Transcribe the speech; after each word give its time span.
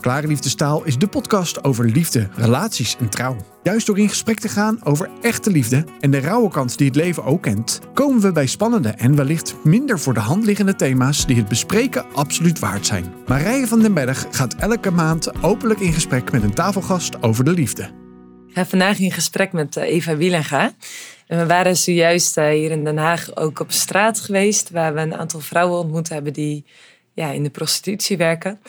Klare 0.00 0.26
Liefdestaal 0.26 0.84
is 0.84 0.98
de 0.98 1.06
podcast 1.06 1.64
over 1.64 1.84
liefde, 1.84 2.28
relaties 2.34 2.96
en 3.00 3.08
trouw. 3.08 3.36
Juist 3.62 3.86
door 3.86 3.98
in 3.98 4.08
gesprek 4.08 4.38
te 4.38 4.48
gaan 4.48 4.84
over 4.84 5.10
echte 5.22 5.50
liefde 5.50 5.84
en 6.00 6.10
de 6.10 6.20
rauwe 6.20 6.50
kant 6.50 6.78
die 6.78 6.86
het 6.86 6.96
leven 6.96 7.24
ook 7.24 7.42
kent, 7.42 7.80
komen 7.94 8.20
we 8.20 8.32
bij 8.32 8.46
spannende 8.46 8.88
en 8.88 9.16
wellicht 9.16 9.54
minder 9.64 9.98
voor 9.98 10.14
de 10.14 10.20
hand 10.20 10.44
liggende 10.44 10.74
thema's 10.74 11.26
die 11.26 11.36
het 11.36 11.48
bespreken 11.48 12.04
absoluut 12.12 12.58
waard 12.58 12.86
zijn. 12.86 13.12
Marije 13.26 13.66
van 13.66 13.80
den 13.80 13.94
Berg 13.94 14.26
gaat 14.30 14.54
elke 14.54 14.90
maand 14.90 15.42
openlijk 15.42 15.80
in 15.80 15.92
gesprek 15.92 16.32
met 16.32 16.42
een 16.42 16.54
tafelgast 16.54 17.22
over 17.22 17.44
de 17.44 17.52
liefde. 17.52 17.82
Ik 18.48 18.54
ga 18.54 18.66
vandaag 18.66 18.98
in 18.98 19.12
gesprek 19.12 19.52
met 19.52 19.76
eh, 19.76 19.88
Eva 19.88 20.16
Wielenga. 20.16 20.72
En 21.26 21.38
we 21.38 21.46
waren 21.46 21.76
zojuist 21.76 22.36
eh, 22.36 22.48
hier 22.48 22.70
in 22.70 22.84
Den 22.84 22.98
Haag 22.98 23.36
ook 23.36 23.60
op 23.60 23.72
straat 23.72 24.20
geweest, 24.20 24.70
waar 24.70 24.94
we 24.94 25.00
een 25.00 25.16
aantal 25.16 25.40
vrouwen 25.40 25.78
ontmoet 25.78 26.08
hebben 26.08 26.32
die 26.32 26.64
ja, 27.14 27.30
in 27.30 27.42
de 27.42 27.50
prostitutie 27.50 28.16
werken. 28.16 28.60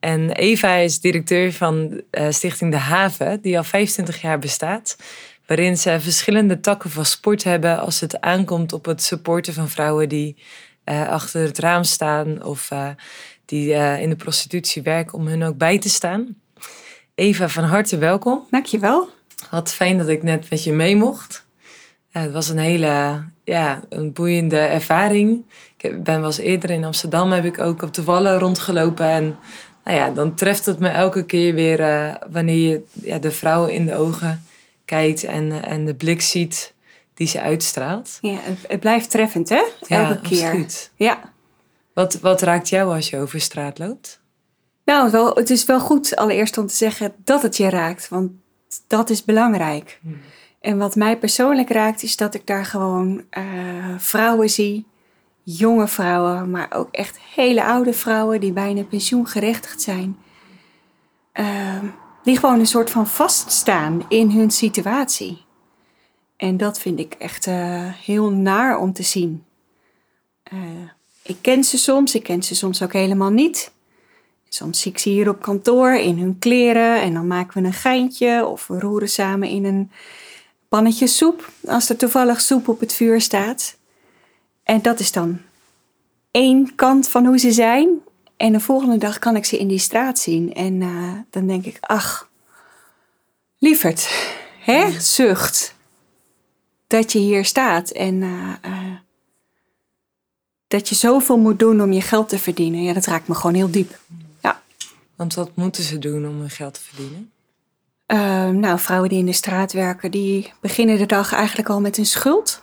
En 0.00 0.30
Eva 0.30 0.74
is 0.74 1.00
directeur 1.00 1.52
van 1.52 2.02
uh, 2.10 2.26
Stichting 2.30 2.70
De 2.70 2.76
Haven, 2.76 3.40
die 3.40 3.56
al 3.56 3.64
25 3.64 4.20
jaar 4.20 4.38
bestaat. 4.38 4.96
Waarin 5.46 5.76
ze 5.76 6.00
verschillende 6.00 6.60
takken 6.60 6.90
van 6.90 7.04
sport 7.04 7.44
hebben 7.44 7.78
als 7.78 8.00
het 8.00 8.20
aankomt 8.20 8.72
op 8.72 8.84
het 8.84 9.02
supporten 9.02 9.54
van 9.54 9.68
vrouwen 9.68 10.08
die 10.08 10.36
uh, 10.84 11.08
achter 11.08 11.40
het 11.40 11.58
raam 11.58 11.84
staan 11.84 12.44
of 12.44 12.70
uh, 12.70 12.88
die 13.44 13.72
in 14.00 14.08
de 14.08 14.16
prostitutie 14.16 14.82
werken 14.82 15.18
om 15.18 15.26
hun 15.26 15.42
ook 15.42 15.56
bij 15.56 15.78
te 15.78 15.88
staan. 15.88 16.36
Eva, 17.14 17.48
van 17.48 17.64
harte 17.64 17.98
welkom. 17.98 18.46
Dankjewel. 18.50 19.08
Wat 19.50 19.72
fijn 19.72 19.98
dat 19.98 20.08
ik 20.08 20.22
net 20.22 20.50
met 20.50 20.64
je 20.64 20.72
mee 20.72 20.96
mocht. 20.96 21.46
het 22.10 22.32
was 22.32 22.48
een 22.48 22.58
hele 22.58 23.22
ja, 23.48 23.80
een 23.88 24.12
boeiende 24.12 24.58
ervaring. 24.58 25.44
Ik 25.76 26.02
ben 26.02 26.18
wel 26.20 26.26
eens 26.26 26.38
eerder 26.38 26.70
in 26.70 26.84
Amsterdam, 26.84 27.32
heb 27.32 27.44
ik 27.44 27.60
ook 27.60 27.82
op 27.82 27.94
de 27.94 28.04
Wallen 28.04 28.38
rondgelopen. 28.38 29.06
En 29.06 29.36
nou 29.88 30.00
ja, 30.00 30.10
dan 30.10 30.34
treft 30.34 30.66
het 30.66 30.78
me 30.78 30.88
elke 30.88 31.24
keer 31.24 31.54
weer 31.54 31.80
uh, 31.80 32.14
wanneer 32.30 32.68
je 32.68 32.82
ja, 32.92 33.18
de 33.18 33.30
vrouw 33.30 33.66
in 33.66 33.86
de 33.86 33.96
ogen 33.96 34.44
kijkt 34.84 35.24
en, 35.24 35.62
en 35.62 35.84
de 35.84 35.94
blik 35.94 36.20
ziet 36.20 36.72
die 37.14 37.26
ze 37.26 37.40
uitstraalt. 37.40 38.18
Ja, 38.20 38.38
het 38.68 38.80
blijft 38.80 39.10
treffend, 39.10 39.48
hè? 39.48 39.62
Elke 39.80 39.94
ja, 39.94 40.18
keer. 40.22 40.44
Absoluut. 40.44 40.90
Ja. 40.96 41.32
Wat, 41.92 42.20
wat 42.20 42.42
raakt 42.42 42.68
jou 42.68 42.94
als 42.94 43.10
je 43.10 43.18
over 43.18 43.40
straat 43.40 43.78
loopt? 43.78 44.20
Nou, 44.84 45.10
wel, 45.10 45.34
het 45.34 45.50
is 45.50 45.64
wel 45.64 45.80
goed 45.80 46.16
allereerst 46.16 46.58
om 46.58 46.66
te 46.66 46.74
zeggen 46.74 47.14
dat 47.24 47.42
het 47.42 47.56
je 47.56 47.68
raakt, 47.68 48.08
want 48.08 48.30
dat 48.86 49.10
is 49.10 49.24
belangrijk. 49.24 49.98
Hmm. 50.02 50.20
En 50.60 50.78
wat 50.78 50.96
mij 50.96 51.18
persoonlijk 51.18 51.70
raakt, 51.70 52.02
is 52.02 52.16
dat 52.16 52.34
ik 52.34 52.46
daar 52.46 52.64
gewoon 52.64 53.24
uh, 53.38 53.44
vrouwen 53.96 54.50
zie 54.50 54.86
jonge 55.56 55.88
vrouwen, 55.88 56.50
maar 56.50 56.72
ook 56.74 56.88
echt 56.90 57.18
hele 57.34 57.64
oude 57.64 57.92
vrouwen 57.92 58.40
die 58.40 58.52
bijna 58.52 58.82
pensioengerechtigd 58.82 59.82
zijn. 59.82 60.18
Uh, 61.34 61.82
die 62.22 62.38
gewoon 62.38 62.58
een 62.58 62.66
soort 62.66 62.90
van 62.90 63.06
vaststaan 63.06 64.04
in 64.08 64.30
hun 64.30 64.50
situatie. 64.50 65.44
En 66.36 66.56
dat 66.56 66.78
vind 66.78 66.98
ik 66.98 67.14
echt 67.14 67.46
uh, 67.46 67.92
heel 67.92 68.30
naar 68.30 68.78
om 68.78 68.92
te 68.92 69.02
zien. 69.02 69.44
Uh, 70.52 70.60
ik 71.22 71.36
ken 71.40 71.64
ze 71.64 71.78
soms, 71.78 72.14
ik 72.14 72.22
ken 72.22 72.42
ze 72.42 72.54
soms 72.54 72.82
ook 72.82 72.92
helemaal 72.92 73.30
niet. 73.30 73.72
Soms 74.48 74.80
zie 74.80 74.92
ik 74.92 74.98
ze 74.98 75.08
hier 75.08 75.28
op 75.28 75.42
kantoor 75.42 75.92
in 75.94 76.18
hun 76.18 76.38
kleren 76.38 77.00
en 77.00 77.14
dan 77.14 77.26
maken 77.26 77.62
we 77.62 77.68
een 77.68 77.74
geintje 77.74 78.46
of 78.46 78.66
we 78.66 78.78
roeren 78.78 79.08
samen 79.08 79.48
in 79.48 79.64
een 79.64 79.90
pannetje 80.68 81.06
soep 81.06 81.52
als 81.64 81.88
er 81.88 81.96
toevallig 81.96 82.40
soep 82.40 82.68
op 82.68 82.80
het 82.80 82.92
vuur 82.92 83.20
staat. 83.20 83.77
En 84.68 84.82
dat 84.82 85.00
is 85.00 85.12
dan 85.12 85.40
één 86.30 86.74
kant 86.74 87.08
van 87.08 87.26
hoe 87.26 87.38
ze 87.38 87.52
zijn. 87.52 87.88
En 88.36 88.52
de 88.52 88.60
volgende 88.60 88.98
dag 88.98 89.18
kan 89.18 89.36
ik 89.36 89.44
ze 89.44 89.58
in 89.58 89.68
die 89.68 89.78
straat 89.78 90.18
zien. 90.18 90.54
En 90.54 90.80
uh, 90.80 91.12
dan 91.30 91.46
denk 91.46 91.64
ik, 91.64 91.76
ach, 91.80 92.28
lieverd, 93.58 94.08
hè, 94.60 95.00
zucht. 95.00 95.74
Dat 96.86 97.12
je 97.12 97.18
hier 97.18 97.44
staat 97.44 97.90
en 97.90 98.14
uh, 98.14 98.52
uh, 98.66 98.96
dat 100.66 100.88
je 100.88 100.94
zoveel 100.94 101.38
moet 101.38 101.58
doen 101.58 101.82
om 101.82 101.92
je 101.92 102.00
geld 102.00 102.28
te 102.28 102.38
verdienen. 102.38 102.82
Ja, 102.82 102.92
dat 102.92 103.06
raakt 103.06 103.28
me 103.28 103.34
gewoon 103.34 103.54
heel 103.54 103.70
diep. 103.70 103.98
Ja. 104.42 104.62
Want 105.16 105.34
wat 105.34 105.50
moeten 105.54 105.82
ze 105.82 105.98
doen 105.98 106.28
om 106.28 106.38
hun 106.38 106.50
geld 106.50 106.74
te 106.74 106.80
verdienen? 106.80 107.32
nou, 108.60 108.78
vrouwen 108.78 109.08
die 109.08 109.18
in 109.18 109.26
de 109.26 109.32
straat 109.32 109.72
werken, 109.72 110.10
die 110.10 110.52
beginnen 110.60 110.98
de 110.98 111.06
dag 111.06 111.32
eigenlijk 111.32 111.68
al 111.68 111.80
met 111.80 111.98
een 111.98 112.06
schuld. 112.06 112.62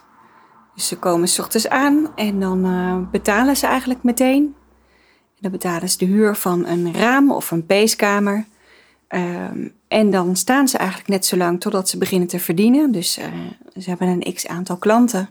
Dus 0.75 0.88
ze 0.88 0.97
komen 0.97 1.28
s 1.28 1.40
ochtends 1.40 1.69
aan 1.69 2.16
en 2.16 2.40
dan 2.40 2.66
uh, 2.66 3.09
betalen 3.12 3.58
ze 3.58 3.68
eigenlijk 3.68 4.03
meteen. 4.03 4.56
En 5.36 5.41
dan 5.41 5.52
betalen 5.52 5.90
ze 5.90 5.97
de 5.97 6.06
huur 6.06 6.36
van 6.36 6.66
een 6.66 6.94
raam 6.94 7.31
of 7.31 7.52
een 7.52 7.66
peeskamer. 7.66 8.46
Um, 9.09 9.74
en 9.88 10.09
dan 10.09 10.35
staan 10.35 10.68
ze 10.68 10.78
eigenlijk 10.78 11.09
net 11.09 11.25
zo 11.25 11.38
lang 11.38 11.62
totdat 11.62 11.90
ze 11.90 11.97
beginnen 11.97 12.28
te 12.28 12.40
verdienen. 12.40 12.91
Dus 12.91 13.18
uh, 13.18 13.25
ze 13.78 13.90
hebben 13.90 14.08
een 14.08 14.34
x 14.34 14.47
aantal 14.47 14.78
klanten. 14.78 15.30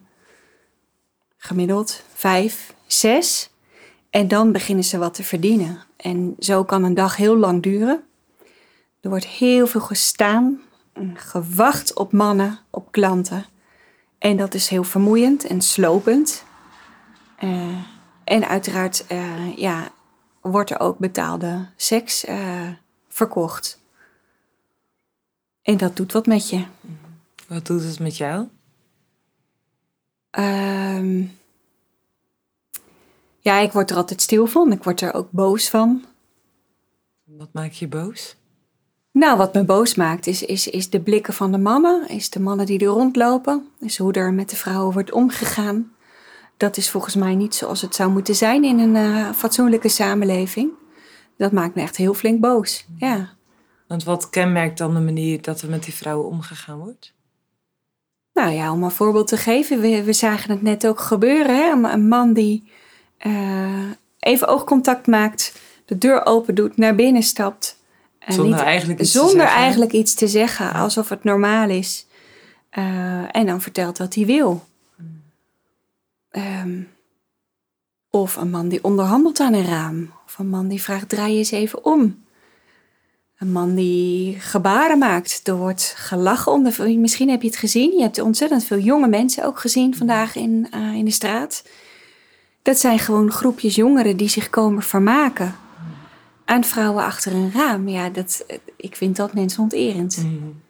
Gemiddeld 1.37 2.03
vijf, 2.15 2.75
zes. 2.87 3.51
En 4.11 4.29
dan 4.29 4.53
beginnen 4.53 4.85
ze 4.85 4.99
wat 4.99 5.15
te 5.15 5.23
verdienen. 5.23 5.79
En 5.97 6.35
zo 6.39 6.65
kan 6.65 6.85
een 6.85 6.95
dag 6.95 7.17
heel 7.17 7.37
lang 7.37 7.63
duren. 7.63 8.03
Er 9.01 9.11
wordt 9.11 9.27
heel 9.27 9.67
veel 9.67 9.81
gestaan, 9.81 10.61
gewacht 11.15 11.95
op 11.95 12.13
mannen, 12.13 12.59
op 12.71 12.93
klanten. 12.93 13.45
En 14.25 14.37
dat 14.37 14.55
is 14.55 14.69
heel 14.69 14.85
vermoeiend 14.85 15.45
en 15.45 15.61
slopend. 15.61 16.45
Uh, 17.41 17.85
en 18.25 18.49
uiteraard 18.49 19.05
uh, 19.13 19.57
ja, 19.57 19.93
wordt 20.41 20.71
er 20.71 20.81
ook 20.81 20.99
betaalde 20.99 21.69
seks 21.77 22.25
uh, 22.25 22.69
verkocht. 23.09 23.81
En 25.63 25.77
dat 25.77 25.97
doet 25.97 26.13
wat 26.13 26.27
met 26.27 26.49
je. 26.49 26.65
Wat 27.47 27.67
doet 27.67 27.83
het 27.83 27.99
met 27.99 28.17
jou? 28.17 28.49
Um, 30.31 31.39
ja, 33.41 33.59
ik 33.59 33.73
word 33.73 33.91
er 33.91 33.97
altijd 33.97 34.23
stil 34.23 34.47
van. 34.47 34.73
Ik 34.73 34.85
word 34.85 35.01
er 35.01 35.15
ook 35.15 35.31
boos 35.31 35.69
van. 35.69 36.05
Wat 37.25 37.53
maakt 37.53 37.77
je 37.77 37.89
boos? 37.89 38.37
Nou, 39.15 39.37
wat 39.37 39.55
me 39.55 39.65
boos 39.65 39.95
maakt 39.95 40.27
is, 40.27 40.43
is, 40.43 40.69
is 40.69 40.91
de 40.91 41.01
blikken 41.01 41.35
van 41.35 41.53
de 41.53 41.59
mannen, 41.59 42.09
is 42.09 42.31
de 42.31 42.41
mannen 42.41 42.67
die 42.67 42.79
er 42.79 42.87
rondlopen, 42.87 43.69
is 43.81 43.99
hoe 43.99 44.13
er 44.13 44.33
met 44.33 44.51
de 44.51 44.57
vrouwen 44.57 44.93
wordt 44.93 45.13
omgegaan. 45.13 45.93
Dat 46.57 46.77
is 46.77 46.91
volgens 46.91 47.15
mij 47.15 47.35
niet 47.35 47.55
zoals 47.55 47.81
het 47.81 47.95
zou 47.95 48.11
moeten 48.11 48.35
zijn 48.35 48.65
in 48.65 48.79
een 48.79 48.95
uh, 48.95 49.31
fatsoenlijke 49.31 49.89
samenleving. 49.89 50.71
Dat 51.37 51.53
maakt 51.53 51.75
me 51.75 51.83
echt 51.83 51.97
heel 51.97 52.15
flink 52.15 52.41
boos, 52.41 52.87
ja. 52.97 53.33
Want 53.87 54.05
wat 54.05 54.31
kenmerkt 54.31 54.79
dan 54.79 54.95
de 54.95 55.01
manier 55.01 55.43
dat 55.43 55.61
er 55.61 55.69
met 55.69 55.85
die 55.85 55.95
vrouwen 55.95 56.29
omgegaan 56.29 56.79
wordt? 56.79 57.13
Nou 58.33 58.51
ja, 58.51 58.73
om 58.73 58.83
een 58.83 58.91
voorbeeld 58.91 59.29
te 59.29 59.37
geven, 59.37 59.81
we, 59.81 60.05
we 60.05 60.13
zagen 60.13 60.51
het 60.51 60.63
net 60.63 60.87
ook 60.87 61.01
gebeuren. 61.01 61.57
Hè? 61.57 61.91
Een 61.93 62.09
man 62.09 62.33
die 62.33 62.71
uh, 63.27 63.91
even 64.19 64.49
oogcontact 64.49 65.07
maakt, 65.07 65.61
de 65.85 65.99
deur 65.99 66.27
open 66.27 66.55
doet, 66.55 66.77
naar 66.77 66.95
binnen 66.95 67.23
stapt 67.23 67.83
zonder 68.27 68.57
niet, 68.57 68.65
eigenlijk 68.65 69.01
iets 69.01 69.13
zonder 69.13 69.33
te 69.33 69.39
zeggen. 69.39 69.57
eigenlijk 69.57 69.93
iets 69.93 70.15
te 70.15 70.29
zeggen, 70.29 70.73
alsof 70.73 71.09
het 71.09 71.25
normaal 71.25 71.69
is. 71.69 72.07
Uh, 72.79 73.37
en 73.37 73.47
dan 73.47 73.61
vertelt 73.61 73.99
wat 73.99 74.15
hij 74.15 74.27
wil. 74.27 74.65
Um, 76.31 76.89
of 78.11 78.37
een 78.37 78.51
man 78.51 78.69
die 78.69 78.85
onderhandelt 78.85 79.41
aan 79.41 79.53
een 79.53 79.67
raam. 79.67 80.13
Of 80.27 80.39
een 80.39 80.49
man 80.49 80.69
die 80.69 80.83
vraagt: 80.83 81.09
draai 81.09 81.37
eens 81.37 81.51
even 81.51 81.85
om. 81.85 82.23
Een 83.39 83.53
man 83.53 83.75
die 83.75 84.41
gebaren 84.41 84.99
maakt. 84.99 85.41
Er 85.45 85.57
wordt 85.57 85.95
gelachen 85.97 86.53
om 86.53 86.65
de. 86.65 86.97
Misschien 86.99 87.29
heb 87.29 87.43
je 87.43 87.49
het 87.49 87.57
gezien. 87.57 87.93
Je 87.93 88.03
hebt 88.03 88.21
ontzettend 88.21 88.65
veel 88.65 88.79
jonge 88.79 89.09
mensen 89.09 89.45
ook 89.45 89.59
gezien 89.59 89.97
vandaag 89.97 90.37
in, 90.37 90.67
uh, 90.75 90.95
in 90.95 91.05
de 91.05 91.11
straat. 91.11 91.65
Dat 92.63 92.79
zijn 92.79 92.99
gewoon 92.99 93.31
groepjes 93.31 93.75
jongeren 93.75 94.17
die 94.17 94.29
zich 94.29 94.51
komen 94.51 94.83
vermaken 94.83 95.55
aan 96.45 96.65
vrouwen 96.65 97.05
achter 97.05 97.33
een 97.33 97.53
raam. 97.53 97.89
Ja, 97.89 98.09
dat, 98.09 98.47
ik 98.77 98.97
vind 98.97 99.17
dat 99.17 99.35
mensonterend. 99.35 100.17
Mm. 100.17 100.63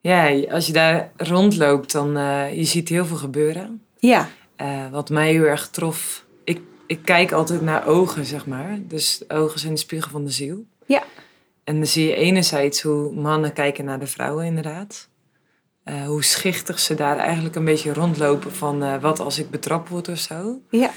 Ja, 0.00 0.42
als 0.50 0.66
je 0.66 0.72
daar 0.72 1.10
rondloopt, 1.16 1.92
dan 1.92 2.16
uh, 2.16 2.56
je 2.56 2.64
ziet 2.64 2.88
heel 2.88 3.06
veel 3.06 3.16
gebeuren. 3.16 3.82
Ja. 3.98 4.28
Uh, 4.60 4.90
wat 4.90 5.10
mij 5.10 5.30
heel 5.30 5.44
erg 5.44 5.68
trof, 5.68 6.24
ik, 6.44 6.60
ik 6.86 7.02
kijk 7.04 7.32
altijd 7.32 7.60
naar 7.60 7.86
ogen, 7.86 8.24
zeg 8.24 8.46
maar. 8.46 8.78
Dus 8.82 9.24
ogen 9.28 9.60
zijn 9.60 9.72
de 9.72 9.78
spiegel 9.78 10.10
van 10.10 10.24
de 10.24 10.30
ziel. 10.30 10.66
Ja. 10.86 11.02
En 11.64 11.76
dan 11.76 11.86
zie 11.86 12.06
je 12.06 12.14
enerzijds 12.14 12.82
hoe 12.82 13.14
mannen 13.14 13.52
kijken 13.52 13.84
naar 13.84 13.98
de 13.98 14.06
vrouwen, 14.06 14.44
inderdaad. 14.44 15.08
Uh, 15.84 16.06
hoe 16.06 16.24
schichtig 16.24 16.78
ze 16.78 16.94
daar 16.94 17.16
eigenlijk 17.18 17.54
een 17.56 17.64
beetje 17.64 17.92
rondlopen 17.92 18.52
van 18.52 19.00
wat 19.00 19.20
als 19.20 19.38
ik 19.38 19.50
betrapt 19.50 19.88
word 19.88 20.08
of 20.08 20.18
zo. 20.18 20.60
Ja. 20.70 20.90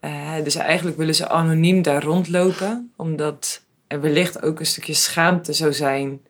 Uh, 0.00 0.32
dus 0.44 0.54
eigenlijk 0.54 0.96
willen 0.96 1.14
ze 1.14 1.28
anoniem 1.28 1.82
daar 1.82 2.02
rondlopen, 2.02 2.92
omdat 2.96 3.62
er 3.86 4.00
wellicht 4.00 4.42
ook 4.42 4.60
een 4.60 4.66
stukje 4.66 4.94
schaamte 4.94 5.52
zou 5.52 5.72
zijn. 5.72 6.20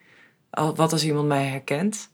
Wat 0.50 0.92
als 0.92 1.04
iemand 1.04 1.28
mij 1.28 1.44
herkent? 1.44 2.10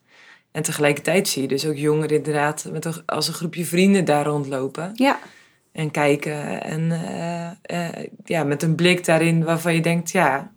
En 0.52 0.62
tegelijkertijd 0.62 1.28
zie 1.28 1.42
je 1.42 1.48
dus 1.48 1.66
ook 1.66 1.76
jongeren 1.76 2.16
inderdaad 2.16 2.66
met 2.72 2.84
een, 2.84 2.94
als 3.06 3.28
een 3.28 3.34
groepje 3.34 3.64
vrienden 3.64 4.04
daar 4.04 4.26
rondlopen. 4.26 4.90
Ja. 4.94 5.18
En 5.72 5.90
kijken. 5.90 6.62
En 6.62 6.90
eh, 6.90 7.46
eh, 7.62 8.08
ja, 8.24 8.44
met 8.44 8.62
een 8.62 8.74
blik 8.74 9.04
daarin 9.04 9.44
waarvan 9.44 9.74
je 9.74 9.80
denkt, 9.80 10.10
ja, 10.10 10.52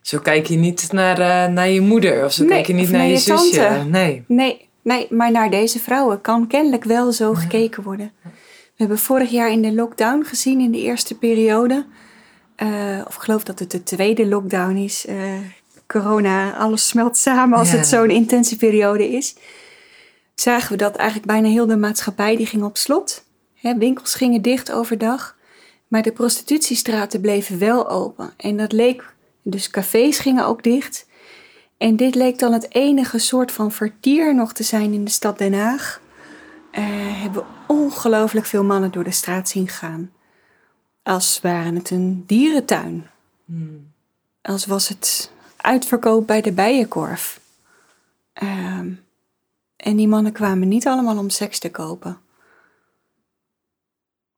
zo 0.00 0.18
kijk 0.18 0.46
je 0.46 0.56
niet 0.56 0.92
naar, 0.92 1.18
eh, 1.18 1.52
naar 1.52 1.68
je 1.68 1.80
moeder 1.80 2.24
of 2.24 2.32
zo 2.32 2.42
Nee, 2.42 2.52
kijk 2.52 2.66
je 2.66 2.72
niet 2.72 2.90
naar 2.90 2.98
naar 2.98 3.06
je, 3.06 3.12
je 3.12 3.18
zusje. 3.18 3.56
tante. 3.56 3.88
Nee. 3.88 4.24
Nee, 4.26 4.68
nee, 4.82 5.06
maar 5.10 5.30
naar 5.30 5.50
deze 5.50 5.78
vrouwen 5.78 6.20
kan 6.20 6.46
kennelijk 6.46 6.84
wel 6.84 7.12
zo 7.12 7.34
gekeken 7.34 7.82
worden. 7.82 8.12
We 8.76 8.80
hebben 8.80 8.98
vorig 8.98 9.30
jaar 9.30 9.50
in 9.50 9.62
de 9.62 9.72
lockdown 9.72 10.22
gezien, 10.24 10.60
in 10.60 10.70
de 10.72 10.80
eerste 10.82 11.18
periode. 11.18 11.86
eh, 12.56 13.00
of 13.06 13.14
ik 13.14 13.20
geloof 13.20 13.44
dat 13.44 13.58
het 13.58 13.70
de 13.70 13.82
tweede 13.82 14.26
lockdown 14.26 14.76
is. 14.76 15.06
eh, 15.06 15.16
corona, 15.86 16.56
alles 16.56 16.88
smelt 16.88 17.16
samen 17.16 17.58
als 17.58 17.70
Ja. 17.70 17.76
het 17.76 17.86
zo'n 17.86 18.10
intense 18.10 18.56
periode 18.56 19.08
is. 19.08 19.36
Zagen 20.34 20.70
we 20.70 20.76
dat 20.76 20.96
eigenlijk 20.96 21.28
bijna 21.28 21.48
heel 21.48 21.66
de 21.66 21.76
maatschappij 21.76 22.36
die 22.36 22.46
ging 22.46 22.62
op 22.62 22.76
slot. 22.76 23.24
Hè, 23.54 23.76
winkels 23.76 24.14
gingen 24.14 24.42
dicht 24.42 24.72
overdag. 24.72 25.36
Maar 25.88 26.02
de 26.02 26.12
prostitutiestraten 26.12 27.20
bleven 27.20 27.58
wel 27.58 27.88
open. 27.90 28.32
En 28.36 28.56
dat 28.56 28.72
leek, 28.72 29.14
dus 29.42 29.70
cafés 29.70 30.18
gingen 30.18 30.46
ook 30.46 30.62
dicht. 30.62 31.06
En 31.78 31.96
dit 31.96 32.14
leek 32.14 32.38
dan 32.38 32.52
het 32.52 32.74
enige 32.74 33.18
soort 33.18 33.52
van 33.52 33.72
vertier 33.72 34.34
nog 34.34 34.52
te 34.52 34.62
zijn 34.62 34.92
in 34.92 35.04
de 35.04 35.10
stad 35.10 35.38
Den 35.38 35.54
Haag. 35.54 36.00
Eh, 36.74 36.82
hebben 37.20 37.42
we 37.42 37.48
ongelooflijk 37.66 38.46
veel 38.46 38.64
mannen 38.64 38.90
door 38.90 39.04
de 39.04 39.10
straat 39.10 39.48
zien 39.48 39.68
gaan. 39.68 40.12
Als 41.02 41.40
waren 41.40 41.74
het 41.74 41.90
een 41.90 42.24
dierentuin. 42.26 43.06
Als 44.42 44.66
was 44.66 44.88
het 44.88 45.32
uitverkoop 45.56 46.26
bij 46.26 46.40
de 46.40 46.52
bijenkorf. 46.52 47.40
Ehm, 48.32 48.92
en 49.76 49.96
die 49.96 50.08
mannen 50.08 50.32
kwamen 50.32 50.68
niet 50.68 50.86
allemaal 50.86 51.18
om 51.18 51.30
seks 51.30 51.58
te 51.58 51.70
kopen. 51.70 52.18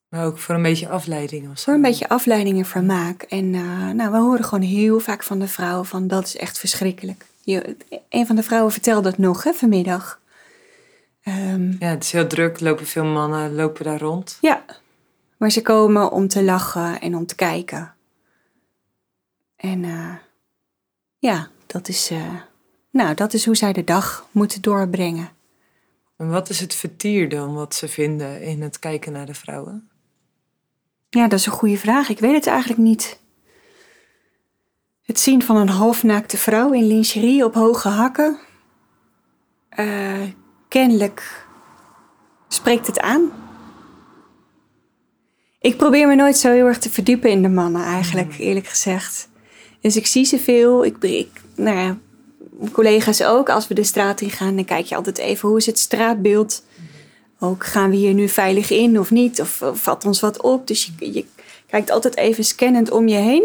Maar 0.09 0.27
ook 0.27 0.39
voor 0.39 0.55
een 0.55 0.63
beetje 0.63 0.89
afleiding 0.89 1.51
of 1.51 1.59
zo. 1.59 1.65
Voor 1.65 1.75
een 1.75 1.83
beetje 1.83 2.09
afleiding 2.09 2.59
en 2.59 2.65
vermaak. 2.65 3.23
En 3.23 3.55
eh, 3.55 3.91
nou, 3.91 4.11
we 4.11 4.19
horen 4.19 4.45
gewoon 4.45 4.65
heel 4.65 5.01
vaak 5.01 5.23
van 5.23 5.39
de 5.39 5.49
vrouwen 5.49 5.87
van 5.87 6.09
dat 6.09 6.25
is 6.25 6.37
echt 6.37 6.59
verschrikkelijk. 6.59 7.27
Je, 7.43 7.77
een 8.09 8.27
van 8.27 8.37
de 8.37 8.43
vrouwen 8.43 8.73
vertelde 8.73 9.09
het 9.09 9.19
nog 9.19 9.43
hè, 9.43 9.53
vanmiddag. 9.53 10.21
Ehm, 11.27 11.71
Ja, 11.79 11.89
het 11.89 12.05
is 12.05 12.13
heel 12.13 12.27
druk. 12.27 12.61
Lopen 12.61 12.87
veel 12.87 13.05
mannen 13.05 13.55
lopen 13.55 13.85
daar 13.85 14.01
rond. 14.01 14.39
ja, 14.41 14.65
maar 15.37 15.51
ze 15.51 15.63
komen 15.63 16.11
om 16.13 16.29
te 16.29 16.43
lachen 16.45 17.01
en 17.01 17.15
om 17.17 17.27
te 17.27 17.35
kijken. 17.35 17.95
En 19.57 19.85
eh, 19.85 20.15
ja, 21.19 21.49
dat 21.67 21.89
is, 21.89 22.11
eh, 22.11 22.35
nou, 22.91 23.15
dat 23.15 23.33
is 23.33 23.45
hoe 23.47 23.57
zij 23.57 23.73
de 23.73 23.85
dag 23.85 24.29
moeten 24.31 24.63
doorbrengen. 24.63 25.29
En 26.17 26.31
wat 26.31 26.49
is 26.49 26.61
het 26.61 26.75
vertier 26.75 27.29
dan 27.29 27.55
wat 27.55 27.75
ze 27.75 27.89
vinden 27.89 28.43
in 28.43 28.63
het 28.63 28.79
kijken 28.79 29.13
naar 29.13 29.27
de 29.27 29.35
vrouwen? 29.35 29.89
Ja, 31.09 31.29
dat 31.29 31.39
is 31.39 31.47
een 31.47 31.53
goede 31.53 31.77
vraag. 31.79 32.09
Ik 32.09 32.19
weet 32.19 32.35
het 32.35 32.47
eigenlijk 32.47 32.81
niet. 32.81 33.21
Het 35.03 35.21
zien 35.21 35.43
van 35.43 35.57
een 35.57 35.69
halfnaakte 35.69 36.37
vrouw 36.37 36.73
in 36.73 36.87
lingerie 36.87 37.45
op 37.45 37.55
hoge 37.55 37.89
hakken. 37.89 38.39
eh, 39.69 40.23
kennelijk 40.69 41.47
spreekt 42.49 42.87
het 42.87 43.01
aan. 43.01 43.31
Ik 45.61 45.77
probeer 45.77 46.09
me 46.09 46.15
nooit 46.15 46.37
zo 46.37 46.53
heel 46.53 46.67
erg 46.67 46.79
te 46.79 46.91
verdiepen 46.91 47.31
in 47.31 47.43
de 47.43 47.49
mannen, 47.49 47.83
eigenlijk, 47.83 48.39
eerlijk 48.39 48.67
gezegd. 48.67 49.29
Dus 49.81 49.97
ik 49.97 50.07
zie 50.07 50.25
ze 50.25 50.39
veel. 50.39 50.85
Ik, 50.85 50.97
ik, 51.01 51.29
nou 51.55 51.77
ja, 51.77 51.97
mijn 52.59 52.73
collega's 52.73 53.23
ook. 53.23 53.49
Als 53.49 53.69
we 53.69 53.75
de 53.75 53.85
straat 53.85 54.21
in 54.21 54.31
gaan, 54.31 54.57
dan 54.57 54.65
kijk 54.65 54.87
je 54.87 54.97
altijd 54.97 55.19
even 55.19 55.49
hoe 55.49 55.59
is 55.59 55.67
het 55.67 55.79
straatbeeld. 55.79 56.65
Ook 57.39 57.65
gaan 57.65 57.91
we 57.91 57.97
hier 57.97 58.15
nu 58.15 58.29
veilig 58.29 58.71
in 58.71 58.99
of 58.99 59.11
niet? 59.11 59.41
Of, 59.41 59.63
of 59.63 59.83
valt 59.83 60.05
ons 60.05 60.21
wat 60.21 60.43
op? 60.43 60.67
Dus 60.67 60.85
je, 60.99 61.13
je 61.13 61.25
kijkt 61.67 61.91
altijd 61.91 62.17
even 62.17 62.45
scannend 62.45 62.91
om 62.91 63.09
je 63.09 63.17
heen. 63.17 63.45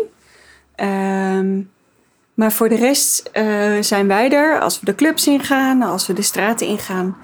Ehm, 0.75 1.61
maar 2.41 2.51
voor 2.51 2.69
de 2.69 2.75
rest 2.75 3.29
eh, 3.31 3.45
zijn 3.81 4.07
wij 4.07 4.31
er. 4.31 4.59
Als 4.59 4.79
we 4.79 4.85
de 4.85 4.95
clubs 4.95 5.27
ingaan, 5.27 5.81
als 5.81 6.07
we 6.07 6.13
de 6.13 6.21
straten 6.21 6.67
ingaan, 6.67 7.17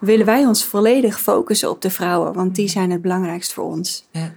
willen 0.00 0.26
wij 0.26 0.44
ons 0.46 0.64
volledig 0.64 1.20
focussen 1.20 1.70
op 1.70 1.82
de 1.82 1.90
vrouwen. 1.90 2.32
Want 2.32 2.54
die 2.54 2.68
zijn 2.68 2.90
het 2.90 3.02
belangrijkst 3.02 3.52
voor 3.52 3.64
ons. 3.64 4.08
Ja. 4.10 4.32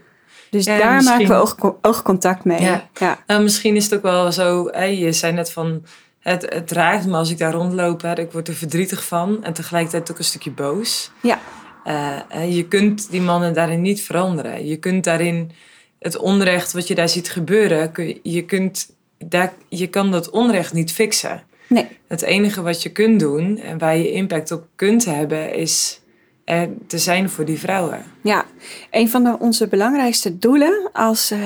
Dus 0.50 0.66
Ja, 0.66 0.78
daar 0.78 0.96
misschien- 0.96 1.28
maken 1.28 1.36
we 1.36 1.42
oog, 1.66 1.76
oogcontact 1.82 2.44
mee. 2.44 2.62
Ja. 2.62 2.90
Ja. 2.94 3.18
Nou, 3.28 3.44
misschien 3.44 3.76
is 3.76 3.84
het 3.84 3.94
ook 3.94 4.02
wel 4.02 4.32
zo, 4.32 4.68
hè, 4.72 4.84
je 4.84 5.12
zei 5.12 5.34
net 5.34 5.52
van, 5.52 5.84
het, 6.20 6.54
het 6.54 6.72
raakt 6.72 7.06
me 7.06 7.18
als 7.18 7.32
ik 7.32 7.38
daar 7.38 7.54
rondloop, 7.54 8.02
hè, 8.02 8.20
ik 8.20 8.32
word 8.32 8.48
er 8.48 8.54
verdrietig 8.54 9.06
van 9.06 9.44
en 9.44 9.54
tegelijkertijd 9.54 10.12
ook 10.12 10.18
een 10.18 10.24
stukje 10.24 10.52
boos. 10.52 11.12
Ja. 11.22 11.40
Eh, 11.84 12.56
je 12.56 12.68
kunt 12.68 13.12
die 13.12 13.22
mannen 13.22 13.54
daarin 13.54 13.82
niet 13.82 14.02
veranderen. 14.02 14.68
Je 14.68 14.78
kunt 14.78 15.04
daarin 15.04 15.52
het 16.00 16.18
onrecht 16.18 16.72
wat 16.74 16.88
je 16.88 16.96
daar 16.96 17.10
ziet 17.10 17.30
gebeuren, 17.30 17.92
kun 17.92 18.20
je, 18.24 18.46
kunt, 18.46 18.96
daar, 19.18 19.54
je 19.70 19.88
kan 19.88 20.12
dat 20.12 20.30
onrecht 20.30 20.74
niet 20.74 20.92
fixen. 20.92 21.44
Nee. 21.68 21.88
Het 22.08 22.22
enige 22.22 22.62
wat 22.62 22.84
je 22.84 22.92
kunt 22.92 23.20
doen 23.20 23.58
en 23.58 23.78
waar 23.78 23.98
je 23.98 24.12
impact 24.12 24.52
op 24.52 24.68
kunt 24.76 25.06
hebben, 25.06 25.54
is 25.54 26.02
er 26.44 26.70
te 26.88 26.98
zijn 26.98 27.30
voor 27.30 27.46
die 27.46 27.60
vrouwen. 27.60 28.04
Ja, 28.22 28.46
een 28.92 29.10
van 29.10 29.24
de, 29.24 29.38
onze 29.40 29.68
belangrijkste 29.68 30.38
doelen 30.38 30.90
als 30.94 31.32
eh, 31.32 31.40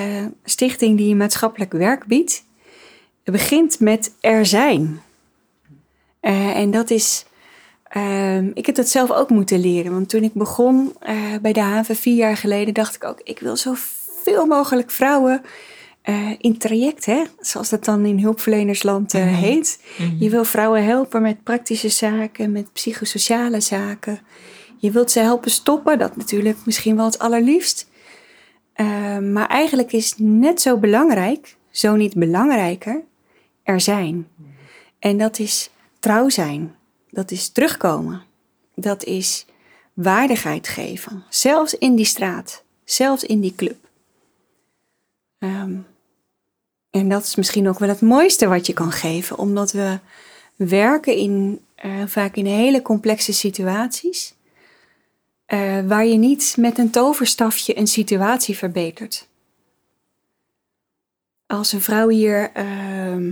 stichting 0.44 0.98
die 0.98 1.16
maatschappelijk 1.16 1.72
werk 1.72 2.06
biedt, 2.06 2.44
begint 3.24 3.80
met 3.80 4.12
er 4.20 4.46
zijn. 4.46 5.02
Eh, 6.20 6.58
en 6.58 6.72
dat 6.72 6.90
is, 6.90 7.26
ehm, 7.84 8.50
ik 8.54 8.66
heb 8.66 8.76
dat 8.76 8.90
zelf 8.90 9.12
ook 9.12 9.30
moeten 9.30 9.60
leren. 9.60 9.92
Want 9.92 10.10
toen 10.10 10.24
ik 10.24 10.34
begon 10.34 10.94
eh, 11.00 11.16
bij 11.42 11.54
de 11.54 11.60
haven 11.60 11.96
vier 11.96 12.16
jaar 12.16 12.38
geleden, 12.38 12.74
dacht 12.74 12.96
ik 12.96 13.04
ook, 13.04 13.20
ik 13.24 13.40
wil 13.40 13.56
zoveel 13.56 14.46
mogelijk 14.46 14.92
vrouwen 14.92 15.42
eh, 16.02 16.32
in 16.38 16.58
traject, 16.58 17.06
hè, 17.06 17.24
zoals 17.40 17.70
dat 17.70 17.86
dan 17.86 18.06
in 18.06 18.20
hulpverlenersland 18.20 19.14
eh, 19.14 19.36
heet. 19.38 19.80
Je 20.20 20.30
wil 20.30 20.44
vrouwen 20.44 20.86
helpen 20.86 21.22
met 21.22 21.44
praktische 21.44 21.90
zaken, 21.90 22.52
met 22.52 22.74
psychosociale 22.74 23.60
zaken. 23.60 24.20
Je 24.78 24.92
wilt 24.92 25.12
ze 25.12 25.20
helpen 25.20 25.52
stoppen, 25.52 26.00
dat 26.00 26.16
natuurlijk 26.16 26.58
misschien 26.66 26.96
wel 26.96 27.06
het 27.06 27.20
allerliefst. 27.20 27.90
Eh, 28.74 29.18
maar 29.18 29.48
eigenlijk 29.48 29.92
is 29.92 30.14
net 30.18 30.62
zo 30.62 30.78
belangrijk, 30.78 31.56
zo 31.70 31.96
niet 31.96 32.14
belangrijker, 32.14 33.04
er 33.64 33.82
zijn. 33.82 34.28
En 35.00 35.18
dat 35.18 35.40
is 35.40 35.70
trouw 36.00 36.30
zijn. 36.30 36.76
Dat 37.10 37.32
is 37.32 37.50
terugkomen. 37.50 38.22
Dat 38.76 39.04
is 39.04 39.46
waardigheid 39.94 40.68
geven. 40.68 41.24
Zelfs 41.30 41.78
in 41.78 41.96
die 41.96 42.06
straat. 42.06 42.64
Zelfs 42.84 43.24
in 43.24 43.40
die 43.40 43.56
club. 43.56 43.90
Ehm, 45.40 45.78
en 46.92 47.10
dat 47.10 47.24
is 47.24 47.36
misschien 47.36 47.68
ook 47.70 47.80
wel 47.80 47.90
het 47.90 48.02
mooiste 48.02 48.48
wat 48.48 48.66
je 48.68 48.74
kan 48.74 48.92
geven. 48.92 49.38
Omdat 49.38 49.72
we 49.72 50.00
werken 50.56 51.16
in, 51.16 51.62
eh, 51.76 51.92
vaak 52.06 52.36
in 52.36 52.46
hele 52.46 52.82
complexe 52.82 53.34
situaties. 53.34 54.34
eh, 55.46 55.80
waar 55.88 56.06
je 56.06 56.18
niet 56.18 56.56
met 56.60 56.78
een 56.78 56.90
toverstafje 56.90 57.78
een 57.78 57.88
situatie 57.88 58.58
verbetert. 58.58 59.28
Als 61.48 61.72
een 61.72 61.82
vrouw 61.82 62.08
hier. 62.08 62.52
ehm, 62.54 63.32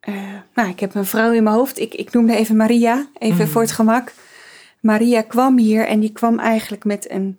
eh, 0.00 0.14
nou, 0.54 0.68
ik 0.68 0.80
heb 0.80 0.94
een 0.94 1.04
vrouw 1.06 1.32
in 1.32 1.42
mijn 1.42 1.54
hoofd. 1.56 1.78
Ik, 1.78 1.94
ik 1.94 2.12
noemde 2.12 2.36
even 2.36 2.56
Maria, 2.56 3.06
even 3.18 3.48
voor 3.48 3.60
het 3.62 3.72
gemak. 3.72 4.12
Maria 4.80 5.22
kwam 5.22 5.58
hier 5.58 5.86
en 5.86 6.00
die 6.00 6.12
kwam 6.12 6.38
eigenlijk 6.38 6.84
met 6.84 7.10
een. 7.10 7.38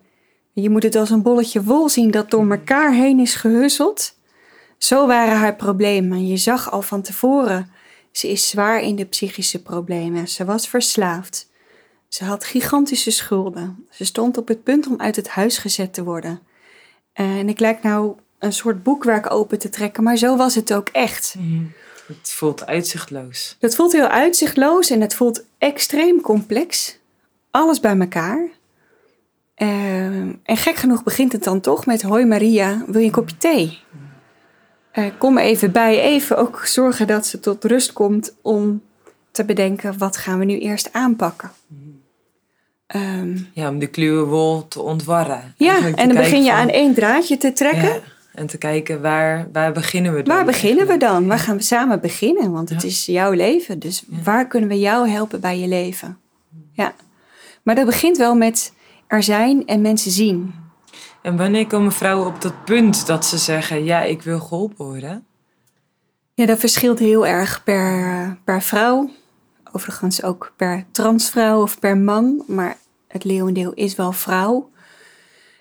Je 0.53 0.69
moet 0.69 0.83
het 0.83 0.95
als 0.95 1.09
een 1.09 1.21
bolletje 1.21 1.63
wol 1.63 1.89
zien 1.89 2.11
dat 2.11 2.31
door 2.31 2.51
elkaar 2.51 2.93
heen 2.93 3.19
is 3.19 3.35
gehusseld. 3.35 4.15
Zo 4.83 5.07
waren 5.07 5.37
haar 5.37 5.55
problemen. 5.55 6.27
Je 6.27 6.37
zag 6.37 6.71
al 6.71 6.81
van 6.81 7.01
tevoren. 7.01 7.71
Ze 8.11 8.27
is 8.27 8.49
zwaar 8.49 8.81
in 8.81 8.95
de 8.95 9.05
psychische 9.05 9.61
problemen. 9.61 10.27
Ze 10.27 10.45
was 10.45 10.67
verslaafd. 10.67 11.49
Ze 12.07 12.23
had 12.23 12.43
gigantische 12.43 13.11
schulden. 13.11 13.87
Ze 13.89 14.05
stond 14.05 14.37
op 14.37 14.47
het 14.47 14.63
punt 14.63 14.87
om 14.87 14.95
uit 14.97 15.15
het 15.15 15.27
huis 15.27 15.57
gezet 15.57 15.93
te 15.93 16.03
worden. 16.03 16.39
En 17.13 17.49
ik 17.49 17.59
lijk 17.59 17.83
nou 17.83 18.15
een 18.39 18.53
soort 18.53 18.83
boekwerk 18.83 19.31
open 19.31 19.59
te 19.59 19.69
trekken, 19.69 20.03
maar 20.03 20.17
zo 20.17 20.37
was 20.37 20.55
het 20.55 20.73
ook 20.73 20.89
echt. 20.89 21.35
Het 22.07 22.31
voelt 22.31 22.65
uitzichtloos. 22.65 23.57
Het 23.59 23.75
voelt 23.75 23.91
heel 23.91 24.07
uitzichtloos 24.07 24.89
en 24.89 25.01
het 25.01 25.13
voelt 25.13 25.43
extreem 25.57 26.21
complex. 26.21 26.97
Alles 27.51 27.79
bij 27.79 27.97
elkaar. 27.97 28.49
Ehm, 29.55 30.33
en 30.43 30.57
gek 30.57 30.75
genoeg 30.75 31.03
begint 31.03 31.31
het 31.31 31.43
dan 31.43 31.61
toch 31.61 31.85
met: 31.85 32.01
Hoi 32.01 32.25
Maria, 32.25 32.83
wil 32.87 32.99
je 32.99 33.05
een 33.05 33.11
kopje 33.11 33.37
thee? 33.37 33.79
Eh, 34.91 35.05
kom 35.17 35.37
even 35.37 35.71
bij, 35.71 35.99
even 36.01 36.37
ook 36.37 36.61
zorgen 36.65 37.07
dat 37.07 37.25
ze 37.25 37.39
tot 37.39 37.63
rust 37.63 37.93
komt 37.93 38.33
om 38.41 38.81
te 39.31 39.45
bedenken: 39.45 39.97
wat 39.97 40.17
gaan 40.17 40.39
we 40.39 40.45
nu 40.45 40.59
eerst 40.59 40.93
aanpakken? 40.93 41.51
Ehm, 42.87 43.37
Ja, 43.53 43.69
om 43.69 43.79
de 43.79 43.87
kluwe 43.87 44.23
wol 44.25 44.67
te 44.67 44.81
ontwarren. 44.81 45.53
ja, 45.57 45.77
en 45.95 46.07
dan 46.07 46.17
begin 46.17 46.43
je 46.43 46.49
van- 46.49 46.59
aan 46.59 46.69
één 46.69 46.93
draadje 46.93 47.37
te 47.37 47.53
trekken. 47.53 47.83
Ja, 47.89 47.99
en 48.33 48.47
te 48.47 48.57
kijken 48.57 49.01
waar, 49.01 49.47
waar 49.53 49.71
beginnen 49.71 50.13
we 50.13 50.23
dan? 50.23 50.35
Waar 50.35 50.45
beginnen 50.45 50.87
we 50.87 50.97
dan? 50.97 51.27
Waar 51.27 51.39
gaan 51.39 51.57
we 51.57 51.63
samen 51.63 51.99
beginnen? 52.01 52.51
Want 52.51 52.69
het 52.69 52.81
Ja. 52.81 52.87
is 52.87 53.05
jouw 53.05 53.31
leven. 53.31 53.79
Dus 53.79 54.03
waar 54.23 54.47
kunnen 54.47 54.69
we 54.69 54.79
jou 54.79 55.09
helpen 55.09 55.39
bij 55.41 55.59
je 55.59 55.67
leven? 55.67 56.17
Ja. 56.73 56.93
Maar 57.63 57.75
dat 57.75 57.85
begint 57.85 58.17
wel 58.17 58.35
met 58.35 58.73
er 59.07 59.23
zijn 59.23 59.65
en 59.65 59.81
mensen 59.81 60.11
zien. 60.11 60.53
En 61.21 61.37
wanneer 61.37 61.67
komen 61.67 61.91
vrouwen 61.91 62.27
op 62.27 62.41
dat 62.41 62.65
punt 62.65 63.07
dat 63.07 63.25
ze 63.25 63.37
zeggen: 63.37 63.83
Ja, 63.83 64.01
ik 64.01 64.21
wil 64.21 64.39
geholpen 64.39 64.85
worden? 64.85 65.25
Ja, 66.33 66.45
dat 66.45 66.59
verschilt 66.59 66.99
heel 66.99 67.27
erg 67.27 67.63
per, 67.63 68.37
per 68.43 68.61
vrouw. 68.61 69.09
Overigens 69.71 70.23
ook 70.23 70.53
per 70.55 70.85
transvrouw 70.91 71.61
of 71.61 71.79
per 71.79 71.97
man. 71.97 72.43
Maar 72.47 72.77
het 73.07 73.23
leeuwendeel 73.23 73.73
is 73.73 73.95
wel 73.95 74.11
vrouw. 74.11 74.69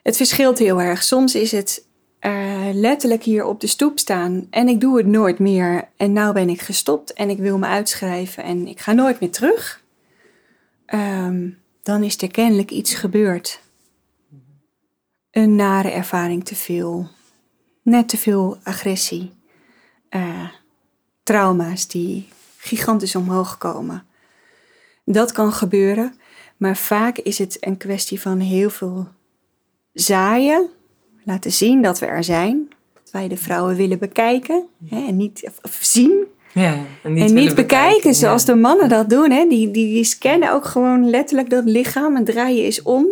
Het 0.03 0.17
verschilt 0.17 0.59
heel 0.59 0.81
erg. 0.81 1.03
Soms 1.03 1.35
is 1.35 1.53
het 1.53 1.87
uh, 2.21 2.69
letterlijk 2.73 3.23
hier 3.23 3.45
op 3.45 3.61
de 3.61 3.67
stoep 3.67 3.99
staan 3.99 4.47
en 4.51 4.69
ik 4.69 4.81
doe 4.81 4.97
het 4.97 5.07
nooit 5.07 5.39
meer. 5.39 5.89
En 5.97 6.13
nou 6.13 6.33
ben 6.33 6.49
ik 6.49 6.61
gestopt 6.61 7.13
en 7.13 7.31
ik 7.31 7.39
wil 7.39 7.59
me 7.59 7.67
uitschrijven 7.67 8.43
en 8.43 8.67
ik 8.67 8.81
ga 8.81 8.93
nooit 8.93 9.21
meer 9.21 9.31
terug. 9.31 9.83
Um, 10.95 11.59
dan 11.83 12.03
is 12.03 12.23
er 12.23 12.31
kennelijk 12.31 12.71
iets 12.71 12.95
gebeurd. 12.95 13.61
Een 15.31 15.55
nare 15.55 15.91
ervaring 15.91 16.45
te 16.45 16.55
veel. 16.55 17.09
Net 17.83 18.09
te 18.09 18.17
veel 18.17 18.59
agressie. 18.63 19.33
Uh, 20.11 20.49
trauma's 21.23 21.87
die 21.87 22.29
gigantisch 22.57 23.17
omhoog 23.17 23.59
komen. 23.59 24.05
Dat 25.05 25.33
kan 25.33 25.53
gebeuren, 25.53 26.15
maar 26.57 26.77
vaak 26.77 27.19
is 27.19 27.39
het 27.39 27.57
een 27.61 27.77
kwestie 27.77 28.21
van 28.21 28.39
heel 28.39 28.71
veel 28.71 29.09
zaaien, 29.93 30.69
laten 31.25 31.53
zien 31.53 31.83
dat 31.83 31.99
we 31.99 32.07
er 32.07 32.25
zijn, 32.25 32.69
dat 32.95 33.11
wij 33.13 33.29
de 33.29 33.37
vrouwen 33.37 33.77
willen 33.77 33.99
bekijken 33.99 34.67
hè, 34.89 35.07
en 35.07 35.17
niet 35.17 35.51
of 35.63 35.79
zien. 35.81 36.25
Ja, 36.55 36.79
en 37.03 37.13
niet, 37.13 37.29
en 37.29 37.35
niet 37.35 37.55
bekijken, 37.55 38.15
zoals 38.15 38.45
de 38.45 38.55
mannen 38.55 38.89
dat 38.89 39.11
doen. 39.11 39.31
Hè. 39.31 39.47
Die, 39.49 39.71
die, 39.71 39.87
die 39.87 40.05
scannen 40.05 40.53
ook 40.53 40.65
gewoon 40.65 41.11
letterlijk 41.11 41.51
dat 41.51 41.65
lichaam 41.65 42.17
en 42.17 42.25
draaien 42.25 42.65
is 42.65 42.83
om. 42.83 43.07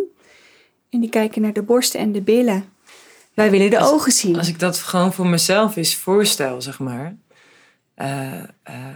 En 0.89 0.99
die 0.99 1.09
kijken 1.09 1.41
naar 1.41 1.53
de 1.53 1.61
borsten 1.61 1.99
en 1.99 2.11
de 2.11 2.21
billen. 2.21 2.65
Wij 3.33 3.51
willen 3.51 3.69
de 3.69 3.79
ogen 3.79 4.11
zien. 4.11 4.37
Als 4.37 4.47
ik 4.47 4.59
dat 4.59 4.77
gewoon 4.77 5.13
voor 5.13 5.27
mezelf 5.27 5.75
eens 5.75 5.95
voorstel, 5.95 6.61
zeg 6.61 6.79
maar. 6.79 7.15
Uh, 7.97 8.33
uh, 8.33 8.43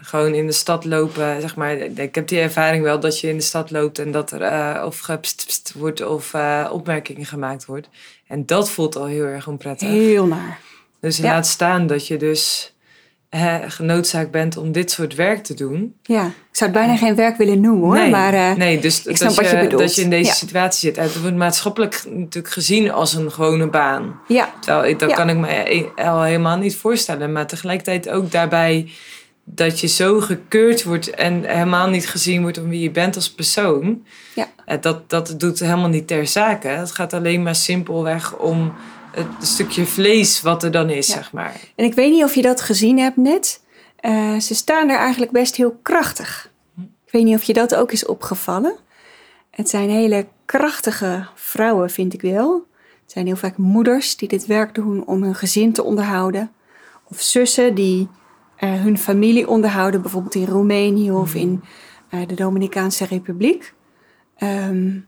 gewoon 0.01 0.33
in 0.33 0.45
de 0.45 0.51
stad 0.51 0.85
lopen, 0.85 1.41
zeg 1.41 1.55
maar. 1.55 1.75
Ik 1.77 2.15
heb 2.15 2.27
die 2.27 2.39
ervaring 2.39 2.83
wel 2.83 2.99
dat 2.99 3.19
je 3.19 3.29
in 3.29 3.37
de 3.37 3.43
stad 3.43 3.71
loopt 3.71 3.99
en 3.99 4.11
dat 4.11 4.31
er 4.31 4.41
uh, 4.41 4.85
of 4.85 4.99
gepst 4.99 5.73
wordt 5.75 6.05
of 6.05 6.33
opmerkingen 6.71 7.25
gemaakt 7.25 7.65
wordt. 7.65 7.89
En 8.27 8.45
dat 8.45 8.69
voelt 8.69 8.95
al 8.95 9.05
heel 9.05 9.25
erg 9.25 9.47
onprettig. 9.47 9.87
Heel 9.87 10.25
naar. 10.25 10.59
Dus 10.99 11.17
ja. 11.17 11.23
laat 11.23 11.47
staan 11.47 11.87
dat 11.87 12.07
je 12.07 12.17
dus 12.17 12.72
genoodzaakt 13.67 14.31
bent 14.31 14.57
om 14.57 14.71
dit 14.71 14.91
soort 14.91 15.15
werk 15.15 15.43
te 15.43 15.53
doen. 15.53 15.95
Ja, 16.01 16.25
ik 16.25 16.57
zou 16.57 16.71
het 16.71 16.79
bijna 16.79 16.97
geen 16.97 17.15
werk 17.15 17.37
willen 17.37 17.61
noemen 17.61 17.83
hoor. 17.83 17.95
Nee, 17.95 18.09
maar, 18.09 18.57
nee 18.57 18.79
dus 18.79 19.05
ik 19.05 19.17
snap 19.17 19.35
dat, 19.35 19.49
je, 19.49 19.57
je 19.57 19.67
dat 19.67 19.95
je 19.95 20.01
in 20.01 20.09
deze 20.09 20.33
situatie 20.33 20.79
zit. 20.79 21.03
Het 21.03 21.21
wordt 21.21 21.35
maatschappelijk 21.35 22.03
natuurlijk 22.09 22.53
gezien 22.53 22.91
als 22.91 23.13
een 23.13 23.31
gewone 23.31 23.67
baan. 23.67 24.19
Ja. 24.27 24.53
Terwijl, 24.59 24.97
dat 24.97 25.13
kan 25.13 25.29
ik 25.29 25.37
me 25.37 25.91
al 25.95 26.21
helemaal 26.21 26.57
niet 26.57 26.75
voorstellen. 26.75 27.31
Maar 27.31 27.47
tegelijkertijd 27.47 28.09
ook 28.09 28.31
daarbij 28.31 28.91
dat 29.43 29.79
je 29.79 29.87
zo 29.87 30.19
gekeurd 30.19 30.83
wordt 30.83 31.09
en 31.09 31.43
helemaal 31.43 31.89
niet 31.89 32.09
gezien 32.09 32.41
wordt 32.41 32.57
om 32.57 32.69
wie 32.69 32.81
je 32.81 32.91
bent 32.91 33.15
als 33.15 33.31
persoon. 33.31 34.05
Ja. 34.35 34.47
Dat, 34.79 35.09
dat 35.09 35.35
doet 35.37 35.59
helemaal 35.59 35.89
niet 35.89 36.07
ter 36.07 36.27
zake. 36.27 36.67
Het 36.67 36.91
gaat 36.91 37.13
alleen 37.13 37.43
maar 37.43 37.55
simpelweg 37.55 38.37
om 38.37 38.73
het 39.15 39.47
stukje 39.47 39.85
vlees 39.85 40.41
wat 40.41 40.63
er 40.63 40.71
dan 40.71 40.89
is, 40.89 41.07
zeg 41.07 41.31
maar. 41.31 41.59
En 41.75 41.85
ik 41.85 41.93
weet 41.93 42.11
niet 42.11 42.23
of 42.23 42.35
je 42.35 42.41
dat 42.41 42.61
gezien 42.61 42.99
hebt 42.99 43.17
net. 43.17 43.61
Uh, 44.01 44.39
ze 44.39 44.55
staan 44.55 44.89
er 44.89 44.97
eigenlijk 44.97 45.31
best 45.31 45.55
heel 45.55 45.79
krachtig. 45.81 46.51
Ik 46.77 47.11
weet 47.11 47.23
niet 47.23 47.35
of 47.35 47.43
je 47.43 47.53
dat 47.53 47.75
ook 47.75 47.91
is 47.91 48.05
opgevallen. 48.05 48.75
Het 49.49 49.69
zijn 49.69 49.89
hele 49.89 50.27
krachtige 50.45 51.27
vrouwen, 51.35 51.89
vind 51.89 52.13
ik 52.13 52.21
wel. 52.21 52.67
Het 53.01 53.11
zijn 53.11 53.25
heel 53.25 53.35
vaak 53.35 53.57
moeders 53.57 54.15
die 54.17 54.27
dit 54.27 54.45
werk 54.45 54.75
doen 54.75 55.05
om 55.05 55.23
hun 55.23 55.35
gezin 55.35 55.73
te 55.73 55.83
onderhouden. 55.83 56.51
Of 57.03 57.21
zussen 57.21 57.75
die 57.75 58.07
uh, 58.59 58.81
hun 58.81 58.97
familie 58.97 59.47
onderhouden, 59.47 60.01
bijvoorbeeld 60.01 60.35
in 60.35 60.45
Roemenië 60.45 61.11
of 61.11 61.35
in 61.35 61.63
uh, 62.09 62.27
de 62.27 62.35
Dominicaanse 62.35 63.05
Republiek. 63.05 63.73
Um, 64.37 65.07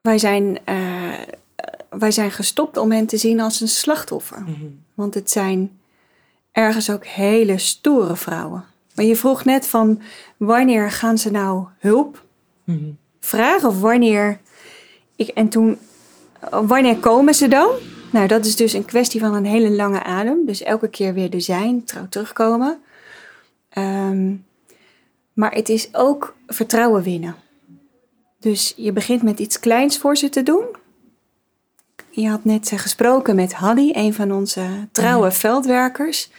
wij 0.00 0.18
zijn 0.18 0.58
wij 1.98 2.10
zijn 2.10 2.30
gestopt 2.30 2.76
om 2.76 2.92
hen 2.92 3.06
te 3.06 3.16
zien 3.16 3.40
als 3.40 3.60
een 3.60 3.68
slachtoffer. 3.68 4.40
Mhm. 4.40 4.66
Want 4.94 5.14
het 5.14 5.30
zijn 5.30 5.78
ergens 6.52 6.90
ook 6.90 7.06
hele 7.06 7.58
stoere 7.58 8.16
vrouwen. 8.16 8.64
Maar 8.94 9.04
je 9.04 9.16
vroeg 9.16 9.44
net 9.44 9.66
van 9.66 10.00
wanneer 10.36 10.90
gaan 10.90 11.18
ze 11.18 11.30
nou 11.30 11.66
hulp 11.78 12.24
mhm. 12.64 12.90
vragen 13.20 13.68
of 13.68 13.80
wanneer. 13.80 14.40
Ik, 15.16 15.28
en 15.28 15.48
toen, 15.48 15.78
wanneer 16.50 16.96
komen 16.96 17.34
ze 17.34 17.48
dan? 17.48 17.70
Nou, 18.10 18.26
dat 18.26 18.44
is 18.44 18.56
dus 18.56 18.72
een 18.72 18.84
kwestie 18.84 19.20
van 19.20 19.34
een 19.34 19.44
hele 19.44 19.70
lange 19.70 20.02
adem. 20.02 20.46
Dus 20.46 20.62
elke 20.62 20.88
keer 20.88 21.14
weer 21.14 21.34
er 21.34 21.40
zijn, 21.40 21.84
trouw 21.84 22.06
terugkomen. 22.08 22.80
Ehm, 23.68 24.34
maar 25.32 25.52
het 25.54 25.68
is 25.68 25.88
ook 25.92 26.34
vertrouwen 26.46 27.02
winnen. 27.02 27.34
Dus 28.38 28.72
je 28.76 28.92
begint 28.92 29.22
met 29.22 29.38
iets 29.38 29.60
kleins 29.60 29.98
voor 29.98 30.16
ze 30.16 30.28
te 30.28 30.42
doen. 30.42 30.64
Je 32.14 32.28
had 32.28 32.44
net 32.44 32.72
gesproken 32.74 33.36
met 33.36 33.52
Haddy, 33.52 33.90
een 33.92 34.14
van 34.14 34.32
onze 34.32 34.88
trouwe 34.90 35.30
veldwerkers. 35.30 36.30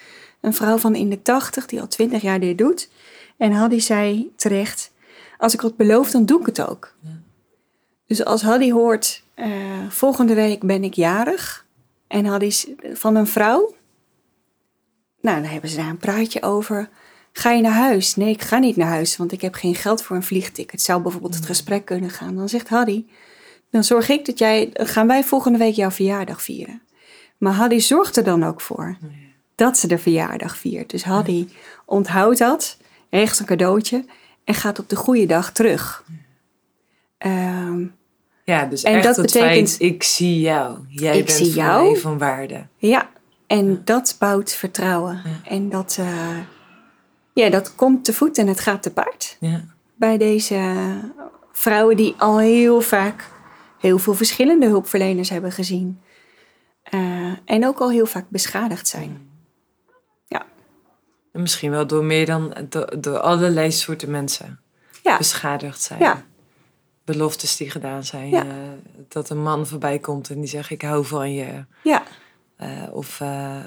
Een 0.42 0.53
vrouw 0.53 0.77
van 0.77 0.96
in 0.96 1.10
de 1.10 1.22
tachtig 1.22 1.65
die 1.65 1.82
al 1.82 1.88
twintig 1.88 2.22
jaar 2.22 2.39
dit 2.39 2.58
doet. 2.58 2.89
En 3.38 3.51
Haddy 3.51 3.80
zei 3.80 4.32
terecht, 4.36 4.92
als 5.38 5.53
ik 5.53 5.62
wat 5.62 5.75
beloof, 5.75 6.12
dan 6.12 6.25
doe 6.25 6.39
ik 6.39 6.46
het 6.46 6.62
ook. 6.62 6.96
Dus 8.08 8.25
als 8.25 8.42
Haddy 8.42 8.72
hoort, 8.72 9.24
uh, 9.36 9.46
volgende 9.89 10.34
week 10.34 10.62
ben 10.62 10.84
ik 10.84 10.94
jarig. 10.94 11.65
En 12.08 12.25
Haddy 12.25 12.51
van 12.94 13.15
een 13.15 13.27
vrouw. 13.27 13.74
Nou, 15.22 15.42
dan 15.42 15.51
hebben 15.51 15.70
ze 15.70 15.77
daar 15.77 15.89
een 15.89 15.98
praatje 15.98 16.42
over. 16.42 16.89
Ga 17.32 17.51
je 17.51 17.62
naar 17.62 17.72
huis? 17.72 18.15
Nee, 18.15 18.30
ik 18.30 18.42
ga 18.42 18.58
niet 18.58 18.75
naar 18.75 18.88
huis, 18.88 19.18
want 19.18 19.32
ik 19.32 19.42
heb 19.42 19.53
geen 19.53 19.75
geld 19.75 20.01
voor 20.01 20.15
een 20.15 20.24
vliegticket. 20.24 20.82
Zou 20.82 21.01
bijvoorbeeld 21.01 21.36
het 21.36 21.46
gesprek 21.46 21.86
kunnen 21.86 22.10
gaan. 22.10 22.36
Dan 22.36 22.50
zegt 22.50 22.70
Haddy, 22.70 23.06
dan 23.74 23.84
zorg 23.84 24.10
ik 24.10 24.25
dat 24.25 24.39
jij, 24.39 24.70
gaan 24.74 25.08
wij 25.08 25.24
volgende 25.24 25.58
week 25.58 25.74
jouw 25.74 25.92
verjaardag 25.92 26.42
vieren. 26.42 26.82
Maar 27.38 27.53
Haddy 27.53 27.80
zorgt 27.80 28.18
er 28.18 28.24
dan 28.24 28.44
ook 28.44 28.62
voor 28.62 28.98
oh 29.03 29.10
dat 29.56 29.77
ze 29.77 29.88
de 29.88 29.98
verjaardag 29.98 30.58
viert. 30.58 30.89
Dus 30.89 31.03
Haddy 31.03 31.48
onthoudt 31.86 32.39
dat, 32.39 32.77
regelt 33.10 33.39
een 33.39 33.46
cadeautje 33.46 34.06
en 34.44 34.53
gaat 34.53 34.80
op 34.80 34.89
de 34.89 34.96
goede 34.96 35.25
dag 35.25 35.51
terug. 35.51 36.03
Ehm, 37.18 37.86
ja, 38.44 38.65
dus 38.65 38.84
en 38.84 39.01
dat 39.01 39.15
betekent, 39.15 39.70
feit, 39.70 39.82
ik 39.82 40.03
zie 40.03 40.39
jou. 40.39 40.77
Jij 40.88 41.18
ik 41.18 41.25
bent 41.25 41.38
zie 41.38 41.53
jou. 41.53 41.92
mij 41.92 42.00
van 42.00 42.18
waarde. 42.18 42.68
Ja, 42.77 43.10
en 43.48 43.82
dat 43.84 44.15
bouwt 44.20 44.51
vertrouwen. 44.51 45.22
En 45.44 45.70
dat, 45.70 45.98
uh, 46.00 46.38
ja, 47.34 47.50
dat 47.50 47.75
komt 47.75 48.06
te 48.06 48.13
voet 48.13 48.38
en 48.38 48.48
het 48.48 48.60
gaat 48.60 48.84
te 48.84 48.92
paard. 48.92 49.38
Ja. 49.39 49.63
Bij 49.96 50.18
deze 50.18 50.75
vrouwen 51.51 51.98
die 51.98 52.15
al 52.18 52.39
heel 52.39 52.82
vaak 52.82 53.30
heel 53.84 53.98
veel 53.98 54.13
verschillende 54.13 54.68
hulpverleners 54.68 55.30
hebben 55.30 55.52
gezien. 55.52 56.02
Uh, 56.92 57.32
en 57.46 57.68
ook 57.68 57.80
al 57.80 57.92
heel 57.92 58.06
vaak 58.06 58.25
beschadigd 58.30 58.88
zijn. 58.88 59.30
Ja. 60.28 60.46
En 61.32 61.42
misschien 61.42 61.72
wel 61.72 61.88
door 61.88 62.04
meer 62.04 62.25
dan 62.25 62.54
door, 63.00 63.20
allerlei 63.20 63.72
soorten 63.72 64.12
mensen 64.12 64.60
ja. 65.04 65.18
beschadigd 65.18 65.82
zijn. 65.82 66.00
Ja. 66.00 66.24
Beloftes 67.06 67.58
die 67.58 67.70
gedaan 67.70 68.04
zijn. 68.04 68.30
Ja. 68.30 68.46
Uh, 68.46 68.52
dat 69.08 69.30
een 69.30 69.44
man 69.44 69.68
voorbij 69.68 70.00
komt 70.00 70.30
en 70.30 70.40
die 70.40 70.50
zegt 70.50 70.70
ik 70.70 70.82
hou 70.82 71.06
van 71.06 71.34
je. 71.34 71.66
Ja. 71.82 72.04
Uh, 72.60 72.68
of, 72.92 73.22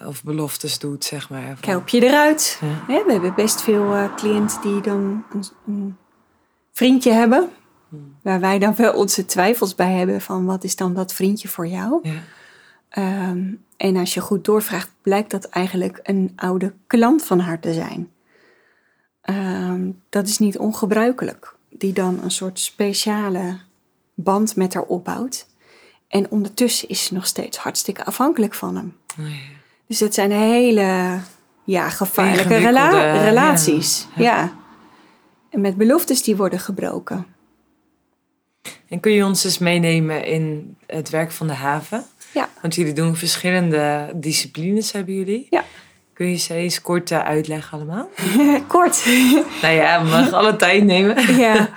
of 0.07 0.25
beloftes 0.25 0.79
doet, 0.79 1.05
zeg 1.05 1.31
maar. 1.31 1.57
Van... 1.57 1.71
Help 1.71 1.89
je 1.89 2.03
eruit. 2.03 2.61
Ja. 2.89 3.05
we 3.05 3.13
hebben 3.13 3.35
best 3.35 3.63
veel 3.63 4.11
cliënten 4.17 4.61
die 4.61 4.81
dan 4.81 5.25
een, 5.33 5.45
een 5.67 5.97
vriendje 6.73 7.13
hebben 7.13 7.51
Waar 8.23 8.41
wij 8.41 8.59
dan 8.59 8.75
wel 8.75 8.93
onze 8.93 9.25
twijfels 9.25 9.75
bij 9.75 9.93
hebben 9.93 10.21
van 10.21 10.45
wat 10.45 10.65
is 10.65 10.77
dan 10.77 10.95
dat 10.95 11.13
vriendje 11.13 11.49
voor 11.49 11.67
jou? 11.67 11.99
Ja. 12.03 12.13
Ehm, 12.89 13.53
en 13.77 13.97
als 13.97 14.15
je 14.15 14.21
goed 14.21 14.45
doorvraagt, 14.45 14.91
blijkt 15.03 15.31
dat 15.31 15.45
eigenlijk 15.45 16.01
een 16.03 16.33
oude 16.37 16.73
klant 16.87 17.25
van 17.25 17.39
haar 17.39 17.61
te 17.61 17.73
zijn. 17.73 18.11
Ehm, 19.21 19.91
dat 20.09 20.29
is 20.29 20.39
niet 20.39 20.59
ongebruikelijk. 20.59 21.55
Die 21.71 21.93
dan 21.93 22.21
een 22.23 22.31
soort 22.31 22.61
speciale 22.61 23.59
band 24.15 24.57
met 24.57 24.75
haar 24.75 24.83
opbouwt. 24.83 25.47
En 26.09 26.31
ondertussen 26.31 26.89
is 26.89 27.05
ze 27.05 27.15
nog 27.15 27.27
steeds 27.27 27.57
hartstikke 27.57 28.05
afhankelijk 28.05 28.55
van 28.55 28.77
hem. 28.77 28.97
Oh 29.21 29.27
dus 29.87 30.01
het 30.01 30.15
zijn 30.15 30.31
hele 30.31 31.19
ja, 31.65 31.89
gevaarlijke 31.89 32.57
relaties. 33.25 34.07
Ja. 34.15 34.23
ja. 34.23 34.53
En 35.51 35.61
met 35.61 35.77
beloftes 35.77 36.23
die 36.23 36.37
worden 36.37 36.61
gebroken. 36.61 37.27
En 38.89 39.01
kun 39.01 39.13
je 39.13 39.25
ons 39.25 39.45
eens 39.45 39.59
meenemen 39.59 40.25
in 40.25 40.77
het 40.87 41.11
werk 41.11 41.31
van 41.31 41.47
de 41.47 41.53
haven? 41.53 42.05
Ja. 42.33 42.49
Want 42.61 42.75
jullie 42.75 42.93
doen 42.93 43.17
verschillende 43.17 44.11
disciplines, 44.15 44.93
hebben 44.93 45.15
jullie. 45.15 45.47
Ja. 45.51 45.65
Kun 46.13 46.31
je 46.31 46.37
ze 46.37 46.55
eens 46.55 46.83
kort 46.83 47.11
uh, 47.11 47.25
uitleggen 47.25 47.79
allemaal? 47.79 48.09
kort? 48.67 49.05
nou 49.63 49.75
ja, 49.75 50.03
we 50.03 50.09
mogen 50.09 50.33
alle 50.33 50.57
tijd 50.57 50.85
nemen. 50.85 51.37
ja. 51.47 51.69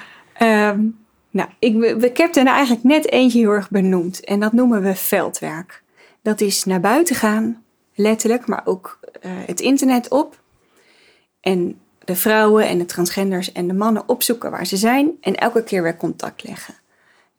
Um, 0.70 0.98
Nou, 1.32 1.50
ik, 1.60 1.84
ik 2.04 2.18
heb 2.18 2.36
er 2.36 2.44
nou 2.44 2.56
eigenlijk 2.56 2.86
net 2.86 3.12
eentje 3.12 3.40
heel 3.40 3.52
erg 3.52 3.70
benoemd. 3.70 4.24
En 4.24 4.40
dat 4.40 4.54
noemen 4.54 4.82
we 4.82 4.96
veldwerk. 4.96 5.84
Dat 6.22 6.42
is 6.42 6.64
naar 6.66 6.80
buiten 6.80 7.16
gaan, 7.16 7.64
letterlijk, 7.96 8.48
maar 8.48 8.62
ook 8.66 9.00
eh, 9.22 9.32
het 9.46 9.60
internet 9.60 10.10
op. 10.10 10.40
En 11.42 11.80
de 12.04 12.16
vrouwen 12.16 12.68
en 12.68 12.78
de 12.78 12.86
transgenders 12.86 13.52
en 13.52 13.68
de 13.68 13.74
mannen 13.74 14.10
opzoeken 14.10 14.52
waar 14.52 14.66
ze 14.66 14.78
zijn. 14.78 15.12
En 15.22 15.36
elke 15.36 15.64
keer 15.64 15.84
weer 15.84 15.98
contact 15.98 16.44
leggen. 16.44 16.76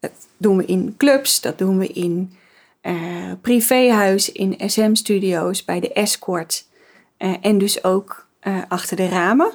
Dat 0.01 0.13
doen 0.37 0.57
we 0.57 0.65
in 0.65 0.95
clubs, 0.97 1.41
dat 1.41 1.59
doen 1.59 1.79
we 1.79 1.87
in 1.87 2.37
uh, 2.83 3.33
privéhuis, 3.41 4.33
in 4.33 4.57
SM-studio's, 4.67 5.65
bij 5.65 5.81
de 5.81 5.93
escort. 5.93 6.67
Uh, 7.19 7.35
en 7.41 7.59
dus 7.59 7.85
ook 7.85 8.29
achter 8.69 8.97
de 8.97 9.09
ramen. 9.09 9.53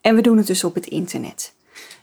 En 0.00 0.14
we 0.14 0.20
doen 0.20 0.36
het 0.36 0.46
dus 0.46 0.64
op 0.64 0.74
het 0.74 0.86
internet. 0.86 1.54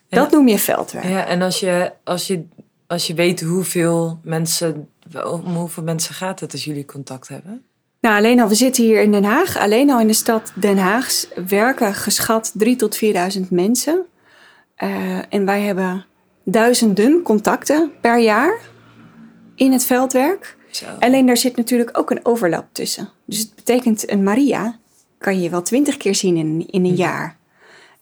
Dat 0.10 0.32
noem 0.32 0.48
je 0.48 0.60
veldwerk. 0.60 1.06
Ja, 1.06 1.26
en 1.26 1.42
als 1.42 1.60
je, 1.60 1.92
als 2.04 2.28
je, 2.28 2.46
als 2.88 3.08
je 3.08 3.14
weet 3.14 3.42
hoeveel 3.42 4.20
mensen, 4.24 4.90
om 5.26 5.56
hoeveel 5.56 5.84
mensen 5.84 6.16
gaat 6.16 6.40
het 6.40 6.52
als 6.52 6.64
jullie 6.64 6.86
contact 6.86 7.28
hebben? 7.28 7.64
Nou, 8.02 8.18
alleen 8.18 8.40
al, 8.40 8.48
we 8.48 8.56
zitten 8.56 8.84
hier 8.84 9.02
in 9.02 9.12
Den 9.12 9.24
Haag. 9.24 9.58
Alleen 9.58 9.90
al 9.90 10.00
in 10.00 10.08
de 10.08 10.14
stad 10.14 10.52
Den 10.56 10.78
Haag 10.78 11.26
werken 11.48 11.94
geschat 11.94 12.52
3 12.54 12.76
tot 12.76 13.00
4.000 13.38 13.42
mensen. 13.50 14.06
Uh, 14.78 15.34
en 15.34 15.46
wij 15.46 15.62
hebben 15.62 16.06
duizenden 16.46 17.22
contacten 17.22 17.92
per 18.02 18.20
jaar 18.20 18.60
in 19.56 19.72
het 19.72 19.86
veldwerk. 19.86 20.58
Zo. 20.70 20.86
Alleen 21.00 21.26
daar 21.26 21.38
zit 21.38 21.56
natuurlijk 21.56 21.98
ook 21.98 22.12
een 22.12 22.26
overlap 22.26 22.66
tussen. 22.72 23.10
Dus 23.26 23.40
het 23.40 23.56
betekent 23.56 24.10
een 24.12 24.24
Maria 24.24 24.80
kan 25.18 25.42
je 25.42 25.50
wel 25.50 25.62
twintig 25.62 25.98
keer 25.98 26.16
zien 26.16 26.38
in, 26.38 26.68
in 26.70 26.86
een 26.86 26.96
jaar. 26.96 27.38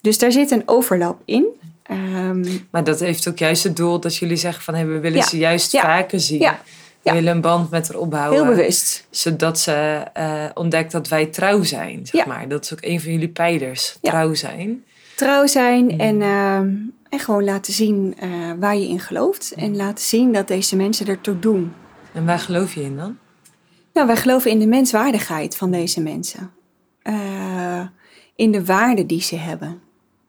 Dus 0.02 0.18
daar 0.18 0.32
zit 0.32 0.52
een 0.52 0.64
overlap 0.66 1.22
in. 1.26 1.46
Um, 1.92 2.68
maar 2.72 2.84
dat 2.84 3.00
heeft 3.00 3.28
ook 3.28 3.38
juist 3.38 3.64
het 3.64 3.76
doel 3.76 4.00
dat 4.00 4.16
jullie 4.16 4.36
zeggen 4.36 4.64
van 4.64 4.74
hey, 4.74 4.88
we 4.88 5.00
willen 5.00 5.24
ze 5.24 5.38
juist 5.38 5.80
vaker 5.80 6.20
zien. 6.20 6.40
Ja. 6.40 6.60
We 7.02 7.12
willen 7.12 7.36
een 7.36 7.42
band 7.42 7.70
met 7.70 7.88
haar 7.88 7.98
opbouwen. 7.98 8.42
Heel 8.42 8.56
bewust. 8.56 9.08
Zodat 9.10 9.60
ze 9.60 10.04
uh, 10.18 10.46
ontdekt 10.54 10.92
dat 10.92 11.08
wij 11.08 11.26
trouw 11.26 11.64
zijn, 11.64 12.08
zeg 12.08 12.26
maar. 12.26 12.48
Dat 12.48 12.64
is 12.64 12.74
ook 12.74 12.82
een 12.82 13.02
van 13.02 13.12
jullie 13.12 13.28
pijlers, 13.28 13.98
trouw 14.02 14.34
zijn. 14.34 14.84
Trouw 15.16 15.48
zijn 15.48 15.84
mm. 15.84 16.00
en, 16.00 16.16
uh, 16.16 16.58
en 17.10 17.20
gewoon 17.20 17.44
laten 17.44 17.74
zien 17.74 18.16
uh, 18.24 18.52
waar 18.60 18.76
je 18.76 18.88
in 18.88 19.00
gelooft. 19.00 19.54
En 19.54 19.76
laten 19.76 20.04
zien 20.04 20.34
dat 20.34 20.48
deze 20.48 20.76
mensen 20.76 21.08
ertoe 21.08 21.40
doen. 21.40 21.74
En 22.14 22.26
waar 22.26 22.40
geloof 22.40 22.74
je 22.74 22.82
in 22.82 22.98
dan? 22.98 23.18
Nou, 23.94 24.08
wij 24.08 24.18
geloven 24.18 24.52
in 24.52 24.60
de 24.60 24.68
menswaardigheid 24.68 25.58
van 25.58 25.72
deze 25.72 26.02
mensen. 26.02 26.52
Uh, 27.04 27.82
in 28.36 28.52
de 28.52 28.66
waarde 28.66 29.06
die 29.06 29.22
ze 29.22 29.36
hebben 29.36 29.82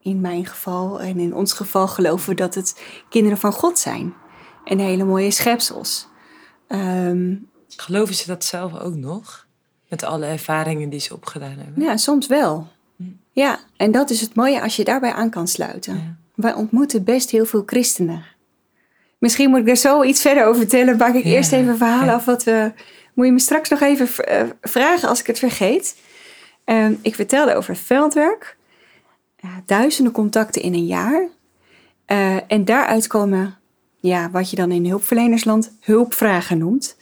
in 0.03 0.21
mijn 0.21 0.47
geval 0.47 1.01
en 1.01 1.19
in 1.19 1.35
ons 1.35 1.53
geval 1.53 1.89
geloven 1.89 2.29
we 2.29 2.35
dat 2.35 2.55
het 2.55 2.83
kinderen 3.09 3.39
van 3.39 3.53
God 3.53 3.79
zijn. 3.79 4.15
En 4.65 4.79
hele 4.79 5.05
mooie 5.05 5.31
schepsels. 5.31 6.09
Um, 6.69 7.49
Geloven 7.77 8.15
ze 8.15 8.27
dat 8.27 8.45
zelf 8.45 8.79
ook 8.79 8.95
nog? 8.95 9.47
Met 9.89 10.03
alle 10.03 10.27
ervaringen 10.27 10.89
die 10.89 11.01
ze 11.01 11.15
opgedaan 11.15 11.57
hebben? 11.59 11.83
Ja, 11.83 11.97
soms 11.97 12.27
wel. 12.27 12.69
Ja, 13.35 13.59
en 13.77 13.91
dat 13.91 14.11
is 14.11 14.21
het 14.21 14.35
mooie 14.35 14.63
als 14.63 14.77
je 14.77 14.85
daarbij 14.85 15.13
aan 15.13 15.31
kan 15.31 15.49
sluiten. 15.49 16.19
Wij 16.35 16.55
ontmoeten 16.55 17.05
best 17.05 17.31
heel 17.31 17.47
veel 17.47 17.63
christenen. 17.67 18.25
Misschien 19.19 19.51
moet 19.51 19.61
ik 19.61 19.69
er 19.69 19.77
zo 19.77 20.03
iets 20.03 20.21
verder 20.21 20.45
over 20.45 20.61
vertellen. 20.61 20.97
Maak 20.97 21.15
ik 21.15 21.25
eerst 21.25 21.53
even 21.53 21.77
verhaal 21.77 22.09
af. 22.09 22.25
Wat 22.25 22.45
we, 22.45 22.73
moet 23.15 23.27
je 23.27 23.33
me 23.33 23.39
straks 23.39 23.69
nog 23.69 23.81
even 23.81 24.27
eh, 24.27 24.43
vragen 24.61 25.09
als 25.09 25.21
ik 25.21 25.27
het 25.27 25.39
vergeet. 25.39 25.97
Um, 26.65 26.99
ik 27.03 27.15
vertelde 27.15 27.55
over 27.55 27.77
veldwerk 27.77 28.57
duizenden 29.67 30.13
contacten 30.13 30.63
in 30.63 30.75
een 30.75 30.87
jaar. 30.87 31.29
Uh, 32.07 32.37
en 32.47 32.65
daaruit 32.65 33.07
komen, 33.07 33.59
ja, 34.01 34.31
wat 34.31 34.51
je 34.51 34.57
dan 34.57 34.71
in 34.71 34.87
hulpverlenersland 34.87 35.73
hulpvragen 35.81 36.59
noemt. 36.59 36.97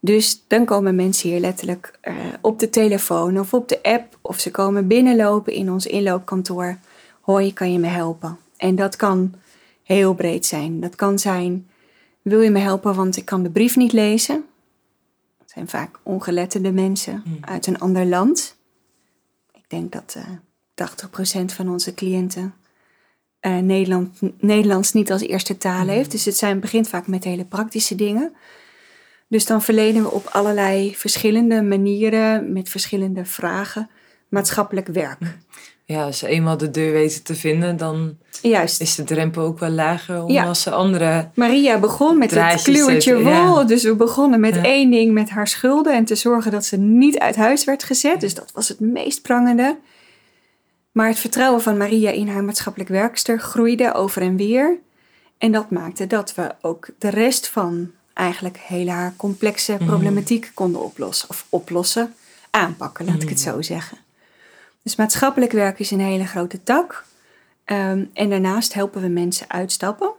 Dus 0.00 0.44
dan 0.46 0.64
komen 0.64 0.94
mensen 0.94 1.28
hier 1.28 1.40
letterlijk 1.40 1.98
uh, 2.04 2.14
op 2.40 2.58
de 2.58 2.70
telefoon 2.70 3.40
of 3.40 3.54
op 3.54 3.68
de 3.68 3.82
app. 3.82 4.18
Of 4.20 4.40
ze 4.40 4.50
komen 4.50 4.86
binnenlopen 4.86 5.52
in 5.52 5.70
ons 5.70 5.86
inloopkantoor. 5.86 6.78
Hoi, 7.20 7.52
kan 7.52 7.72
je 7.72 7.78
me 7.78 7.86
helpen? 7.86 8.38
En 8.56 8.74
dat 8.74 8.96
kan 8.96 9.34
heel 9.82 10.14
breed 10.14 10.46
zijn. 10.46 10.80
Dat 10.80 10.94
kan 10.94 11.18
zijn, 11.18 11.68
wil 12.22 12.40
je 12.40 12.50
me 12.50 12.58
helpen 12.58 12.94
want 12.94 13.16
ik 13.16 13.24
kan 13.24 13.42
de 13.42 13.50
brief 13.50 13.76
niet 13.76 13.92
lezen? 13.92 14.44
Dat 15.38 15.50
zijn 15.50 15.68
vaak 15.68 15.98
ongeletterde 16.02 16.72
mensen 16.72 17.22
hmm. 17.24 17.38
uit 17.40 17.66
een 17.66 17.78
ander 17.78 18.06
land. 18.06 18.56
Ik 19.52 19.64
denk 19.68 19.92
dat... 19.92 20.14
Uh, 20.16 20.24
80% 20.80 21.44
van 21.44 21.68
onze 21.68 21.94
cliënten 21.94 22.54
uh, 23.40 23.58
Nederland, 23.58 24.18
Nederlands 24.40 24.92
niet 24.92 25.12
als 25.12 25.22
eerste 25.22 25.56
taal 25.56 25.84
mhm. 25.84 25.88
heeft. 25.88 26.10
Dus 26.10 26.24
het 26.24 26.36
zijn, 26.36 26.60
begint 26.60 26.88
vaak 26.88 27.06
met 27.06 27.24
hele 27.24 27.44
praktische 27.44 27.94
dingen. 27.94 28.32
Dus 29.30 29.46
dan 29.46 29.62
verlenen 29.62 30.02
we 30.02 30.10
op 30.10 30.26
allerlei 30.26 30.94
verschillende 30.96 31.62
manieren, 31.62 32.52
met 32.52 32.68
verschillende 32.68 33.24
vragen, 33.24 33.90
maatschappelijk 34.28 34.86
werk. 34.86 35.18
Ja, 35.84 36.04
als 36.04 36.18
ze 36.18 36.26
eenmaal 36.26 36.56
de 36.56 36.70
deur 36.70 36.92
weten 36.92 37.22
te 37.22 37.34
vinden, 37.34 37.76
dan 37.76 38.16
Juist. 38.42 38.80
is 38.80 38.94
de 38.94 39.04
drempel 39.04 39.42
ook 39.42 39.58
wel 39.58 39.70
lager 39.70 40.22
om 40.22 40.36
als 40.36 40.62
ze 40.62 40.70
andere. 40.70 41.30
Maria 41.34 41.78
begon 41.78 42.18
met 42.18 42.30
het 42.30 42.62
kluwertje 42.62 43.22
wol. 43.22 43.66
Dus 43.66 43.82
we 43.82 43.94
begonnen 43.94 44.40
met 44.40 44.56
één 44.56 44.90
ding, 44.90 45.12
met 45.12 45.30
haar 45.30 45.48
schulden 45.48 45.94
en 45.94 46.04
te 46.04 46.14
zorgen 46.14 46.50
dat 46.50 46.64
ze 46.64 46.76
niet 46.76 47.18
uit 47.18 47.36
huis 47.36 47.64
werd 47.64 47.82
gezet. 47.82 48.20
Dus 48.20 48.34
dat 48.34 48.52
was 48.52 48.68
het 48.68 48.80
meest 48.80 49.22
prangende. 49.22 49.78
Maar 50.92 51.08
het 51.08 51.18
vertrouwen 51.18 51.62
van 51.62 51.76
Maria 51.76 52.10
in 52.10 52.28
haar 52.28 52.44
maatschappelijk 52.44 52.90
werkster 52.90 53.40
groeide 53.40 53.94
over 53.94 54.22
en 54.22 54.36
weer. 54.36 54.78
En 55.38 55.52
dat 55.52 55.70
maakte 55.70 56.06
dat 56.06 56.34
we 56.34 56.54
ook 56.60 56.88
de 56.98 57.08
rest 57.10 57.48
van 57.48 57.90
eigenlijk 58.20 58.58
hele 58.58 58.90
haar 58.90 59.14
complexe 59.16 59.72
mhm. 59.72 59.86
problematiek 59.86 60.50
konden 60.54 60.82
oplossen. 60.82 61.28
Of 61.28 61.46
oplossen, 61.48 62.14
aanpakken, 62.50 63.04
laat 63.04 63.22
ik 63.22 63.28
het 63.28 63.44
mhm. 63.44 63.50
zo 63.50 63.62
zeggen. 63.62 63.98
Dus 64.82 64.96
maatschappelijk 64.96 65.52
werk 65.52 65.78
is 65.78 65.90
een 65.90 66.00
hele 66.00 66.26
grote 66.26 66.62
tak. 66.62 67.04
Ehm, 67.64 68.04
en 68.12 68.30
daarnaast 68.30 68.74
helpen 68.74 69.02
we 69.02 69.08
mensen 69.08 69.50
uitstappen. 69.50 70.10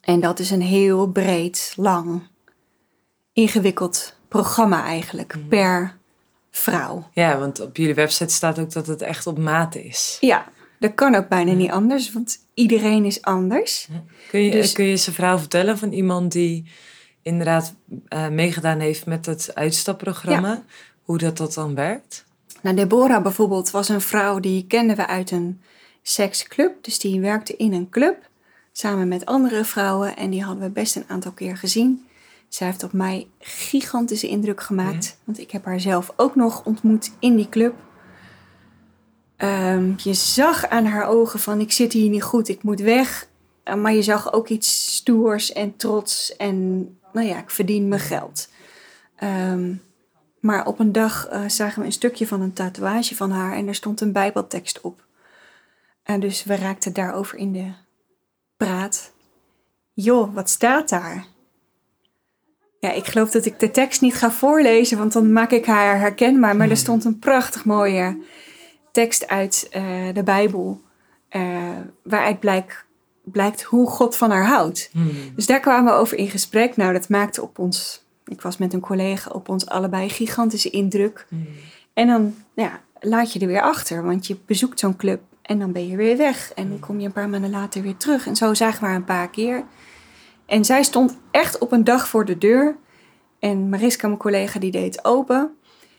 En 0.00 0.20
dat 0.20 0.38
is 0.38 0.50
een 0.50 0.62
heel 0.62 1.06
breed, 1.06 1.72
lang, 1.76 2.22
ingewikkeld 3.32 4.14
programma 4.28 4.84
eigenlijk 4.84 5.34
mhm. 5.34 5.48
per 5.48 5.96
vrouw. 6.50 7.08
Ja, 7.12 7.38
want 7.38 7.60
op 7.60 7.76
jullie 7.76 7.94
website 7.94 8.34
staat 8.34 8.58
ook 8.58 8.72
dat 8.72 8.86
het 8.86 9.02
echt 9.02 9.26
op 9.26 9.38
maat 9.38 9.74
is. 9.74 10.16
Ja, 10.20 10.46
dat 10.78 10.94
kan 10.94 11.14
ook 11.14 11.28
bijna 11.28 11.52
niet 11.52 11.70
anders, 11.70 12.12
want 12.12 12.38
iedereen 12.54 13.04
is 13.04 13.22
anders. 13.22 13.88
Kun 14.28 14.42
je, 14.42 14.50
dus, 14.50 14.72
kun 14.72 14.84
je 14.84 14.90
eens 14.90 15.06
een 15.06 15.12
verhaal 15.12 15.38
vertellen 15.38 15.78
van 15.78 15.92
iemand 15.92 16.32
die 16.32 16.64
inderdaad 17.22 17.74
uh, 18.08 18.28
meegedaan 18.28 18.80
heeft 18.80 19.06
met 19.06 19.26
het 19.26 19.54
uitstapprogramma? 19.54 20.62
Hoe 21.02 21.18
dat, 21.18 21.36
dat 21.36 21.54
dan 21.54 21.74
werkt? 21.74 22.24
Nou, 22.62 22.76
Deborah 22.76 23.22
bijvoorbeeld 23.22 23.70
was 23.70 23.88
een 23.88 24.00
vrouw 24.00 24.40
die 24.40 24.66
kenden 24.66 24.96
we 24.96 25.06
uit 25.06 25.30
een 25.30 25.60
seksclub. 26.02 26.84
Dus 26.84 26.98
die 26.98 27.20
werkte 27.20 27.56
in 27.56 27.72
een 27.72 27.88
club 27.88 28.28
samen 28.72 29.08
met 29.08 29.26
andere 29.26 29.64
vrouwen 29.64 30.16
en 30.16 30.30
die 30.30 30.42
hadden 30.42 30.64
we 30.64 30.70
best 30.70 30.96
een 30.96 31.08
aantal 31.08 31.32
keer 31.32 31.56
gezien. 31.56 32.06
Zij 32.48 32.66
heeft 32.66 32.82
op 32.82 32.92
mij 32.92 33.26
gigantische 33.38 34.28
indruk 34.28 34.62
gemaakt. 34.62 35.18
Want 35.24 35.38
ik 35.38 35.50
heb 35.50 35.64
haar 35.64 35.80
zelf 35.80 36.12
ook 36.16 36.34
nog 36.34 36.64
ontmoet 36.64 37.10
in 37.18 37.36
die 37.36 37.48
club. 37.48 37.74
Um, 39.38 39.94
je 40.02 40.14
zag 40.14 40.68
aan 40.68 40.84
haar 40.84 41.06
ogen 41.06 41.40
van 41.40 41.60
ik 41.60 41.72
zit 41.72 41.92
hier 41.92 42.08
niet 42.08 42.22
goed, 42.22 42.48
ik 42.48 42.62
moet 42.62 42.80
weg. 42.80 43.28
Uh, 43.64 43.74
maar 43.74 43.94
je 43.94 44.02
zag 44.02 44.32
ook 44.32 44.48
iets 44.48 44.94
stoers 44.94 45.52
en 45.52 45.76
trots 45.76 46.36
en 46.36 46.78
nou 47.12 47.26
ja, 47.26 47.38
ik 47.38 47.50
verdien 47.50 47.88
mijn 47.88 48.00
geld. 48.00 48.48
Um, 49.22 49.82
maar 50.40 50.66
op 50.66 50.78
een 50.78 50.92
dag 50.92 51.28
uh, 51.32 51.48
zagen 51.48 51.80
we 51.80 51.86
een 51.86 51.92
stukje 51.92 52.26
van 52.26 52.40
een 52.40 52.52
tatoeage 52.52 53.16
van 53.16 53.30
haar 53.30 53.56
en 53.56 53.68
er 53.68 53.74
stond 53.74 54.00
een 54.00 54.12
bijbeltekst 54.12 54.80
op. 54.80 55.06
En 56.02 56.20
dus 56.20 56.44
we 56.44 56.56
raakten 56.56 56.92
daarover 56.92 57.38
in 57.38 57.52
de 57.52 57.72
praat. 58.56 59.12
Joh, 59.92 60.34
wat 60.34 60.50
staat 60.50 60.88
daar? 60.88 61.26
Ja, 62.80 62.92
ik 62.92 63.06
geloof 63.06 63.30
dat 63.30 63.44
ik 63.44 63.60
de 63.60 63.70
tekst 63.70 64.00
niet 64.00 64.14
ga 64.14 64.30
voorlezen, 64.30 64.98
want 64.98 65.12
dan 65.12 65.32
maak 65.32 65.50
ik 65.50 65.66
haar 65.66 65.98
herkenbaar. 65.98 66.56
Maar 66.56 66.66
er 66.66 66.72
hmm. 66.72 66.82
stond 66.82 67.04
een 67.04 67.18
prachtig 67.18 67.64
mooie 67.64 68.18
tekst 68.92 69.28
uit 69.28 69.68
uh, 69.76 69.82
de 70.14 70.22
Bijbel, 70.22 70.80
uh, 71.30 71.42
waaruit 72.02 72.40
blijkt, 72.40 72.84
blijkt 73.22 73.62
hoe 73.62 73.88
God 73.88 74.16
van 74.16 74.30
haar 74.30 74.46
houdt. 74.46 74.88
Hmm. 74.92 75.10
Dus 75.34 75.46
daar 75.46 75.60
kwamen 75.60 75.92
we 75.92 75.98
over 75.98 76.16
in 76.16 76.28
gesprek. 76.28 76.76
Nou, 76.76 76.92
dat 76.92 77.08
maakte 77.08 77.42
op 77.42 77.58
ons, 77.58 78.04
ik 78.24 78.40
was 78.40 78.56
met 78.56 78.72
een 78.72 78.80
collega, 78.80 79.30
op 79.30 79.48
ons 79.48 79.66
allebei 79.66 80.08
gigantische 80.08 80.70
indruk. 80.70 81.26
Hmm. 81.28 81.46
En 81.92 82.06
dan 82.06 82.34
ja, 82.54 82.80
laat 83.00 83.32
je 83.32 83.40
er 83.40 83.46
weer 83.46 83.62
achter, 83.62 84.04
want 84.04 84.26
je 84.26 84.36
bezoekt 84.46 84.78
zo'n 84.78 84.96
club 84.96 85.20
en 85.42 85.58
dan 85.58 85.72
ben 85.72 85.88
je 85.88 85.96
weer 85.96 86.16
weg. 86.16 86.52
En 86.52 86.68
dan 86.68 86.78
kom 86.78 87.00
je 87.00 87.06
een 87.06 87.12
paar 87.12 87.28
maanden 87.28 87.50
later 87.50 87.82
weer 87.82 87.96
terug. 87.96 88.26
En 88.26 88.36
zo 88.36 88.54
zagen 88.54 88.80
we 88.80 88.86
haar 88.86 88.96
een 88.96 89.04
paar 89.04 89.30
keer. 89.30 89.64
En 90.46 90.64
zij 90.64 90.82
stond 90.82 91.18
echt 91.30 91.58
op 91.58 91.72
een 91.72 91.84
dag 91.84 92.08
voor 92.08 92.24
de 92.24 92.38
deur. 92.38 92.76
En 93.38 93.68
Mariska, 93.68 94.06
mijn 94.06 94.18
collega, 94.18 94.58
die 94.58 94.70
deed 94.70 95.04
open. 95.04 95.38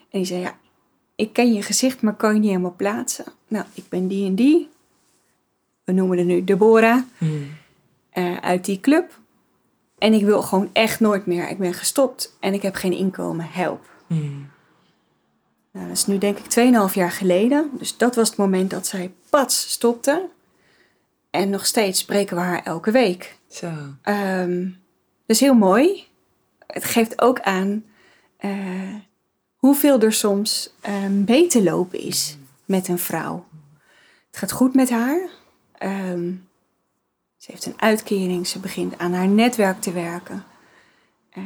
En 0.09 0.19
die 0.19 0.25
zei, 0.25 0.41
ja, 0.41 0.57
ik 1.19 1.33
ken 1.33 1.53
je 1.53 1.61
gezicht, 1.61 2.01
maar 2.01 2.15
kan 2.15 2.33
je 2.33 2.39
niet 2.39 2.49
helemaal 2.49 2.75
plaatsen. 2.77 3.25
Nou, 3.47 3.65
ik 3.73 3.89
ben 3.89 4.07
die 4.07 4.25
en 4.25 4.35
die. 4.35 4.69
We 5.83 5.91
noemen 5.91 6.17
het 6.17 6.27
nu 6.27 6.43
Deborah. 6.43 7.01
Hmm. 7.17 7.47
eh, 8.09 8.37
uit 8.37 8.65
die 8.65 8.79
club. 8.79 9.19
En 9.97 10.13
ik 10.13 10.25
wil 10.25 10.41
gewoon 10.41 10.69
echt 10.73 10.99
nooit 10.99 11.25
meer. 11.25 11.49
Ik 11.49 11.57
ben 11.57 11.73
gestopt 11.73 12.35
en 12.39 12.53
ik 12.53 12.61
heb 12.61 12.75
geen 12.75 12.93
inkomen. 12.93 13.45
Help. 13.49 13.89
Hmm. 14.07 14.49
Nou, 15.71 15.87
dat 15.87 15.97
is 15.97 16.05
nu 16.05 16.17
denk 16.17 16.37
ik 16.37 16.89
2,5 16.89 16.93
jaar 16.93 17.11
geleden. 17.11 17.69
Dus 17.77 17.97
dat 17.97 18.15
was 18.15 18.29
het 18.29 18.37
moment 18.37 18.69
dat 18.69 18.87
zij 18.87 19.13
pats 19.29 19.71
stopte. 19.71 20.29
En 21.29 21.49
nog 21.49 21.65
steeds 21.65 21.99
spreken 21.99 22.35
we 22.35 22.41
haar 22.41 22.63
elke 22.63 22.91
week. 22.91 23.37
Zo. 23.47 23.71
Ehm, 24.01 24.67
dus 25.25 25.39
heel 25.39 25.53
mooi. 25.53 26.07
Het 26.67 26.83
geeft 26.83 27.21
ook 27.21 27.39
aan 27.41 27.83
eh, 28.37 28.95
hoeveel 29.59 29.99
er 30.01 30.13
soms 30.13 30.73
mee 31.25 31.47
te 31.47 31.63
lopen 31.63 31.99
is 31.99 32.37
met 32.65 32.87
een 32.87 32.99
vrouw. 32.99 33.45
Het 34.29 34.37
gaat 34.39 34.51
goed 34.51 34.73
met 34.73 34.89
haar. 34.89 35.29
Ehm, 35.77 36.31
ze 37.37 37.51
heeft 37.51 37.65
een 37.65 37.81
uitkering. 37.81 38.47
Ze 38.47 38.59
begint 38.59 38.97
aan 38.97 39.13
haar 39.13 39.27
netwerk 39.27 39.81
te 39.81 39.91
werken. 39.91 40.43
Eh, 41.29 41.43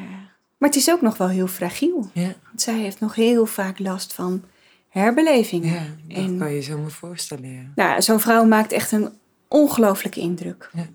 maar 0.57 0.69
het 0.69 0.75
is 0.75 0.89
ook 0.91 1.01
nog 1.01 1.17
wel 1.17 1.27
heel 1.29 1.47
fragiel. 1.47 2.09
Ja, 2.13 2.33
Want 2.47 2.61
zij 2.61 2.77
heeft 2.79 2.99
nog 2.99 3.15
heel 3.15 3.45
vaak 3.45 3.79
last 3.79 4.13
van 4.13 4.43
herbelevingen. 4.89 5.73
ja 5.73 5.85
dat 6.07 6.17
en 6.17 6.37
kan 6.37 6.53
je 6.53 6.61
zo 6.61 6.77
maar 6.77 6.91
voorstellen. 6.91 7.49
Ja. 7.51 7.61
nou, 7.75 8.01
zo'n 8.01 8.19
vrouw 8.19 8.45
maakt 8.45 8.71
echt 8.71 8.91
een 8.91 9.09
ongelooflijke 9.47 10.19
indruk. 10.19 10.69
Ja. 10.73 10.87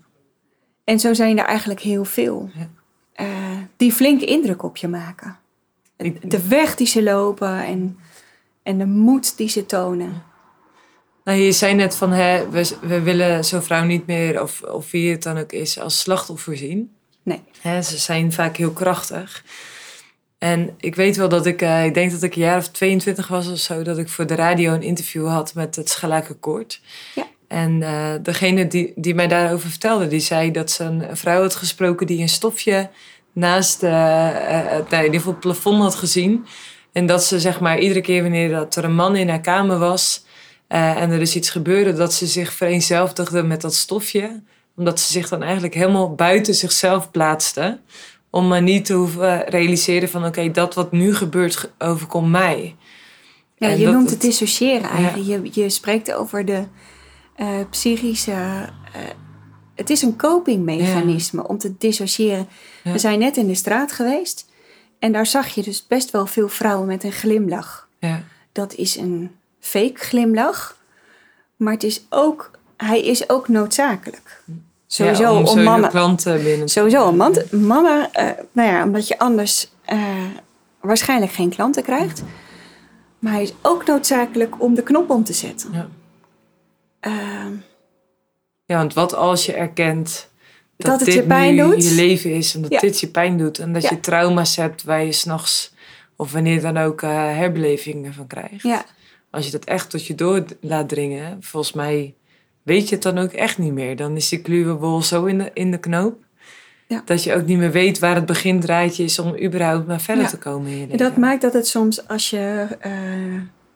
En 0.83 0.99
zo 0.99 1.13
zijn 1.13 1.37
er 1.39 1.45
eigenlijk 1.45 1.79
heel 1.79 2.05
veel 2.05 2.49
Ja. 2.53 2.69
eh, 3.13 3.57
die 3.77 3.91
flinke 3.91 4.25
indruk 4.25 4.63
op 4.63 4.77
je 4.77 4.87
maken. 4.87 5.37
De 6.21 6.47
weg 6.47 6.75
die 6.75 6.87
ze 6.87 7.03
lopen 7.03 7.65
en, 7.65 7.99
en 8.63 8.77
de 8.77 8.85
moed 8.85 9.37
die 9.37 9.49
ze 9.49 9.65
tonen. 9.65 10.23
Nou, 11.23 11.37
je 11.41 11.51
zei 11.51 11.73
net 11.73 11.95
van, 11.95 12.11
hè, 12.11 12.49
we, 12.49 12.75
we 12.81 13.01
willen 13.01 13.45
zo'n 13.45 13.61
vrouw 13.61 13.83
niet 13.83 14.05
meer, 14.05 14.41
of, 14.41 14.61
of 14.61 14.91
wie 14.91 15.11
het 15.11 15.23
dan 15.23 15.37
ook 15.37 15.51
is, 15.51 15.79
als 15.79 15.99
slachtoffer 15.99 16.57
zien. 16.57 16.91
Nee. 17.23 17.41
Hè, 17.61 17.81
ze 17.81 17.97
zijn 17.97 18.33
vaak 18.33 18.57
heel 18.57 18.71
krachtig. 18.71 19.43
En 20.37 20.75
ik 20.77 20.95
weet 20.95 21.15
wel 21.15 21.29
dat 21.29 21.45
ik, 21.45 21.61
eh, 21.61 21.85
ik 21.85 21.93
denk 21.93 22.11
dat 22.11 22.23
ik 22.23 22.35
een 22.35 22.41
jaar 22.41 22.57
of 22.57 22.67
22 22.67 23.27
was 23.27 23.51
of 23.51 23.57
zo, 23.57 23.81
dat 23.81 23.97
ik 23.97 24.09
voor 24.09 24.27
de 24.27 24.35
radio 24.35 24.73
een 24.73 24.81
interview 24.81 25.27
had 25.27 25.53
met 25.53 25.75
het 25.75 25.89
Schelijke 25.89 26.37
Ja. 27.15 27.27
En 27.47 27.83
eh, 27.83 28.13
degene 28.21 28.67
die, 28.67 28.93
die 28.95 29.15
mij 29.15 29.27
daarover 29.27 29.69
vertelde, 29.69 30.07
die 30.07 30.19
zei 30.19 30.51
dat 30.51 30.71
ze 30.71 30.83
een 30.83 31.17
vrouw 31.17 31.41
had 31.41 31.55
gesproken 31.55 32.07
die 32.07 32.21
een 32.21 32.29
stofje 32.29 32.89
naast 33.33 33.83
eh, 33.83 34.29
eh, 34.29 34.71
het, 34.71 34.89
nou, 34.89 34.95
in 35.03 35.03
ieder 35.03 35.19
geval 35.19 35.31
het 35.31 35.39
plafond 35.41 35.81
had 35.81 35.95
gezien. 35.95 36.45
En 36.91 37.05
dat 37.05 37.23
ze 37.23 37.39
zeg 37.39 37.59
maar 37.59 37.79
iedere 37.79 38.01
keer 38.01 38.21
wanneer 38.21 38.49
dat 38.49 38.75
er 38.75 38.83
een 38.83 38.95
man 38.95 39.15
in 39.15 39.29
haar 39.29 39.41
kamer 39.41 39.77
was 39.79 40.23
eh, 40.67 41.01
en 41.01 41.11
er 41.11 41.19
dus 41.19 41.35
iets 41.35 41.49
gebeurde, 41.49 41.93
dat 41.93 42.13
ze 42.13 42.27
zich 42.27 42.53
vereenzelvigde 42.53 43.43
met 43.43 43.61
dat 43.61 43.75
stofje. 43.75 44.41
Omdat 44.75 44.99
ze 44.99 45.11
zich 45.11 45.29
dan 45.29 45.43
eigenlijk 45.43 45.73
helemaal 45.73 46.15
buiten 46.15 46.53
zichzelf 46.55 47.11
plaatste. 47.11 47.79
Om 48.29 48.47
maar 48.47 48.61
niet 48.61 48.85
te 48.85 48.93
hoeven 48.93 49.43
realiseren 49.49 50.09
van 50.09 50.25
oké, 50.25 50.51
dat 50.51 50.73
wat 50.73 50.91
nu 50.91 51.15
gebeurt 51.15 51.55
ge- 51.55 51.69
overkomt 51.77 52.29
mij. 52.29 52.75
Ja, 53.57 53.67
En 53.69 53.77
je 53.77 53.85
dat 53.85 53.93
noemt 53.93 54.09
het- 54.09 54.21
dissociëren 54.21 54.89
eigenlijk. 54.89 55.43
Je, 55.53 55.61
je 55.61 55.69
spreekt 55.69 56.13
over 56.13 56.45
de 56.45 56.63
eh, 57.35 57.47
psychische... 57.69 58.31
eh, 58.31 59.01
het 59.79 59.89
is 59.89 60.01
een 60.01 60.15
copingmechanisme 60.15 61.47
om 61.47 61.57
te 61.57 61.73
dissociëren. 61.77 62.47
Ja. 62.83 62.91
We 62.91 62.97
zijn 62.99 63.19
net 63.19 63.37
in 63.37 63.47
de 63.47 63.55
straat 63.55 63.91
geweest. 63.91 64.45
En 64.99 65.11
daar 65.11 65.25
zag 65.25 65.47
je 65.47 65.61
dus 65.63 65.87
best 65.87 66.11
wel 66.11 66.25
veel 66.25 66.47
vrouwen 66.49 66.87
met 66.87 67.03
een 67.03 67.11
glimlach. 67.11 67.87
Ja, 67.99 68.23
Dat 68.51 68.73
is 68.75 68.95
een 68.97 69.31
fake 69.59 69.99
glimlach. 69.99 70.77
Maar 71.55 71.73
het 71.73 71.83
is 71.83 72.05
ook, 72.09 72.51
hij 72.77 73.01
is 73.01 73.29
ook 73.29 73.47
noodzakelijk. 73.47 74.43
Sowieso 74.87 75.33
om, 75.35 75.89
klanten 75.89 76.43
binnen 76.43 76.65
te 76.65 76.71
Sowieso, 76.71 77.07
om 77.07 77.15
man- 77.15 77.43
mannen... 77.51 78.13
eh, 78.13 78.27
nou 78.51 78.69
ja, 78.69 78.83
omdat 78.83 79.07
je 79.07 79.19
anders 79.19 79.71
eh, 79.85 79.99
waarschijnlijk 80.81 81.31
geen 81.31 81.49
klanten 81.49 81.83
krijgt. 81.83 82.23
Maar 83.19 83.33
hij 83.33 83.41
is 83.43 83.53
ook 83.61 83.85
noodzakelijk 83.85 84.61
om 84.61 84.73
de 84.75 84.83
knop 84.83 85.09
om 85.09 85.23
te 85.23 85.33
zetten. 85.33 85.69
Ja. 85.73 85.87
Ehm, 86.99 87.53
Ja, 88.69 88.77
want 88.77 88.93
wat 88.93 89.13
als 89.15 89.45
je 89.45 89.53
erkent 89.53 90.29
dat, 90.77 90.87
Dat 90.87 90.95
het 90.99 91.05
dit 91.05 91.13
je 91.15 91.23
pijn 91.23 91.55
nu 91.55 91.61
doet? 91.63 91.89
je 91.89 91.95
leven 91.95 92.31
is 92.33 92.55
en 92.55 92.61
dat 92.61 92.71
Ja. 92.71 92.79
dit 92.79 92.99
je 92.99 93.07
pijn 93.07 93.37
doet 93.37 93.59
en 93.59 93.73
dat 93.73 93.81
Ja. 93.81 93.89
je 93.89 93.99
trauma's 93.99 94.55
hebt 94.55 94.83
waar 94.83 95.03
je 95.03 95.11
s'nachts 95.11 95.73
of 96.15 96.31
wanneer 96.31 96.61
dan 96.61 96.77
ook 96.77 97.01
eh, 97.01 97.09
herbelevingen 97.11 98.13
van 98.13 98.27
krijgt. 98.27 98.61
ja, 98.63 98.85
Als 99.31 99.45
je 99.45 99.51
dat 99.51 99.63
echt 99.65 99.89
tot 99.89 100.05
je 100.05 100.15
door 100.15 100.43
laat 100.61 100.89
dringen, 100.89 101.37
volgens 101.41 101.73
mij 101.73 102.13
weet 102.63 102.89
je 102.89 102.95
het 102.95 103.03
dan 103.03 103.17
ook 103.17 103.31
echt 103.31 103.57
niet 103.57 103.73
meer. 103.73 103.95
Dan 103.95 104.15
is 104.15 104.29
die 104.29 104.41
kluwe 104.41 104.73
wol 104.73 105.01
zo 105.01 105.25
in 105.25 105.37
de, 105.37 105.51
in 105.53 105.71
de 105.71 105.77
knoop. 105.79 106.17
Ja. 106.87 107.01
Dat 107.05 107.23
je 107.23 107.35
ook 107.35 107.45
niet 107.45 107.57
meer 107.57 107.71
weet 107.71 107.99
waar 107.99 108.15
het 108.15 108.25
begindraadje 108.25 109.03
is 109.03 109.19
om 109.19 109.37
überhaupt 109.43 109.87
maar 109.87 110.01
verder 110.01 110.23
Ja. 110.23 110.29
te 110.29 110.37
komen 110.37 110.71
in 110.71 110.87
je 110.91 110.97
dat 110.97 111.17
maakt 111.17 111.41
dat 111.41 111.53
het 111.53 111.67
soms 111.67 112.07
als 112.07 112.29
je 112.29 112.67
eh, 112.79 112.91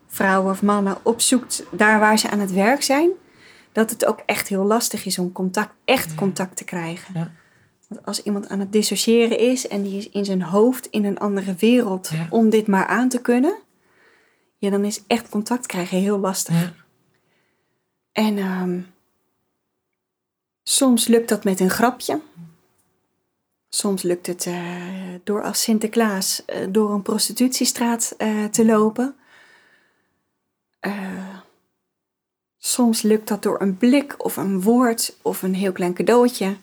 vrouwen 0.08 0.50
of 0.52 0.62
mannen 0.62 0.96
opzoekt 1.02 1.64
daar 1.70 2.00
waar 2.00 2.18
ze 2.18 2.30
aan 2.30 2.40
het 2.40 2.52
werk 2.52 2.82
zijn, 2.82 3.10
dat 3.74 3.90
het 3.90 4.04
ook 4.04 4.22
echt 4.26 4.48
heel 4.48 4.64
lastig 4.64 5.04
is 5.06 5.18
om 5.18 5.32
contact, 5.32 5.74
echt 5.84 6.14
contact 6.14 6.56
te 6.56 6.64
krijgen. 6.64 7.14
Ja. 7.14 7.32
Want 7.88 8.06
als 8.06 8.22
iemand 8.22 8.48
aan 8.48 8.60
het 8.60 8.72
dissociëren 8.72 9.38
is 9.38 9.68
en 9.68 9.82
die 9.82 9.98
is 9.98 10.08
in 10.08 10.24
zijn 10.24 10.42
hoofd 10.42 10.86
in 10.86 11.04
een 11.04 11.18
andere 11.18 11.54
wereld 11.54 12.08
Ja. 12.12 12.26
om 12.30 12.50
dit 12.50 12.66
maar 12.66 12.86
aan 12.86 13.08
te 13.08 13.20
kunnen, 13.20 13.56
ja, 14.58 14.70
dan 14.70 14.84
is 14.84 15.02
echt 15.06 15.28
contact 15.28 15.66
krijgen 15.66 15.98
heel 15.98 16.18
lastig. 16.18 16.60
Ja. 16.60 16.72
En 18.12 18.38
ehm, 18.38 18.80
soms 20.62 21.06
lukt 21.06 21.28
dat 21.28 21.44
met 21.44 21.60
een 21.60 21.70
grapje. 21.70 22.20
Soms 23.68 24.02
lukt 24.02 24.26
het 24.26 24.46
eh, 24.46 24.64
door 25.24 25.42
als 25.42 25.62
Sinterklaas 25.62 26.44
eh, 26.44 26.66
door 26.70 26.92
een 26.92 27.02
prostitutiestraat 27.02 28.14
eh, 28.18 28.44
te 28.44 28.64
lopen. 28.64 29.16
Eh, 30.80 31.33
soms 32.66 33.02
lukt 33.02 33.28
dat 33.28 33.42
door 33.42 33.60
een 33.60 33.76
blik 33.76 34.24
of 34.24 34.36
een 34.36 34.60
woord 34.62 35.16
of 35.22 35.42
een 35.42 35.54
heel 35.54 35.72
klein 35.72 35.94
cadeautje. 35.94 36.56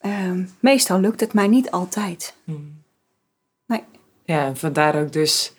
Ehm, 0.00 0.42
meestal 0.60 1.00
lukt 1.00 1.20
het, 1.20 1.32
maar 1.32 1.48
niet 1.48 1.70
altijd. 1.70 2.34
Hmm. 2.44 2.82
Nee. 3.66 3.82
Ja, 4.24 4.44
en 4.46 4.56
vandaar 4.56 5.00
ook 5.02 5.12
dus 5.12 5.52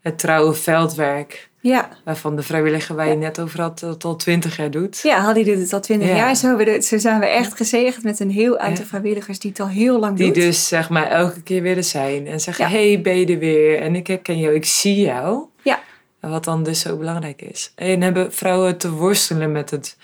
het 0.00 0.18
trouwe 0.18 0.54
veldwerk. 0.54 1.48
Ja, 1.60 1.88
Waarvan 2.04 2.36
de 2.36 2.42
vrijwilliger 2.42 2.96
waar 2.96 3.08
je 3.08 3.14
net 3.14 3.40
over 3.40 3.60
had, 3.60 3.78
dat 3.78 4.04
al 4.04 4.16
twintig 4.16 4.56
jaar 4.56 4.70
doet. 4.70 5.00
ja 5.02 5.20
Haddy 5.20 5.44
doet 5.44 5.58
het 5.58 5.72
al 5.72 5.80
twintig 5.80 6.08
Ja. 6.08 6.14
jaar. 6.16 6.36
Zo, 6.36 6.56
we 6.56 6.78
zijn 6.98 7.20
we 7.20 7.26
echt 7.26 7.56
gezegend 7.56 8.04
met 8.04 8.20
een 8.20 8.30
heel 8.30 8.58
aantal 8.58 8.82
Ja. 8.82 8.88
vrijwilligers 8.88 9.38
die 9.38 9.50
het 9.50 9.60
al 9.60 9.68
heel 9.68 9.98
lang 9.98 10.16
Die 10.16 10.32
doen. 10.32 10.42
dus 10.42 10.68
zeg 10.68 10.88
maar 10.90 11.06
elke 11.06 11.42
keer 11.42 11.76
er 11.76 11.84
zijn. 11.84 12.26
En 12.26 12.40
zeggen, 12.40 12.68
hey, 12.70 13.00
ben 13.00 13.18
je 13.18 13.26
er 13.26 13.38
weer? 13.38 13.80
En 13.80 13.94
ik 13.96 14.06
herken 14.06 14.38
jou, 14.38 14.54
ik 14.54 14.64
zie 14.64 15.00
jou. 15.00 15.44
Ja. 15.62 15.80
Wat 16.28 16.44
dan 16.44 16.62
dus 16.62 16.80
zo 16.80 16.96
belangrijk 16.96 17.42
is. 17.42 17.72
En 17.74 18.00
hebben 18.00 18.32
vrouwen 18.32 18.76
te 18.78 18.90
worstelen 18.90 19.52
met 19.52 19.70
het, 19.70 19.96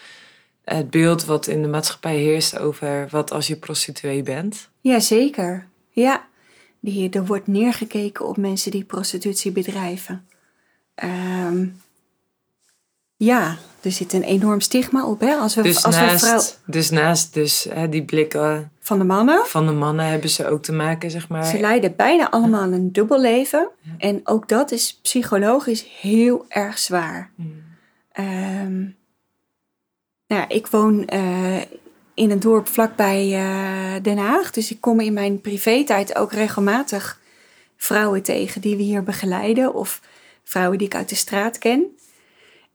het 0.64 0.90
beeld 0.90 1.24
wat 1.24 1.46
in 1.46 1.62
de 1.62 1.68
maatschappij 1.68 2.16
heerst 2.16 2.58
over 2.58 3.08
wat 3.10 3.32
als 3.32 3.46
je 3.46 3.56
prostituee 3.56 4.22
bent. 4.22 4.68
Jazeker, 4.80 5.68
ja. 5.90 6.28
Die, 6.80 7.10
er 7.10 7.26
wordt 7.26 7.46
neergekeken 7.46 8.26
op 8.26 8.36
mensen 8.36 8.70
die 8.70 8.84
prostitutie 8.84 9.52
bedrijven. 9.52 10.26
Ehm, 10.94 11.66
ja, 13.24 13.56
er 13.80 13.92
zit 13.92 14.12
een 14.12 14.22
enorm 14.22 14.60
stigma 14.60 15.06
op. 15.06 15.20
Hè? 15.20 15.34
Als 15.34 15.54
we, 15.54 15.62
Dus 15.62 15.84
als 15.84 15.98
we 15.98 16.18
vrouw 16.18 16.32
naast, 16.32 16.60
dus 16.64 16.90
naast 16.90 17.34
dus, 17.34 17.66
hè, 17.70 17.88
die 17.88 18.04
blikken 18.04 18.72
van 18.80 18.98
de 18.98 19.04
mannen, 19.04 19.46
van 19.46 19.66
de 19.66 19.72
mannen 19.72 20.06
hebben 20.06 20.30
ze 20.30 20.48
ook 20.48 20.62
te 20.62 20.72
maken, 20.72 21.10
zeg 21.10 21.28
maar. 21.28 21.44
ze 21.44 21.60
leiden 21.60 21.96
bijna 21.96 22.30
allemaal 22.30 22.72
een 22.72 22.92
dubbel 22.92 23.20
leven. 23.20 23.68
En 23.98 24.20
ook 24.24 24.48
dat 24.48 24.70
is 24.70 24.98
psychologisch 25.02 25.84
heel 26.00 26.44
erg 26.48 26.78
zwaar. 26.78 27.30
Hmm. 27.34 27.62
Ehm, 28.12 28.78
nou 30.26 30.40
ja, 30.40 30.48
ik 30.48 30.66
woon 30.66 31.06
eh, 31.06 31.60
in 32.14 32.30
een 32.30 32.40
dorp 32.40 32.68
vlakbij 32.68 33.34
eh, 33.34 34.02
Den 34.02 34.18
Haag. 34.18 34.50
Dus 34.50 34.70
ik 34.70 34.80
kom 34.80 35.00
in 35.00 35.12
mijn 35.12 35.40
privé-tijd 35.40 36.16
ook 36.16 36.32
regelmatig 36.32 37.20
vrouwen 37.76 38.22
tegen 38.22 38.60
die 38.60 38.76
we 38.76 38.82
hier 38.82 39.02
begeleiden. 39.02 39.74
Of 39.74 40.00
vrouwen 40.44 40.78
die 40.78 40.86
ik 40.86 40.94
uit 40.94 41.08
de 41.08 41.14
straat 41.14 41.58
ken. 41.58 41.86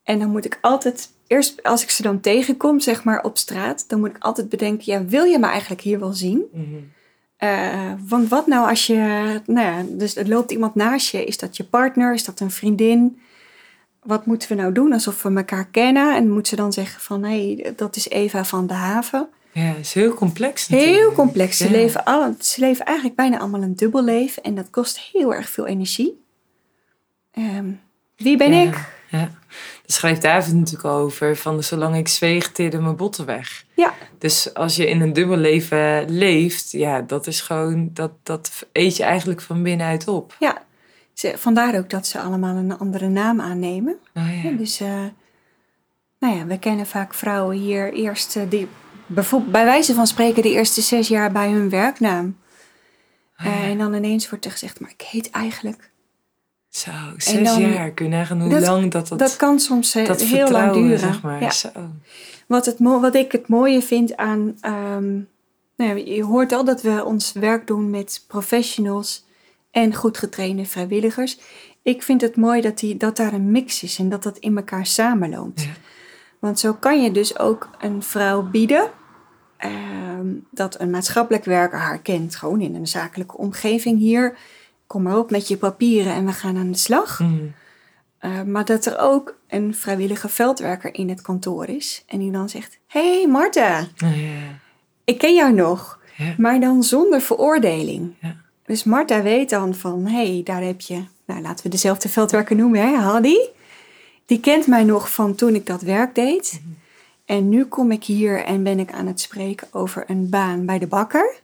En 0.06 0.20
dan 0.20 0.30
moet 0.30 0.46
ik 0.46 0.58
altijd, 0.62 1.10
eerst 1.28 1.63
als 1.63 1.84
ik 1.84 1.89
ze 1.89 2.02
dan 2.02 2.20
tegenkom, 2.20 2.80
zeg 2.80 3.04
maar 3.04 3.24
op 3.24 3.38
straat, 3.38 3.86
dan 3.88 4.00
moet 4.00 4.10
ik 4.10 4.18
altijd 4.24 4.50
bedenken, 4.50 4.91
ja, 4.91 5.06
wil 5.06 5.24
je 5.24 5.39
me 5.39 5.48
eigenlijk 5.48 5.82
hier 5.82 6.00
wel 6.00 6.13
zien? 6.13 6.44
Mhm. 6.52 6.63
Eh, 7.38 7.91
want 8.08 8.30
wat 8.30 8.48
nou 8.48 8.70
als 8.70 8.88
je, 8.88 8.96
nou 9.46 9.68
ja, 9.68 9.84
dus 9.89 10.15
er 10.15 10.28
loopt 10.28 10.52
iemand 10.52 10.76
naast 10.76 11.12
je, 11.12 11.26
is 11.26 11.38
dat 11.38 11.58
je 11.58 11.63
partner, 11.63 12.13
is 12.13 12.26
dat 12.26 12.39
een 12.39 12.52
vriendin? 12.52 13.20
Wat 14.04 14.26
moeten 14.26 14.50
we 14.50 14.56
nou 14.56 14.72
doen 14.72 14.94
alsof 14.94 15.22
we 15.24 15.34
elkaar 15.36 15.68
kennen? 15.68 16.15
En 16.15 16.30
moet 16.32 16.48
ze 16.48 16.56
dan 16.56 16.74
zeggen 16.74 17.02
van, 17.02 17.24
hé, 17.24 17.54
hey, 17.56 17.74
dat 17.76 17.96
is 17.96 18.10
Eva 18.10 18.46
van 18.46 18.68
de 18.68 18.74
Haven. 18.74 19.28
Ja, 19.52 19.62
het 19.62 19.78
is 19.80 19.94
heel 19.94 20.13
complex 20.13 20.68
natuurlijk. 20.70 20.98
Heel 21.00 21.12
complex. 21.12 21.58
Ze, 21.58 21.63
Ja. 21.65 21.72
leven 21.72 22.04
alle, 22.04 22.36
ze 22.39 22.60
leven 22.60 22.86
eigenlijk 22.86 23.15
bijna 23.18 23.39
allemaal 23.39 23.62
een 23.62 23.76
dubbel 23.76 24.04
leven 24.04 24.44
en 24.44 24.56
dat 24.56 24.70
kost 24.70 25.00
heel 25.00 25.34
erg 25.34 25.50
veel 25.50 25.65
energie. 25.68 26.24
Ehm, 27.32 27.72
wie 28.18 28.38
ben 28.38 28.54
Ja, 28.54 28.62
ik? 28.62 28.89
ja. 29.10 29.32
Schrijft 29.86 30.21
David 30.21 30.54
natuurlijk 30.54 30.86
over 30.86 31.36
van 31.36 31.63
zolang 31.63 31.95
ik 31.95 32.08
zweeg, 32.08 32.52
teerde 32.52 32.80
mijn 32.80 32.95
botten 32.95 33.26
weg. 33.26 33.65
Ja. 33.76 33.93
Dus 34.17 34.54
als 34.54 34.76
je 34.76 34.89
in 34.89 35.02
een 35.02 35.13
dubbel 35.13 35.38
leven 35.38 36.10
leeft, 36.10 36.71
ja, 36.71 37.02
dat 37.02 37.28
is 37.28 37.41
gewoon, 37.41 37.89
dat, 37.93 38.12
dat 38.24 38.65
eet 38.71 38.98
je 38.98 39.04
eigenlijk 39.04 39.41
van 39.41 39.63
binnenuit 39.63 40.08
op. 40.08 40.36
Ja, 40.39 40.63
ze, 41.13 41.34
vandaar 41.38 41.78
ook 41.78 41.89
dat 41.89 42.08
ze 42.08 42.19
allemaal 42.19 42.56
een 42.56 42.78
andere 42.78 43.08
naam 43.08 43.41
aannemen. 43.41 43.95
Oh, 44.13 44.24
ja. 44.43 44.50
Ja, 44.50 44.58
dus, 44.58 44.80
eh, 44.80 45.04
nou 46.19 46.36
ja, 46.38 46.45
we 46.45 46.60
kennen 46.60 46.86
vaak 46.86 47.13
vrouwen 47.13 47.58
hier 47.58 47.93
eerst, 47.93 48.36
eh, 48.36 48.43
die 48.50 48.67
bijvoorbeeld 49.06 49.52
bij 49.52 49.65
wijze 49.65 49.93
van 49.93 50.08
spreken 50.08 50.41
de 50.41 50.52
eerste 50.52 50.82
zes 50.82 51.08
jaar 51.08 51.32
bij 51.32 51.50
hun 51.50 51.69
werknaam. 51.69 52.38
Oh, 53.38 53.45
ja. 53.45 53.62
En 53.62 53.78
dan 53.78 53.93
ineens 53.93 54.30
wordt 54.30 54.45
er 54.45 54.52
gezegd, 54.52 54.80
maar 54.80 54.91
ik 54.98 55.02
heet 55.02 55.30
eigenlijk. 55.30 55.91
Zo, 56.75 56.91
zes 57.17 57.43
dan- 57.53 57.61
jaar. 57.61 57.91
Kun 57.91 58.05
je 58.05 58.11
nagaan 58.11 58.41
hoe 58.41 58.49
Dat- 58.49 58.61
lang 58.61 58.91
dat, 58.91 59.07
dat, 59.07 59.19
Dat 59.19 59.35
kan 59.35 59.59
soms 59.59 59.91
dat 59.93 60.21
heel 60.21 60.51
lang 60.51 60.73
duren. 60.73 60.99
zeg 60.99 61.21
maar. 61.21 61.41
Ja. 61.41 61.49
Zo. 61.51 61.69
Wat, 62.47 62.65
het, 62.65 62.75
wat 62.79 63.15
ik 63.15 63.31
het 63.31 63.47
mooie 63.47 63.81
vind 63.81 64.15
aan. 64.17 64.57
ehm, 64.61 65.13
nou 65.75 65.97
ja, 65.99 66.13
je 66.15 66.23
hoort 66.23 66.51
al 66.51 66.65
dat 66.65 66.81
we 66.81 67.03
ons 67.05 67.31
werk 67.33 67.67
doen 67.67 67.89
met 67.89 68.23
professionals 68.27 69.25
en 69.71 69.93
goed 69.95 70.17
getrainde 70.17 70.65
vrijwilligers. 70.65 71.39
Ik 71.81 72.03
vind 72.03 72.21
het 72.21 72.35
mooi 72.35 72.61
dat, 72.61 72.79
die, 72.79 72.97
dat 72.97 73.17
daar 73.17 73.33
een 73.33 73.51
mix 73.51 73.83
is 73.83 73.99
en 73.99 74.09
dat 74.09 74.23
dat 74.23 74.38
in 74.38 74.57
elkaar 74.57 74.85
samenloopt. 74.85 75.61
Ja. 75.63 75.69
Want 76.39 76.59
zo 76.59 76.73
kan 76.73 77.03
je 77.03 77.11
dus 77.11 77.39
ook 77.39 77.69
een 77.79 78.03
vrouw 78.03 78.43
bieden 78.49 78.89
ehm, 79.57 80.27
dat 80.51 80.79
een 80.79 80.89
maatschappelijk 80.89 81.45
werker 81.45 81.79
haar 81.79 81.99
kent, 81.99 82.35
gewoon 82.35 82.61
in 82.61 82.75
een 82.75 82.88
zakelijke 82.88 83.38
omgeving 83.38 83.99
hier. 83.99 84.38
Kom 84.88 85.02
maar 85.02 85.17
op 85.17 85.32
met 85.32 85.48
je 85.48 85.58
papieren 85.58 86.13
en 86.13 86.26
we 86.26 86.32
gaan 86.32 86.58
aan 86.58 86.71
de 86.71 86.78
slag. 86.78 87.19
Mm. 87.19 87.54
Uh, 88.21 88.41
maar 88.41 88.65
dat 88.65 88.86
er 88.86 89.00
ook 89.00 89.38
een 89.48 89.76
vrijwillige 89.76 90.30
veldwerker 90.30 90.93
in 90.93 91.10
het 91.10 91.21
kantoor 91.21 91.67
is. 91.67 92.04
En 92.08 92.19
die 92.19 92.32
dan 92.32 92.50
zegt: 92.50 92.80
hey 92.88 93.28
Marta, 93.28 93.80
Oh, 93.80 94.21
ja. 94.21 94.60
ik 95.04 95.17
ken 95.17 95.36
jou 95.36 95.54
nog. 95.54 96.00
Ja. 96.17 96.36
Maar 96.38 96.60
dan 96.60 96.84
zonder 96.84 97.21
veroordeling. 97.21 98.13
Dus 98.65 98.84
Marta 98.84 99.21
weet 99.21 99.50
dan 99.50 99.76
van: 99.76 100.06
hé, 100.06 100.32
hey, 100.34 100.41
daar 100.43 100.62
heb 100.62 100.82
je, 100.82 101.04
nou 101.26 101.41
laten 101.41 101.63
we 101.63 101.69
dezelfde 101.71 102.10
veldwerker 102.10 102.56
noemen, 102.56 102.82
hè, 102.82 102.95
Hadi. 102.95 103.38
Die 104.26 104.39
kent 104.39 104.67
mij 104.67 104.84
nog 104.84 105.13
van 105.13 105.36
toen 105.36 105.56
ik 105.56 105.65
dat 105.65 105.82
werk 105.82 106.15
deed. 106.15 106.60
Mhm. 106.63 106.74
En 107.26 107.50
nu 107.50 107.65
kom 107.65 107.91
ik 107.91 108.04
hier 108.04 108.43
en 108.43 108.63
ben 108.63 108.80
ik 108.80 108.91
aan 108.91 109.08
het 109.08 109.19
spreken 109.19 109.67
over 109.71 110.04
een 110.08 110.30
baan 110.30 110.65
bij 110.65 110.80
de 110.80 110.88
bakker. 110.88 111.39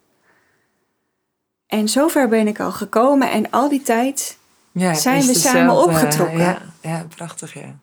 En 1.72 1.90
zover 1.90 2.28
ben 2.28 2.48
ik 2.48 2.60
al 2.60 2.72
gekomen 2.72 3.32
en 3.32 3.50
al 3.50 3.70
die 3.70 3.82
tijd 3.82 4.38
Ja, 4.72 4.94
Zijn 4.94 5.26
we 5.26 5.34
samen 5.34 5.76
opgetrokken? 5.76 6.40
Ja, 6.40 6.62
ja, 6.82 7.06
prachtig, 7.16 7.54
ja. 7.54 7.76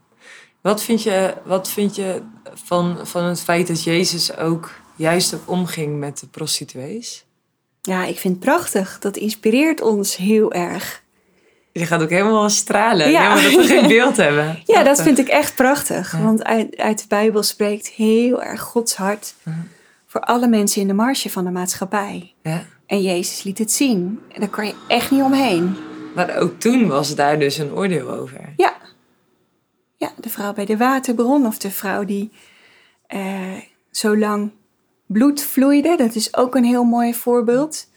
Wat 0.60 0.82
vind 0.82 1.02
je, 1.02 1.34
wat 1.44 1.70
vind 1.70 1.96
je 1.96 2.22
van, 2.54 2.98
van 3.02 3.24
het 3.24 3.40
feit 3.40 3.66
dat 3.66 3.84
Jezus 3.84 4.36
ook 4.36 4.70
juist 4.96 5.34
ook 5.34 5.40
omging 5.44 5.98
met 5.98 6.18
de 6.18 6.26
prostituees? 6.26 7.24
Ja, 7.82 8.04
ik 8.04 8.18
vind 8.18 8.34
het 8.34 8.44
prachtig. 8.44 8.98
Dat 8.98 9.16
inspireert 9.16 9.80
ons 9.80 10.16
heel 10.16 10.52
erg. 10.52 11.02
Je 11.72 11.86
gaat 11.86 12.02
ook 12.02 12.10
helemaal 12.10 12.50
stralen. 12.50 13.10
Ja. 13.10 13.34
Maar 13.34 13.42
dat 13.42 13.54
we 13.54 13.64
geen 13.66 13.88
beeld 13.88 14.16
hebben. 14.16 14.62
Ja, 14.74 14.82
dat 14.82 15.02
vind 15.02 15.18
ik 15.18 15.28
echt 15.28 15.54
prachtig. 15.54 16.12
Ja. 16.12 16.22
Want 16.22 16.44
uit, 16.44 16.76
uit 16.76 16.98
de 16.98 17.08
Bijbel 17.08 17.42
spreekt 17.42 17.88
heel 17.88 18.42
erg 18.42 18.60
Gods 18.60 18.96
hart 18.96 19.34
voor 20.06 20.20
alle 20.20 20.48
mensen 20.48 20.80
in 20.80 20.86
de 20.86 20.94
marge 20.94 21.30
van 21.30 21.44
de 21.44 21.50
maatschappij. 21.50 22.32
Ja. 22.42 22.64
En 22.88 23.02
Jezus 23.02 23.42
liet 23.42 23.58
het 23.58 23.72
zien. 23.72 24.20
En 24.32 24.40
daar 24.40 24.48
kan 24.48 24.66
je 24.66 24.74
echt 24.88 25.10
niet 25.10 25.22
omheen. 25.22 25.76
Maar 26.14 26.36
ook 26.36 26.60
toen 26.60 26.86
was 26.86 27.14
daar 27.14 27.38
dus 27.38 27.58
een 27.58 27.72
oordeel 27.72 28.10
over. 28.10 28.52
Ja. 28.56 28.76
Ja, 29.96 30.12
de 30.16 30.28
vrouw 30.28 30.52
bij 30.52 30.64
de 30.64 30.76
waterbron 30.76 31.46
of 31.46 31.58
de 31.58 31.70
vrouw 31.70 32.04
die 32.04 32.30
eh, 33.06 33.56
zo 33.90 34.16
lang 34.16 34.50
bloed 35.06 35.42
vloeide. 35.42 35.96
Dat 35.96 36.14
is 36.14 36.36
ook 36.36 36.54
een 36.54 36.64
heel 36.64 36.84
mooi 36.84 37.14
voorbeeld. 37.14 37.88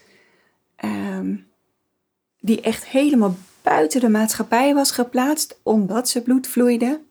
Ehm, 0.76 1.36
die 2.40 2.62
echt 2.62 2.86
helemaal 2.86 3.36
buiten 3.62 4.00
de 4.00 4.10
maatschappij 4.10 4.74
was 4.74 4.92
geplaatst 4.92 5.60
omdat 5.64 6.10
ze 6.10 6.22
bloed 6.22 6.48
vloeide. 6.48 7.02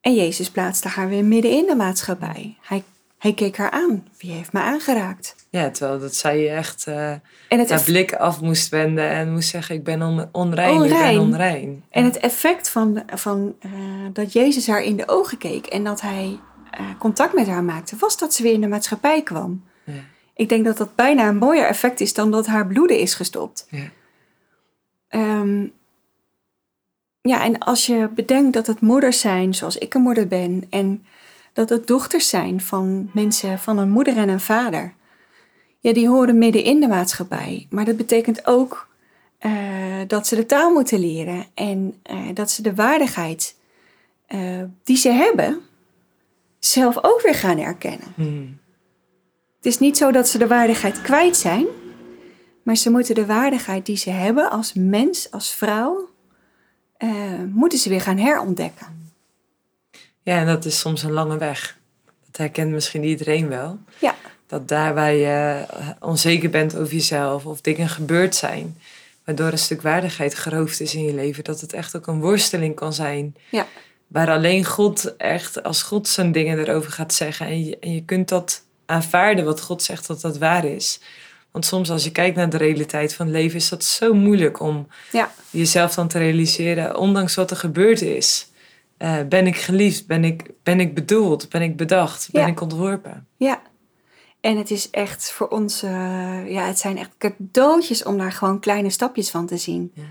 En 0.00 0.14
Jezus 0.14 0.50
plaatste 0.50 0.88
haar 0.88 1.08
weer 1.08 1.24
midden 1.24 1.50
in 1.50 1.66
de 1.66 1.74
maatschappij. 1.74 2.56
Hij, 2.60 2.84
hij 3.20 3.34
keek 3.34 3.56
haar 3.56 3.70
aan. 3.70 4.08
Wie 4.18 4.30
heeft 4.32 4.52
me 4.52 4.60
aangeraakt? 4.60 5.36
Ja, 5.50 5.70
terwijl 5.70 5.98
dat 6.00 6.14
zij 6.14 6.56
echt 6.56 6.86
eh 6.86 7.10
En 7.48 7.58
het, 7.58 7.70
haar 7.70 7.82
blik 7.82 8.14
af 8.14 8.40
moest 8.40 8.68
wenden 8.68 9.08
en 9.10 9.32
moest 9.32 9.48
zeggen: 9.48 9.74
Ik 9.74 9.84
ben 9.84 10.02
on- 10.02 10.28
onrein, 10.32 10.74
ik 10.74 10.80
Onrein. 10.80 11.14
ben 11.16 11.24
onrein. 11.26 11.84
En 11.90 12.04
het 12.04 12.16
effect 12.18 12.68
van, 12.68 13.02
van 13.14 13.54
eh, 13.60 13.70
dat 14.12 14.32
Jezus 14.32 14.66
haar 14.66 14.82
in 14.82 14.96
de 14.96 15.08
ogen 15.08 15.38
keek 15.38 15.66
en 15.66 15.84
dat 15.84 16.00
hij 16.00 16.38
eh, 16.70 16.80
contact 16.98 17.34
met 17.34 17.46
haar 17.46 17.64
maakte, 17.64 17.96
was 17.98 18.18
dat 18.18 18.34
ze 18.34 18.42
weer 18.42 18.52
in 18.52 18.60
de 18.60 18.66
maatschappij 18.68 19.22
kwam. 19.22 19.64
Ja. 19.84 19.92
Ik 20.34 20.48
denk 20.48 20.64
dat 20.64 20.76
dat 20.76 20.94
bijna 20.94 21.28
een 21.28 21.36
mooier 21.36 21.66
effect 21.66 22.00
is 22.00 22.14
dan 22.14 22.30
dat 22.30 22.46
haar 22.46 22.66
bloeden 22.66 22.98
is 22.98 23.14
gestopt. 23.14 23.66
Ja. 23.70 23.90
Ehm, 25.08 25.66
ja, 27.20 27.44
en 27.44 27.58
als 27.58 27.86
je 27.86 28.08
bedenkt 28.14 28.52
dat 28.52 28.66
het 28.66 28.80
moeders 28.80 29.20
zijn, 29.20 29.54
zoals 29.54 29.78
ik 29.78 29.94
een 29.94 30.02
moeder 30.02 30.26
ben, 30.28 30.64
en 30.70 31.04
dat 31.52 31.68
het 31.68 31.86
dochters 31.86 32.28
zijn 32.28 32.60
van 32.60 33.10
mensen 33.12 33.58
van 33.58 33.78
een 33.78 33.90
moeder 33.90 34.16
en 34.16 34.28
een 34.28 34.40
vader, 34.40 34.94
ja, 35.78 35.92
die 35.92 36.08
horen 36.08 36.38
midden 36.38 36.64
in 36.64 36.80
de 36.80 36.88
maatschappij. 36.88 37.66
Maar 37.70 37.84
dat 37.84 37.96
betekent 37.96 38.46
ook 38.46 38.88
eh, 39.38 39.52
dat 40.06 40.26
ze 40.26 40.36
de 40.36 40.46
taal 40.46 40.72
moeten 40.72 40.98
leren 40.98 41.46
en 41.54 41.94
eh, 42.02 42.18
dat 42.34 42.50
ze 42.50 42.62
de 42.62 42.74
waardigheid 42.74 43.56
eh, 44.26 44.62
die 44.84 44.96
ze 44.96 45.10
hebben, 45.10 45.60
zelf 46.58 46.98
ook 47.02 47.20
weer 47.22 47.34
gaan 47.34 47.58
erkennen. 47.58 48.12
Hmm. 48.14 48.58
Het 49.56 49.66
is 49.66 49.78
niet 49.78 49.96
zo 49.96 50.10
dat 50.12 50.28
ze 50.28 50.38
de 50.38 50.46
waardigheid 50.46 51.02
kwijt 51.02 51.36
zijn, 51.36 51.66
maar 52.62 52.76
ze 52.76 52.90
moeten 52.90 53.14
de 53.14 53.26
waardigheid 53.26 53.86
die 53.86 53.96
ze 53.96 54.10
hebben 54.10 54.50
als 54.50 54.72
mens, 54.72 55.30
als 55.30 55.54
vrouw, 55.54 56.08
moeten 57.52 57.78
ze 57.78 57.88
weer 57.88 58.00
gaan 58.00 58.18
herontdekken. 58.18 58.99
Ja, 60.30 60.36
en 60.38 60.46
dat 60.46 60.64
is 60.64 60.78
soms 60.78 61.02
een 61.02 61.12
lange 61.12 61.38
weg. 61.38 61.76
Dat 62.26 62.36
herkent 62.36 62.70
misschien 62.70 63.04
iedereen 63.04 63.48
wel. 63.48 63.78
Ja, 63.98 64.14
Dat 64.46 64.68
daar 64.68 64.94
waar 64.94 65.12
je 65.12 65.64
eh, 65.70 65.88
onzeker 66.00 66.50
bent 66.50 66.76
over 66.76 66.92
jezelf 66.92 67.46
of 67.46 67.60
dingen 67.60 67.88
gebeurd 67.88 68.34
zijn, 68.34 68.78
waardoor 69.24 69.52
een 69.52 69.58
stuk 69.58 69.82
waardigheid 69.82 70.34
geroofd 70.34 70.80
is 70.80 70.94
in 70.94 71.04
je 71.04 71.14
leven, 71.14 71.44
dat 71.44 71.60
het 71.60 71.72
echt 71.72 71.96
ook 71.96 72.06
een 72.06 72.20
worsteling 72.20 72.74
kan 72.74 72.92
zijn. 72.92 73.36
ja, 73.50 73.66
Waar 74.06 74.30
alleen 74.30 74.64
God 74.64 75.16
echt, 75.16 75.62
als 75.62 75.82
God 75.82 76.08
zijn 76.08 76.32
dingen 76.32 76.58
erover 76.58 76.92
gaat 76.92 77.14
zeggen 77.14 77.46
en 77.46 77.64
je, 77.64 77.78
en 77.78 77.94
je 77.94 78.04
kunt 78.04 78.28
dat 78.28 78.62
aanvaarden 78.86 79.44
wat 79.44 79.60
God 79.60 79.82
zegt 79.82 80.06
dat 80.06 80.20
dat 80.20 80.38
waar 80.38 80.64
is. 80.64 81.00
Want 81.50 81.66
soms 81.66 81.90
als 81.90 82.04
je 82.04 82.12
kijkt 82.12 82.36
naar 82.36 82.50
de 82.50 82.56
realiteit 82.56 83.14
van 83.14 83.26
het 83.26 83.34
leven 83.34 83.56
is 83.56 83.68
dat 83.68 83.84
zo 83.84 84.14
moeilijk 84.14 84.60
om 84.60 84.88
ja, 85.12 85.32
jezelf 85.50 85.94
dan 85.94 86.08
te 86.08 86.18
realiseren, 86.18 86.96
ondanks 86.96 87.34
wat 87.34 87.50
er 87.50 87.56
gebeurd 87.56 88.02
is. 88.02 88.48
Eh, 89.00 89.16
ben 89.28 89.46
ik 89.46 89.56
geliefd? 89.56 90.06
Ben 90.06 90.24
ik, 90.24 90.50
ben 90.62 90.80
ik 90.80 90.94
bedoeld? 90.94 91.48
Ben 91.48 91.62
ik 91.62 91.76
bedacht? 91.76 92.28
Ben 92.32 92.42
Ja. 92.42 92.48
ik 92.48 92.60
ontworpen? 92.60 93.26
ja. 93.36 93.62
En 94.40 94.56
het 94.56 94.70
is 94.70 94.90
echt 94.90 95.32
voor 95.32 95.48
ons, 95.48 95.82
eh, 95.82 96.50
ja, 96.50 96.66
het 96.66 96.78
zijn 96.78 96.98
echt 96.98 97.10
cadeautjes 97.18 98.02
om 98.02 98.18
daar 98.18 98.32
gewoon 98.32 98.60
kleine 98.60 98.90
stapjes 98.90 99.30
van 99.30 99.46
te 99.46 99.56
zien. 99.56 99.90
Ja. 99.94 100.02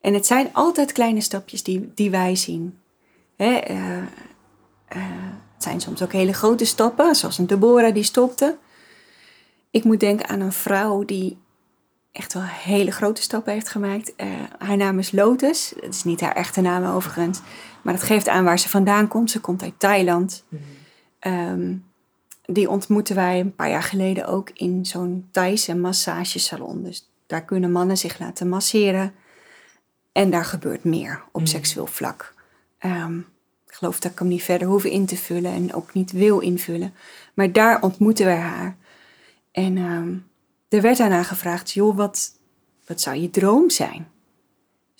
En 0.00 0.14
het 0.14 0.26
zijn 0.26 0.48
altijd 0.52 0.92
kleine 0.92 1.20
stapjes 1.20 1.62
die, 1.62 1.90
die 1.94 2.10
wij 2.10 2.36
zien. 2.36 2.78
Hè, 3.36 3.54
eh, 3.54 4.02
het 4.86 5.62
zijn 5.62 5.80
soms 5.80 6.02
ook 6.02 6.12
hele 6.12 6.32
grote 6.32 6.64
stappen, 6.64 7.14
zoals 7.14 7.38
een 7.38 7.46
Deborah 7.46 7.94
die 7.94 8.02
stopte. 8.02 8.56
Ik 9.70 9.84
moet 9.84 10.00
denken 10.00 10.28
aan 10.28 10.40
een 10.40 10.52
vrouw 10.52 11.04
die 11.04 11.38
echt 12.12 12.32
wel 12.32 12.42
hele 12.46 12.90
grote 12.90 13.22
stappen 13.22 13.52
heeft 13.52 13.68
gemaakt. 13.68 14.12
Haar 14.58 14.76
naam 14.76 14.98
is 14.98 15.12
Lotus. 15.12 15.72
Dat 15.80 15.94
is 15.94 16.04
niet 16.04 16.20
haar 16.20 16.34
echte 16.34 16.60
naam 16.60 16.84
overigens. 16.94 17.40
Maar 17.82 17.94
dat 17.94 18.02
geeft 18.02 18.28
aan 18.28 18.44
waar 18.44 18.58
ze 18.58 18.68
vandaan 18.68 19.08
komt. 19.08 19.30
Ze 19.30 19.40
komt 19.40 19.62
uit 19.62 19.74
Thailand. 19.78 20.44
Ehm, 21.18 21.74
die 22.44 22.70
ontmoetten 22.70 23.14
wij 23.16 23.40
een 23.40 23.54
paar 23.54 23.70
jaar 23.70 23.82
geleden 23.82 24.26
ook 24.26 24.50
in 24.54 24.86
zo'n 24.86 25.28
Thaise 25.30 25.76
massagesalon. 25.76 26.82
Dus 26.82 27.10
daar 27.26 27.44
kunnen 27.44 27.72
mannen 27.72 27.98
zich 27.98 28.18
laten 28.18 28.48
masseren. 28.48 29.14
En 30.12 30.30
daar 30.30 30.44
gebeurt 30.44 30.84
meer 30.84 31.22
op 31.32 31.40
Mm. 31.40 31.46
seksueel 31.46 31.86
vlak. 31.86 32.34
Ehm, 32.78 33.18
ik 33.66 33.74
geloof 33.78 34.00
dat 34.00 34.12
ik 34.12 34.18
hem 34.18 34.28
niet 34.28 34.42
verder 34.42 34.68
hoef 34.68 34.84
in 34.84 35.06
te 35.06 35.16
vullen 35.16 35.52
en 35.52 35.74
ook 35.74 35.94
niet 35.94 36.12
wil 36.12 36.38
invullen. 36.38 36.94
Maar 37.34 37.52
daar 37.52 37.82
ontmoeten 37.82 38.24
wij 38.24 38.38
haar. 38.38 38.76
En 39.52 39.76
ehm, 39.76 40.14
er 40.68 40.80
werd 40.82 40.96
daarna 40.98 41.22
gevraagd, 41.22 41.70
joh, 41.70 41.96
wat, 41.96 42.38
wat 42.86 43.00
zou 43.00 43.16
je 43.16 43.30
droom 43.30 43.70
zijn? 43.70 44.08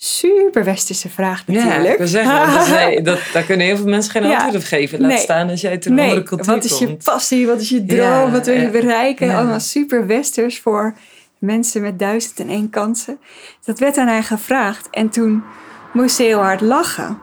Super 0.05 0.63
westerse 0.63 1.09
vraag 1.09 1.47
natuurlijk. 1.47 1.97
Ja, 1.97 2.05
zeggen, 2.05 2.53
dat 2.53 2.67
nee, 2.79 3.01
dat, 3.01 3.19
daar 3.33 3.43
kunnen 3.43 3.65
heel 3.65 3.77
veel 3.77 3.85
mensen 3.85 4.11
geen 4.11 4.23
Ja. 4.23 4.33
antwoord 4.33 4.55
op 4.55 4.63
geven. 4.63 4.99
Laat 5.01 5.09
Nee. 5.09 5.17
staan 5.19 5.49
als 5.49 5.61
jij 5.61 5.71
uit 5.71 5.85
een 5.85 5.99
andere 5.99 6.23
cultuur 6.23 6.53
wat 6.55 6.63
is 6.63 6.79
je 6.79 6.85
komt. 6.85 7.03
passie? 7.03 7.47
Wat 7.47 7.61
is 7.61 7.69
je 7.69 7.85
droom? 7.85 7.99
Ja, 7.99 8.29
wat 8.31 8.45
wil 8.45 8.55
je 8.59 8.69
bereiken? 8.69 9.35
Allemaal 9.35 9.59
super 9.59 10.07
westers 10.07 10.59
voor 10.59 10.93
mensen 11.39 11.81
met 11.81 11.99
duizend 11.99 12.39
en 12.39 12.49
één 12.49 12.69
kansen. 12.69 13.19
Dat 13.65 13.79
werd 13.79 13.97
aan 13.97 14.07
haar 14.07 14.23
gevraagd 14.23 14.87
en 14.89 15.09
toen 15.09 15.43
moest 15.93 16.15
ze 16.15 16.23
heel 16.23 16.39
hard 16.41 16.61
lachen. 16.61 17.17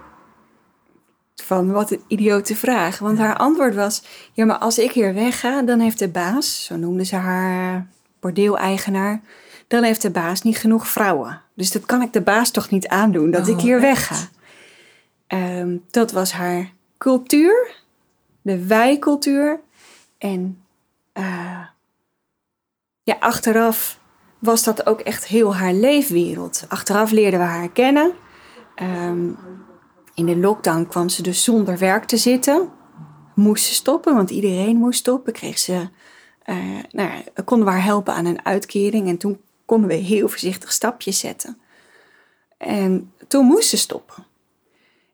van 1.45 1.73
wat 1.73 1.91
een 1.91 2.03
idiote 2.09 2.57
vraag. 2.57 2.99
Want 2.99 3.19
haar 3.19 3.37
antwoord 3.37 3.75
was: 3.75 4.03
Ja, 4.33 4.45
maar 4.45 4.59
als 4.59 4.79
ik 4.79 4.93
hier 4.93 5.15
wegga, 5.15 5.63
dan 5.63 5.81
heeft 5.81 5.99
de 5.99 6.09
baas, 6.09 6.65
zo 6.65 6.77
noemde 6.77 7.05
ze 7.05 7.17
haar 7.17 7.87
bordeeleigenaar, 8.21 9.21
dan 9.69 9.83
heeft 9.83 10.03
de 10.03 10.11
baas 10.11 10.43
niet 10.43 10.57
genoeg 10.59 10.89
vrouwen. 10.89 11.41
Dus 11.61 11.73
dat 11.73 11.87
kan 11.87 12.03
ik 12.03 12.13
de 12.13 12.21
baas 12.21 12.51
toch 12.51 12.71
niet 12.71 12.89
aandoen 12.89 13.31
dat 13.31 13.49
ik 13.49 13.55
Oh, 13.55 13.61
hier 13.61 13.81
wegga. 13.81 14.17
Ehm, 15.27 15.77
dat 15.91 16.13
was 16.13 16.33
haar 16.33 16.73
cultuur, 16.99 17.75
de 18.43 18.67
wij-cultuur. 18.67 19.61
En 20.19 20.63
eh, 21.13 21.61
ja, 23.03 23.17
achteraf 23.19 24.01
was 24.39 24.65
dat 24.65 24.87
ook 24.87 25.01
echt 25.01 25.27
heel 25.27 25.57
haar 25.57 25.73
leefwereld. 25.73 26.65
Achteraf 26.69 27.11
leerden 27.11 27.41
we 27.41 27.47
haar 27.47 27.71
kennen. 27.71 28.13
Ehm, 28.75 29.31
in 30.15 30.27
de 30.27 30.37
lockdown 30.37 30.87
kwam 30.89 31.09
ze 31.09 31.23
dus 31.23 31.45
zonder 31.45 31.79
werk 31.79 32.05
te 32.05 32.17
zitten. 32.17 32.69
Moest 33.35 33.65
ze 33.65 33.75
stoppen, 33.75 34.15
want 34.15 34.31
iedereen 34.31 34.77
moest 34.77 34.99
stoppen. 34.99 35.33
Kreeg 35.33 35.59
ze, 35.59 35.89
eh, 36.43 36.57
nou 36.91 37.11
ja, 37.11 37.43
konden 37.45 37.67
we 37.67 37.73
haar 37.73 37.85
helpen 37.85 38.15
aan 38.15 38.27
een 38.27 38.45
uitkering. 38.45 39.09
En 39.09 39.17
toen 39.17 39.41
konden 39.71 39.89
we 39.89 39.95
heel 39.95 40.29
voorzichtig 40.29 40.73
stapjes 40.73 41.19
zetten. 41.19 41.59
En 42.57 43.13
toen 43.29 43.47
moest 43.47 43.69
ze 43.69 43.77
stoppen. 43.77 44.25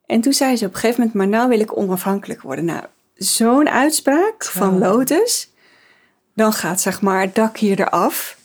En 0.07 0.21
toen 0.21 0.33
zei 0.33 0.57
ze 0.57 0.66
op 0.66 0.73
een 0.73 0.79
gegeven 0.79 1.01
moment, 1.01 1.19
maar 1.19 1.29
nou 1.29 1.49
wil 1.49 1.61
ik 1.61 1.77
onafhankelijk 1.77 2.42
worden. 2.42 2.64
Nou, 2.64 2.85
zo'n 3.14 3.69
uitspraak 3.69 4.45
van 4.45 4.79
Lotus. 4.79 5.51
Dan 6.35 6.53
gaat 6.53 6.81
zeg 6.81 7.01
maar 7.01 7.21
het 7.21 7.35
dak 7.35 7.57
hier 7.57 7.81
eraf. 7.81 8.38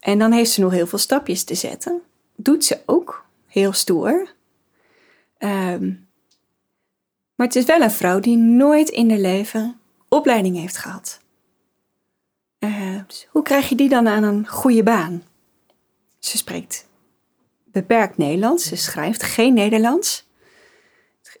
En 0.00 0.18
dan 0.18 0.32
heeft 0.32 0.50
ze 0.50 0.60
nog 0.60 0.72
heel 0.72 0.86
veel 0.86 0.98
stapjes 0.98 1.44
te 1.44 1.54
zetten. 1.54 2.00
Doet 2.36 2.64
ze 2.64 2.80
ook. 2.86 3.24
Heel 3.46 3.72
stoer. 3.72 4.34
Ehm, 5.38 5.92
maar 7.34 7.46
het 7.46 7.56
is 7.56 7.64
wel 7.64 7.80
een 7.80 7.90
vrouw 7.90 8.20
die 8.20 8.36
nooit 8.36 8.88
in 8.88 9.10
haar 9.10 9.18
leven 9.18 9.80
opleiding 10.08 10.56
heeft 10.56 10.76
gehad. 10.76 11.20
Eh, 12.58 12.98
dus 13.06 13.26
hoe 13.30 13.42
krijg 13.42 13.68
je 13.68 13.74
die 13.74 13.88
dan 13.88 14.08
aan 14.08 14.22
een 14.22 14.48
goede 14.48 14.82
baan? 14.82 15.22
Ze 16.24 16.36
spreekt 16.36 16.86
beperkt 17.64 18.16
Nederlands. 18.16 18.64
Ze 18.64 18.76
schrijft 18.76 19.22
geen 19.22 19.54
Nederlands. 19.54 20.28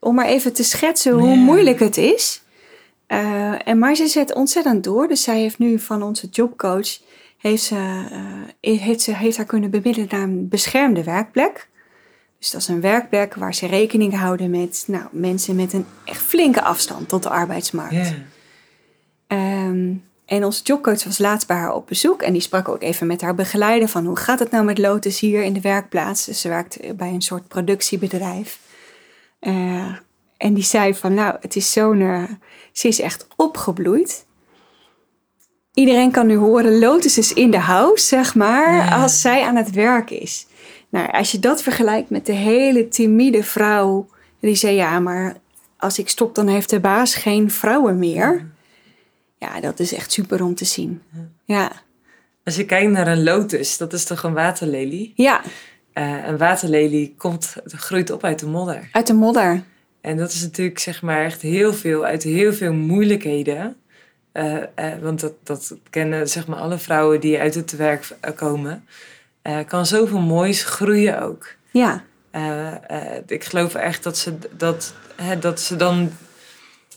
Om 0.00 0.14
maar 0.14 0.26
even 0.26 0.52
te 0.52 0.64
schetsen 0.64 1.12
hoe 1.12 1.36
moeilijk 1.36 1.80
het 1.80 1.96
is. 1.96 2.42
Eh, 3.06 3.68
en 3.68 3.78
maar 3.78 3.94
ze 3.94 4.06
zet 4.06 4.34
ontzettend 4.34 4.84
door. 4.84 5.08
Dus 5.08 5.22
zij 5.22 5.38
heeft 5.38 5.58
nu 5.58 5.78
van 5.78 6.02
onze 6.02 6.28
jobcoach... 6.30 6.98
Heeft, 7.38 7.62
ze, 7.62 8.04
eh, 8.60 8.80
heeft, 8.80 9.00
ze, 9.00 9.14
heeft 9.14 9.36
haar 9.36 9.46
kunnen 9.46 9.70
bemiddelen 9.70 10.08
naar 10.10 10.22
een 10.22 10.48
beschermde 10.48 11.04
werkplek. 11.04 11.68
Dus 12.38 12.50
dat 12.50 12.60
is 12.60 12.68
een 12.68 12.80
werkplek 12.80 13.34
waar 13.34 13.54
ze 13.54 13.66
rekening 13.66 14.18
houden 14.18 14.50
met 14.50 14.84
nou, 14.86 15.04
mensen 15.10 15.56
met 15.56 15.72
een 15.72 15.86
echt 16.04 16.22
flinke 16.22 16.62
afstand 16.62 17.08
tot 17.08 17.22
de 17.22 17.28
arbeidsmarkt. 17.28 18.14
Ehm, 19.26 19.94
en 20.26 20.44
onze 20.44 20.62
jobcoach 20.62 21.04
was 21.04 21.18
laatst 21.18 21.46
bij 21.46 21.56
haar 21.56 21.74
op 21.74 21.86
bezoek 21.86 22.22
en 22.22 22.32
die 22.32 22.42
sprak 22.42 22.68
ook 22.68 22.82
even 22.82 23.06
met 23.06 23.20
haar 23.20 23.34
begeleider 23.34 23.88
van 23.88 24.06
hoe 24.06 24.16
gaat 24.16 24.38
het 24.38 24.50
nou 24.50 24.64
met 24.64 24.78
Lotus 24.78 25.20
hier 25.20 25.42
in 25.42 25.52
de 25.52 25.60
werkplaats. 25.60 26.24
Dus 26.24 26.40
ze 26.40 26.48
werkt 26.48 26.96
bij 26.96 27.08
een 27.08 27.22
soort 27.22 27.48
productiebedrijf. 27.48 28.58
Eh, 29.38 29.94
en 30.36 30.54
die 30.54 30.62
zei 30.64 30.94
van 30.94 31.14
nou, 31.14 31.36
het 31.40 31.56
is 31.56 31.72
zo'n, 31.72 32.00
eh, 32.00 32.22
ze 32.72 32.88
is 32.88 33.00
echt 33.00 33.26
opgebloeid. 33.36 34.26
Iedereen 35.74 36.10
kan 36.10 36.26
nu 36.26 36.36
horen, 36.36 36.78
Lotus 36.78 37.18
is 37.18 37.32
in 37.32 37.50
de 37.50 37.58
house, 37.58 38.06
zeg 38.06 38.34
maar, 38.34 38.74
Ja. 38.74 39.02
als 39.02 39.20
zij 39.20 39.42
aan 39.42 39.56
het 39.56 39.70
werk 39.70 40.10
is. 40.10 40.46
Nou, 40.88 41.10
als 41.12 41.32
je 41.32 41.38
dat 41.38 41.62
vergelijkt 41.62 42.10
met 42.10 42.26
de 42.26 42.32
hele 42.32 42.88
timide 42.88 43.42
vrouw, 43.42 44.06
die 44.40 44.54
zei 44.54 44.74
ja, 44.74 45.00
maar 45.00 45.36
als 45.78 45.98
ik 45.98 46.08
stop, 46.08 46.34
dan 46.34 46.46
heeft 46.46 46.70
de 46.70 46.80
baas 46.80 47.14
geen 47.14 47.50
vrouwen 47.50 47.98
meer. 47.98 48.52
Ja, 49.44 49.60
dat 49.60 49.80
is 49.80 49.94
echt 49.94 50.12
super 50.12 50.42
om 50.42 50.54
te 50.54 50.64
zien. 50.64 51.02
Ja, 51.44 51.72
Als 52.44 52.56
je 52.56 52.64
kijkt 52.64 52.92
naar 52.92 53.06
een 53.06 53.22
lotus, 53.22 53.76
dat 53.76 53.92
is 53.92 54.04
toch 54.04 54.22
een 54.22 54.32
waterlelie? 54.32 55.12
ja 55.16 55.40
Eh, 55.92 56.26
een 56.26 56.36
waterlelie 56.36 57.14
komt, 57.18 57.56
groeit 57.66 58.10
op 58.10 58.24
uit 58.24 58.38
de 58.38 58.46
modder. 58.46 58.88
uit 58.92 59.06
de 59.06 59.12
modder. 59.14 59.62
En 60.00 60.16
dat 60.16 60.30
is 60.32 60.42
natuurlijk 60.42 60.78
zeg 60.78 61.02
maar 61.02 61.24
echt 61.24 61.42
heel 61.42 61.72
veel, 61.74 62.04
uit 62.04 62.22
heel 62.22 62.52
veel 62.52 62.72
moeilijkheden. 62.72 63.76
Eh, 64.32 64.62
eh, 64.74 64.98
want 65.02 65.20
dat, 65.20 65.32
dat 65.42 65.74
kennen 65.90 66.28
zeg 66.28 66.46
maar 66.46 66.58
alle 66.58 66.78
vrouwen 66.78 67.20
die 67.20 67.38
uit 67.38 67.54
het 67.54 67.76
werk 67.76 68.08
komen. 68.34 68.84
Kan 69.66 69.86
zoveel 69.86 70.20
moois 70.20 70.64
groeien 70.64 71.20
ook. 71.22 71.46
Ja, 71.70 72.04
ik 73.26 73.44
geloof 73.44 73.74
echt 73.74 74.02
dat 74.02 74.18
ze, 74.18 74.34
dat, 74.56 74.94
hè, 75.16 75.38
dat 75.38 75.60
ze 75.60 75.76
dan 75.76 76.10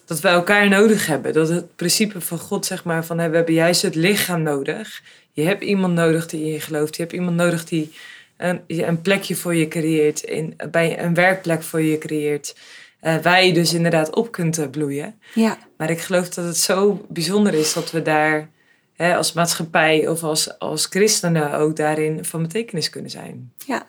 dat 0.07 0.19
we 0.19 0.27
elkaar 0.27 0.69
nodig 0.69 1.05
hebben. 1.07 1.33
Dat 1.33 1.49
het 1.49 1.75
principe 1.75 2.21
van 2.21 2.37
God, 2.39 2.65
zeg 2.65 2.83
maar, 2.83 3.05
van 3.05 3.19
hè, 3.19 3.29
we 3.29 3.35
hebben 3.35 3.53
juist 3.53 3.81
het 3.81 3.95
lichaam 3.95 4.41
nodig. 4.41 5.01
Je 5.31 5.43
hebt 5.43 5.63
iemand 5.63 5.93
nodig 5.93 6.27
die 6.27 6.41
in 6.45 6.51
je 6.51 6.59
gelooft. 6.59 6.95
Je 6.95 7.01
hebt 7.01 7.13
iemand 7.13 7.35
nodig 7.35 7.65
die 7.65 7.93
een, 8.37 8.61
een 8.67 9.01
plekje 9.01 9.35
voor 9.35 9.55
je 9.55 9.67
creëert. 9.67 10.21
In, 10.21 10.55
bij 10.71 11.03
een 11.03 11.13
werkplek 11.13 11.63
voor 11.63 11.81
je 11.81 11.97
creëert. 11.97 12.55
eh, 12.99 13.17
waar 13.17 13.43
je 13.45 13.53
dus 13.53 13.73
inderdaad 13.73 14.15
op 14.15 14.31
kunt 14.31 14.57
eh, 14.57 14.69
bloeien. 14.69 15.19
ja, 15.33 15.57
Maar 15.77 15.89
ik 15.89 15.99
geloof 15.99 16.29
dat 16.29 16.45
het 16.45 16.57
zo 16.57 17.05
bijzonder 17.09 17.53
is 17.53 17.73
dat 17.73 17.91
we 17.91 18.01
daar 18.01 18.49
hè, 18.95 19.15
als 19.15 19.33
maatschappij 19.33 20.07
of 20.07 20.23
als, 20.23 20.59
als 20.59 20.85
christenen 20.85 21.53
ook 21.53 21.75
daarin 21.75 22.25
van 22.25 22.41
betekenis 22.41 22.89
kunnen 22.89 23.11
zijn. 23.11 23.51
ja. 23.65 23.85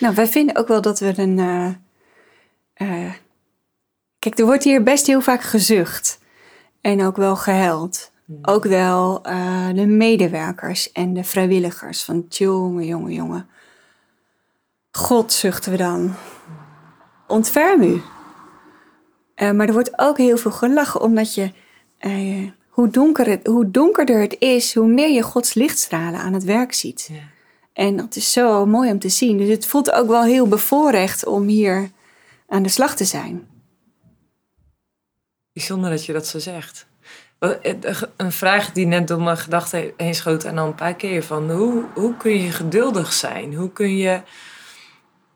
Nou, 0.00 0.14
wij 0.14 0.26
vinden 0.26 0.56
ook 0.56 0.68
wel 0.68 0.80
dat 0.80 0.98
we 0.98 1.12
een... 1.16 1.38
eh, 2.74 3.12
kijk, 4.26 4.38
er 4.38 4.46
wordt 4.46 4.64
hier 4.64 4.82
best 4.82 5.06
heel 5.06 5.20
vaak 5.20 5.42
gezucht. 5.42 6.18
En 6.80 7.02
ook 7.02 7.16
wel 7.16 7.36
gehuild. 7.36 8.10
Ook 8.42 8.64
wel 8.64 9.22
eh, 9.22 9.68
de 9.74 9.86
medewerkers 9.86 10.92
en 10.92 11.14
de 11.14 11.24
vrijwilligers. 11.24 12.02
Van 12.02 12.26
jongen, 12.28 12.86
jongen, 12.86 13.12
jongen. 13.12 13.48
God 14.90 15.32
zuchten 15.32 15.72
we 15.72 15.78
dan. 15.78 16.14
Ontferm 17.26 17.82
u. 17.82 18.02
Eh, 19.34 19.50
maar 19.50 19.66
er 19.66 19.72
wordt 19.72 19.98
ook 19.98 20.18
heel 20.18 20.36
veel 20.36 20.50
gelachen, 20.50 21.00
omdat 21.00 21.34
je, 21.34 21.52
eh, 21.98 22.50
hoe, 22.68 22.88
donker 22.88 23.26
het, 23.26 23.46
hoe 23.46 23.70
donkerder 23.70 24.20
het 24.20 24.36
is, 24.38 24.74
hoe 24.74 24.86
meer 24.88 25.10
je 25.10 25.22
Gods 25.22 25.54
lichtstralen 25.54 26.20
aan 26.20 26.32
het 26.32 26.44
werk 26.44 26.72
ziet. 26.72 27.08
Ja. 27.12 27.18
En 27.72 27.96
dat 27.96 28.16
is 28.16 28.32
zo 28.32 28.66
mooi 28.66 28.90
om 28.90 28.98
te 28.98 29.08
zien. 29.08 29.38
Dus 29.38 29.48
het 29.48 29.66
voelt 29.66 29.92
ook 29.92 30.08
wel 30.08 30.22
heel 30.22 30.48
bevoorrecht 30.48 31.26
om 31.26 31.46
hier 31.46 31.90
aan 32.48 32.62
de 32.62 32.68
slag 32.68 32.96
te 32.96 33.04
zijn. 33.04 33.54
Bijzonder 35.56 35.90
dat 35.90 36.04
je 36.04 36.12
dat 36.12 36.26
zo 36.26 36.38
zegt. 36.38 36.86
Eh, 37.38 37.50
Een 38.16 38.32
vraag 38.32 38.72
die 38.72 38.86
net 38.86 39.08
door 39.08 39.22
mijn 39.22 39.36
gedachten 39.38 39.92
heen 39.96 40.14
schoot 40.14 40.44
en 40.44 40.58
al 40.58 40.66
een 40.66 40.74
paar 40.74 40.94
keer 40.94 41.22
van 41.22 41.50
hoe, 41.50 41.84
hoe 41.94 42.16
kun 42.16 42.42
je 42.42 42.50
geduldig 42.50 43.12
zijn? 43.12 43.54
Hoe 43.54 43.70
kun 43.72 43.96
je 43.96 44.20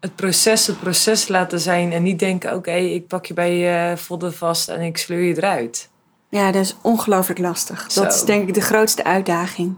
het 0.00 0.16
proces 0.16 0.66
het 0.66 0.80
proces 0.80 1.28
laten 1.28 1.60
zijn 1.60 1.92
en 1.92 2.02
niet 2.02 2.18
denken 2.18 2.54
oké, 2.54 2.72
ik 2.74 3.06
pak 3.06 3.26
je 3.26 3.34
bij 3.34 3.56
je 3.56 3.96
vodden 3.96 4.34
vast 4.34 4.68
en 4.68 4.80
ik 4.80 4.96
sleur 4.98 5.20
je 5.20 5.36
eruit. 5.36 5.88
Ja, 6.28 6.52
dat 6.52 6.62
is 6.64 6.76
ongelooflijk 6.82 7.38
lastig. 7.38 7.92
Dat 7.92 8.14
is 8.14 8.22
denk 8.22 8.48
ik 8.48 8.54
de 8.54 8.60
grootste 8.60 9.04
uitdaging. 9.04 9.76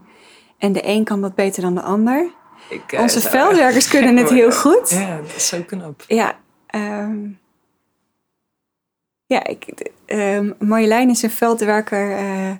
En 0.58 0.72
de 0.72 0.86
een 0.86 1.04
kan 1.04 1.20
dat 1.20 1.34
beter 1.34 1.62
dan 1.62 1.74
de 1.74 1.82
ander. 1.82 2.30
Ik, 2.68 2.92
eh, 2.92 3.00
Onze 3.00 3.20
veldwerkers 3.20 3.88
kunnen 3.88 4.16
het 4.22 4.30
heel 4.30 4.52
goed. 4.52 4.90
Ja, 4.90 5.16
dat 5.16 5.36
is 5.36 5.46
zo 5.46 5.62
knap. 5.66 6.04
Ja, 6.06 6.36
ehm, 6.66 7.18
ja 9.32 9.46
ik, 9.46 9.90
ehm, 10.06 10.52
Marjolein 10.58 11.10
is 11.10 11.22
een 11.22 11.30
veldwerker. 11.30 12.16
eh, 12.16 12.50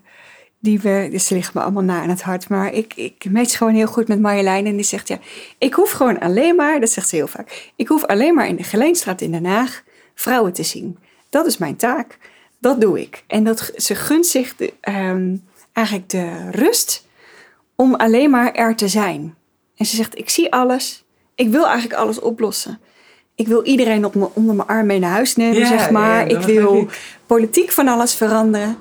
die 0.63 0.81
we, 0.81 1.09
dus 1.11 1.27
ze 1.27 1.35
ligt 1.35 1.55
me 1.55 1.61
allemaal 1.61 1.83
na 1.83 2.03
aan 2.03 2.09
het 2.09 2.23
hart. 2.23 2.49
Maar 2.49 2.73
ik, 2.73 2.95
ik 2.95 3.25
match 3.31 3.57
gewoon 3.57 3.75
heel 3.75 3.87
goed 3.87 4.09
met 4.09 4.21
Marjolein. 4.21 4.67
En 4.67 4.77
die 4.77 4.85
zegt, 4.85 5.09
ja, 5.09 5.19
ik 5.59 5.75
hoef 5.75 5.91
gewoon 5.91 6.19
alleen 6.21 6.57
maar, 6.57 6.81
dat 6.81 6.91
zegt 6.91 7.09
ze 7.09 7.17
heel 7.17 7.27
vaak. 7.27 7.71
Ik 7.77 7.89
hoef 7.89 8.05
alleen 8.05 8.35
maar 8.35 8.47
in 8.47 8.57
de 8.57 8.63
Geleenstraat 8.63 9.21
in 9.21 9.31
Den 9.31 9.45
Haag 9.45 9.83
vrouwen 10.15 10.53
te 10.53 10.63
zien. 10.63 10.99
Dat 11.31 11.47
is 11.47 11.59
mijn 11.59 11.77
taak. 11.77 12.19
Dat 12.59 12.81
doe 12.81 13.01
ik. 13.01 13.25
En 13.27 13.45
dat, 13.45 13.73
ze 13.77 13.95
gunt 13.95 14.27
zich 14.27 14.57
de, 14.57 14.73
ehm, 14.81 15.37
eigenlijk 15.73 16.09
de 16.09 16.51
rust 16.51 17.07
om 17.77 17.95
alleen 17.95 18.31
maar 18.31 18.53
er 18.53 18.77
te 18.77 18.89
zijn. 18.89 19.35
En 19.77 19.87
ze 19.87 19.97
zegt, 19.97 20.19
ik 20.19 20.31
zie 20.31 20.53
alles. 20.53 21.05
Ik 21.35 21.49
wil 21.49 21.65
eigenlijk 21.65 22.01
alles 22.01 22.21
oplossen. 22.21 22.81
Ik 23.35 23.47
wil 23.49 23.65
iedereen 23.65 24.05
op 24.05 24.15
me, 24.15 24.29
onder 24.35 24.55
mijn 24.55 24.69
arm 24.69 24.87
mee 24.87 24.99
naar 24.99 25.11
huis 25.11 25.37
nemen, 25.37 25.59
Ja, 25.59 25.67
zeg 25.67 25.91
maar. 25.91 26.31
ja, 26.31 26.39
ik 26.39 26.45
wil 26.47 26.77
ik. 26.77 27.17
politiek 27.27 27.71
van 27.73 27.89
alles 27.89 28.15
veranderen. 28.15 28.77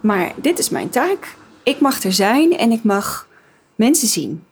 Maar 0.00 0.32
dit 0.36 0.58
is 0.58 0.68
mijn 0.68 0.88
taak. 0.88 1.34
Ik 1.62 1.80
mag 1.80 2.02
er 2.02 2.12
zijn 2.12 2.56
en 2.58 2.70
ik 2.72 2.82
mag 2.82 3.28
mensen 3.74 4.08
zien. 4.08 4.44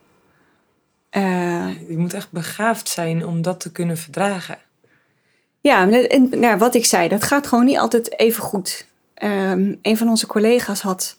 Eh, 1.09 1.67
Je 1.89 1.97
moet 1.97 2.13
echt 2.13 2.31
begaafd 2.31 2.89
zijn 2.89 3.25
om 3.25 3.41
dat 3.41 3.59
te 3.59 3.71
kunnen 3.71 3.97
verdragen. 3.97 4.57
ja, 5.61 5.89
en, 5.89 6.29
nou, 6.39 6.57
wat 6.57 6.75
ik 6.75 6.85
zei, 6.85 7.07
dat 7.07 7.23
gaat 7.23 7.47
gewoon 7.47 7.65
niet 7.65 7.77
altijd 7.77 8.19
even 8.19 8.43
goed. 8.43 8.87
Ehm, 9.13 9.75
een 9.81 9.97
van 9.97 10.09
onze 10.09 10.27
collega's 10.27 10.81
had 10.81 11.17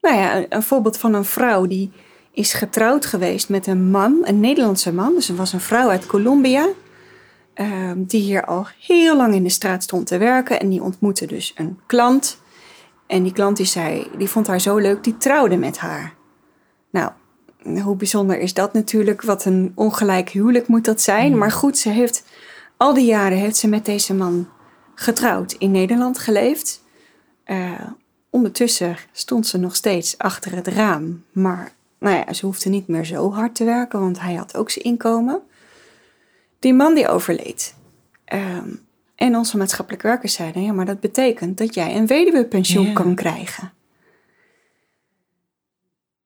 nou 0.00 0.16
ja, 0.16 0.36
een, 0.36 0.46
een 0.48 0.62
voorbeeld 0.62 0.96
van 0.96 1.14
een 1.14 1.24
vrouw 1.24 1.66
die 1.66 1.90
is 2.32 2.52
getrouwd 2.52 3.06
geweest 3.06 3.48
met 3.48 3.66
een 3.66 3.90
man, 3.90 4.18
een 4.22 4.40
Nederlandse 4.40 4.92
man. 4.92 5.14
Dus 5.14 5.28
er 5.28 5.34
was 5.36 5.52
een 5.52 5.60
vrouw 5.60 5.88
uit 5.88 6.06
Colombia. 6.06 6.68
Ehm, 7.54 8.04
die 8.04 8.20
hier 8.20 8.44
al 8.44 8.66
heel 8.78 9.16
lang 9.16 9.34
in 9.34 9.42
de 9.42 9.48
straat 9.48 9.82
stond 9.82 10.06
te 10.06 10.18
werken. 10.18 10.60
En 10.60 10.68
die 10.68 10.82
ontmoette 10.82 11.26
dus 11.26 11.52
een 11.56 11.78
klant. 11.86 12.40
En 13.06 13.22
die 13.22 13.32
klant 13.32 13.56
die 13.56 13.66
zei, 13.66 14.10
die 14.18 14.28
vond 14.28 14.46
haar 14.46 14.60
zo 14.60 14.76
leuk, 14.76 15.04
die 15.04 15.16
trouwde 15.16 15.56
met 15.56 15.78
haar. 15.78 16.14
Nou, 16.90 17.10
hoe 17.82 17.96
bijzonder 17.96 18.38
is 18.38 18.54
dat 18.54 18.72
natuurlijk? 18.72 19.22
Wat 19.22 19.44
een 19.44 19.72
ongelijk 19.74 20.28
huwelijk 20.28 20.66
moet 20.66 20.84
dat 20.84 21.00
zijn. 21.00 21.38
Maar 21.38 21.50
goed, 21.50 21.78
ze 21.78 21.88
heeft 21.88 22.24
al 22.76 22.94
die 22.94 23.06
jaren 23.06 23.38
heeft 23.38 23.56
ze 23.56 23.68
met 23.68 23.84
deze 23.84 24.14
man 24.14 24.48
getrouwd 24.94 25.52
in 25.52 25.70
Nederland 25.70 26.18
geleefd. 26.18 26.84
Eh, 27.44 27.86
ondertussen 28.30 28.96
stond 29.12 29.46
ze 29.46 29.58
nog 29.58 29.76
steeds 29.76 30.18
achter 30.18 30.54
het 30.54 30.66
raam. 30.66 31.24
Maar 31.32 31.72
nou 31.98 32.16
ja, 32.16 32.32
ze 32.32 32.46
hoefde 32.46 32.70
niet 32.70 32.88
meer 32.88 33.04
zo 33.04 33.32
hard 33.32 33.54
te 33.54 33.64
werken, 33.64 34.00
want 34.00 34.20
hij 34.20 34.34
had 34.34 34.56
ook 34.56 34.70
zijn 34.70 34.84
inkomen. 34.84 35.42
Die 36.62 36.74
man 36.74 36.94
die 36.94 37.08
overleed. 37.08 37.74
Ehm, 38.24 38.68
en 39.14 39.36
onze 39.36 39.56
maatschappelijk 39.56 40.02
werkers 40.02 40.34
zeiden, 40.34 40.62
ja, 40.62 40.72
maar 40.72 40.84
dat 40.86 41.00
betekent 41.00 41.58
dat 41.58 41.74
jij 41.74 41.96
een 41.96 42.06
weduwepensioen 42.06 42.86
Ja. 42.86 42.92
kan 42.92 43.14
krijgen. 43.14 43.72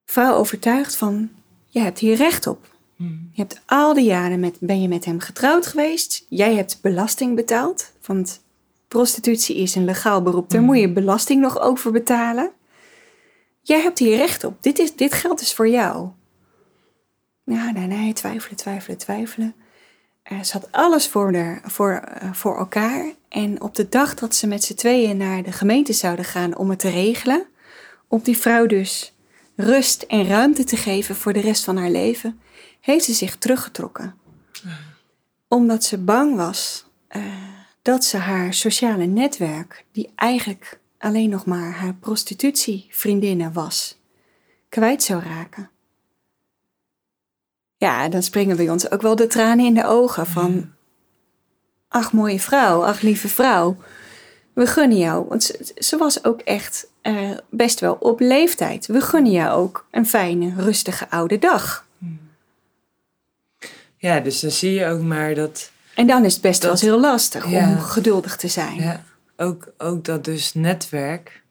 Vrouw 0.04 0.34
overtuigd 0.34 0.96
van, 0.96 1.30
je 1.66 1.80
hebt 1.80 1.98
hier 1.98 2.16
recht 2.16 2.46
op. 2.46 2.74
Hmm. 2.96 3.30
Je 3.32 3.40
hebt 3.40 3.60
al 3.66 3.94
die 3.94 4.04
jaren 4.04 4.40
met, 4.40 4.56
ben 4.60 4.82
je 4.82 4.88
met 4.88 5.04
hem 5.04 5.20
getrouwd 5.20 5.66
geweest. 5.66 6.26
Jij 6.28 6.54
hebt 6.54 6.78
belasting 6.82 7.34
betaald. 7.34 7.92
Want 8.06 8.42
prostitutie 8.88 9.56
is 9.56 9.74
een 9.74 9.84
legaal 9.84 10.22
beroep. 10.22 10.50
Daar 10.50 10.62
moet 10.62 10.78
je 10.78 10.92
belasting 10.92 11.40
nog 11.40 11.60
over 11.60 11.92
betalen. 11.92 12.50
Jij 13.62 13.80
hebt 13.80 13.98
hier 13.98 14.16
recht 14.16 14.44
op. 14.44 14.62
Dit, 14.62 14.78
is, 14.78 14.96
dit 14.96 15.12
geld 15.12 15.40
is 15.40 15.54
voor 15.54 15.68
jou. 15.68 16.08
Ja, 17.44 17.70
nee, 17.70 17.86
nee, 17.86 18.12
twijfelen, 18.12 18.56
twijfelen, 18.56 18.98
twijfelen. 18.98 19.54
Ze 20.28 20.52
had 20.52 20.72
alles 20.72 21.08
voor, 21.08 21.60
voor, 21.64 21.92
eh, 21.92 22.32
voor 22.32 22.58
elkaar. 22.58 23.12
En 23.28 23.60
op 23.60 23.74
de 23.74 23.88
dag 23.88 24.14
dat 24.14 24.34
ze 24.34 24.46
met 24.46 24.64
z'n 24.64 24.74
tweeën 24.74 25.16
naar 25.16 25.42
de 25.42 25.52
gemeente 25.52 25.92
zouden 25.92 26.24
gaan 26.24 26.56
om 26.56 26.70
het 26.70 26.78
te 26.78 26.88
regelen, 26.88 27.46
om 28.08 28.20
die 28.22 28.36
vrouw 28.36 28.66
dus 28.66 29.14
rust 29.56 30.02
en 30.02 30.26
ruimte 30.26 30.64
te 30.64 30.76
geven 30.76 31.16
voor 31.16 31.32
de 31.32 31.40
rest 31.40 31.64
van 31.64 31.76
haar 31.76 31.90
leven, 31.90 32.40
heeft 32.80 33.04
ze 33.04 33.12
zich 33.12 33.36
teruggetrokken. 33.36 34.14
Omdat 35.48 35.84
ze 35.84 35.98
bang 35.98 36.36
was 36.36 36.86
eh, 37.08 37.22
dat 37.82 38.04
ze 38.04 38.16
haar 38.16 38.54
sociale 38.54 39.04
netwerk, 39.04 39.84
die 39.92 40.12
eigenlijk 40.14 40.80
alleen 40.98 41.30
nog 41.30 41.46
maar 41.46 41.72
haar 41.72 41.94
prostitutievriendinnen 41.94 43.52
was, 43.52 43.98
kwijt 44.68 45.02
zou 45.02 45.22
raken. 45.22 45.70
Ja, 47.76 48.08
dan 48.08 48.22
springen 48.22 48.56
bij 48.56 48.70
ons 48.70 48.90
ook 48.90 49.02
wel 49.02 49.16
de 49.16 49.26
tranen 49.26 49.66
in 49.66 49.74
de 49.74 49.86
ogen 49.86 50.26
van, 50.26 50.72
ach 51.88 52.12
mooie 52.12 52.40
vrouw, 52.40 52.84
ach 52.84 53.00
lieve 53.00 53.28
vrouw, 53.28 53.76
we 54.52 54.66
gunnen 54.66 54.98
jou, 54.98 55.26
want 55.28 55.44
ze, 55.44 55.72
ze 55.76 55.96
was 55.96 56.24
ook 56.24 56.40
echt 56.40 56.88
eh, 57.02 57.30
best 57.50 57.80
wel 57.80 57.94
op 57.94 58.20
leeftijd. 58.20 58.86
We 58.86 59.00
gunnen 59.00 59.32
jou 59.32 59.60
ook 59.60 59.86
een 59.90 60.06
fijne, 60.06 60.52
rustige 60.56 61.10
oude 61.10 61.38
dag. 61.38 61.86
Ja, 63.96 64.20
dus 64.20 64.40
dan 64.40 64.50
zie 64.50 64.72
je 64.72 64.86
ook 64.86 65.00
maar 65.00 65.34
dat, 65.34 65.70
En 65.94 66.06
dan 66.06 66.24
is 66.24 66.32
het 66.32 66.42
best 66.42 66.62
wel 66.62 66.70
eens 66.70 66.80
heel 66.80 67.00
lastig 67.00 67.50
ja. 67.50 67.68
om 67.68 67.80
geduldig 67.80 68.36
te 68.36 68.48
zijn. 68.48 68.80
ja, 68.80 69.04
ook, 69.36 69.72
ook 69.78 70.04
dat 70.04 70.24
dus 70.24 70.54
netwerk, 70.54 71.42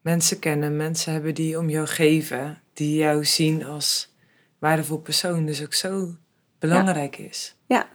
mensen 0.00 0.38
kennen, 0.38 0.76
mensen 0.76 1.12
hebben 1.12 1.34
die 1.34 1.58
om 1.58 1.70
jou 1.70 1.86
geven, 1.86 2.60
die 2.72 2.96
jou 2.96 3.24
zien 3.24 3.64
als 3.64 4.13
waardevol 4.64 4.98
persoon, 4.98 5.46
dus 5.46 5.62
ook 5.62 5.74
zo 5.74 6.14
belangrijk 6.58 7.18
is. 7.18 7.54
Ja. 7.66 7.86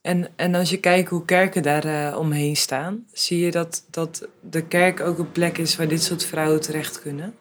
En, 0.00 0.28
en 0.36 0.54
als 0.54 0.70
je 0.70 0.80
kijkt 0.80 1.08
hoe 1.08 1.24
kerken 1.24 1.62
daar 1.62 1.84
eh, 1.84 2.18
omheen 2.18 2.56
staan, 2.56 3.04
zie 3.12 3.38
je 3.38 3.50
dat, 3.50 3.84
dat 3.90 4.28
de 4.40 4.62
kerk 4.62 5.00
ook 5.00 5.18
een 5.18 5.32
plek 5.32 5.58
is 5.58 5.76
waar 5.76 5.88
dit 5.88 6.02
soort 6.02 6.24
vrouwen 6.24 6.60
terecht 6.60 7.00
kunnen. 7.00 7.34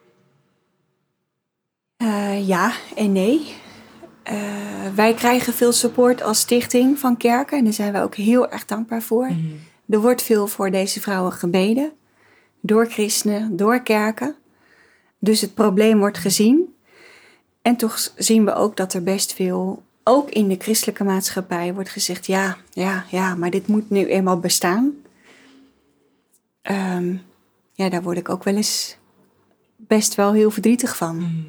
Eh, 1.98 2.48
ja 2.48 2.72
en 2.96 3.12
nee. 3.12 3.56
Eh, 4.24 4.36
wij 4.96 5.14
krijgen 5.14 5.54
veel 5.54 5.72
support 5.72 6.22
als 6.22 6.40
stichting 6.40 7.00
van 7.00 7.18
kerken 7.18 7.58
en 7.58 7.64
daar 7.64 7.74
zijn 7.74 7.94
we 7.94 8.02
ook 8.02 8.16
heel 8.16 8.50
erg 8.52 8.66
dankbaar 8.66 9.02
voor. 9.02 9.32
Er 9.90 10.02
wordt 10.02 10.22
veel 10.22 10.48
voor 10.48 10.72
deze 10.72 11.02
vrouwen 11.02 11.32
gebeden, 11.32 11.92
door 12.62 12.86
christenen, 12.86 13.56
door 13.56 13.82
kerken. 13.82 14.36
Dus 15.20 15.42
het 15.42 15.54
probleem 15.54 16.00
wordt 16.00 16.18
gezien. 16.18 16.76
En 17.68 17.76
toch 17.76 18.12
zien 18.16 18.46
we 18.46 18.54
ook 18.54 18.78
dat 18.78 18.94
er 18.94 19.04
best 19.04 19.34
veel, 19.34 19.84
ook 20.04 20.30
in 20.30 20.48
de 20.48 20.56
christelijke 20.60 21.04
maatschappij, 21.04 21.74
wordt 21.74 21.90
gezegd: 21.90 22.26
ja, 22.26 22.58
ja, 22.72 23.06
ja, 23.12 23.36
maar 23.36 23.50
dit 23.50 23.68
moet 23.68 23.90
nu 23.90 24.06
eenmaal 24.06 24.40
bestaan. 24.40 24.94
Ehm, 26.62 27.16
ja, 27.74 27.90
daar 27.90 28.04
word 28.04 28.18
ik 28.18 28.30
ook 28.30 28.44
wel 28.44 28.56
eens 28.56 28.98
best 29.76 30.16
wel 30.16 30.34
heel 30.34 30.52
verdrietig 30.52 30.98
van. 30.98 31.46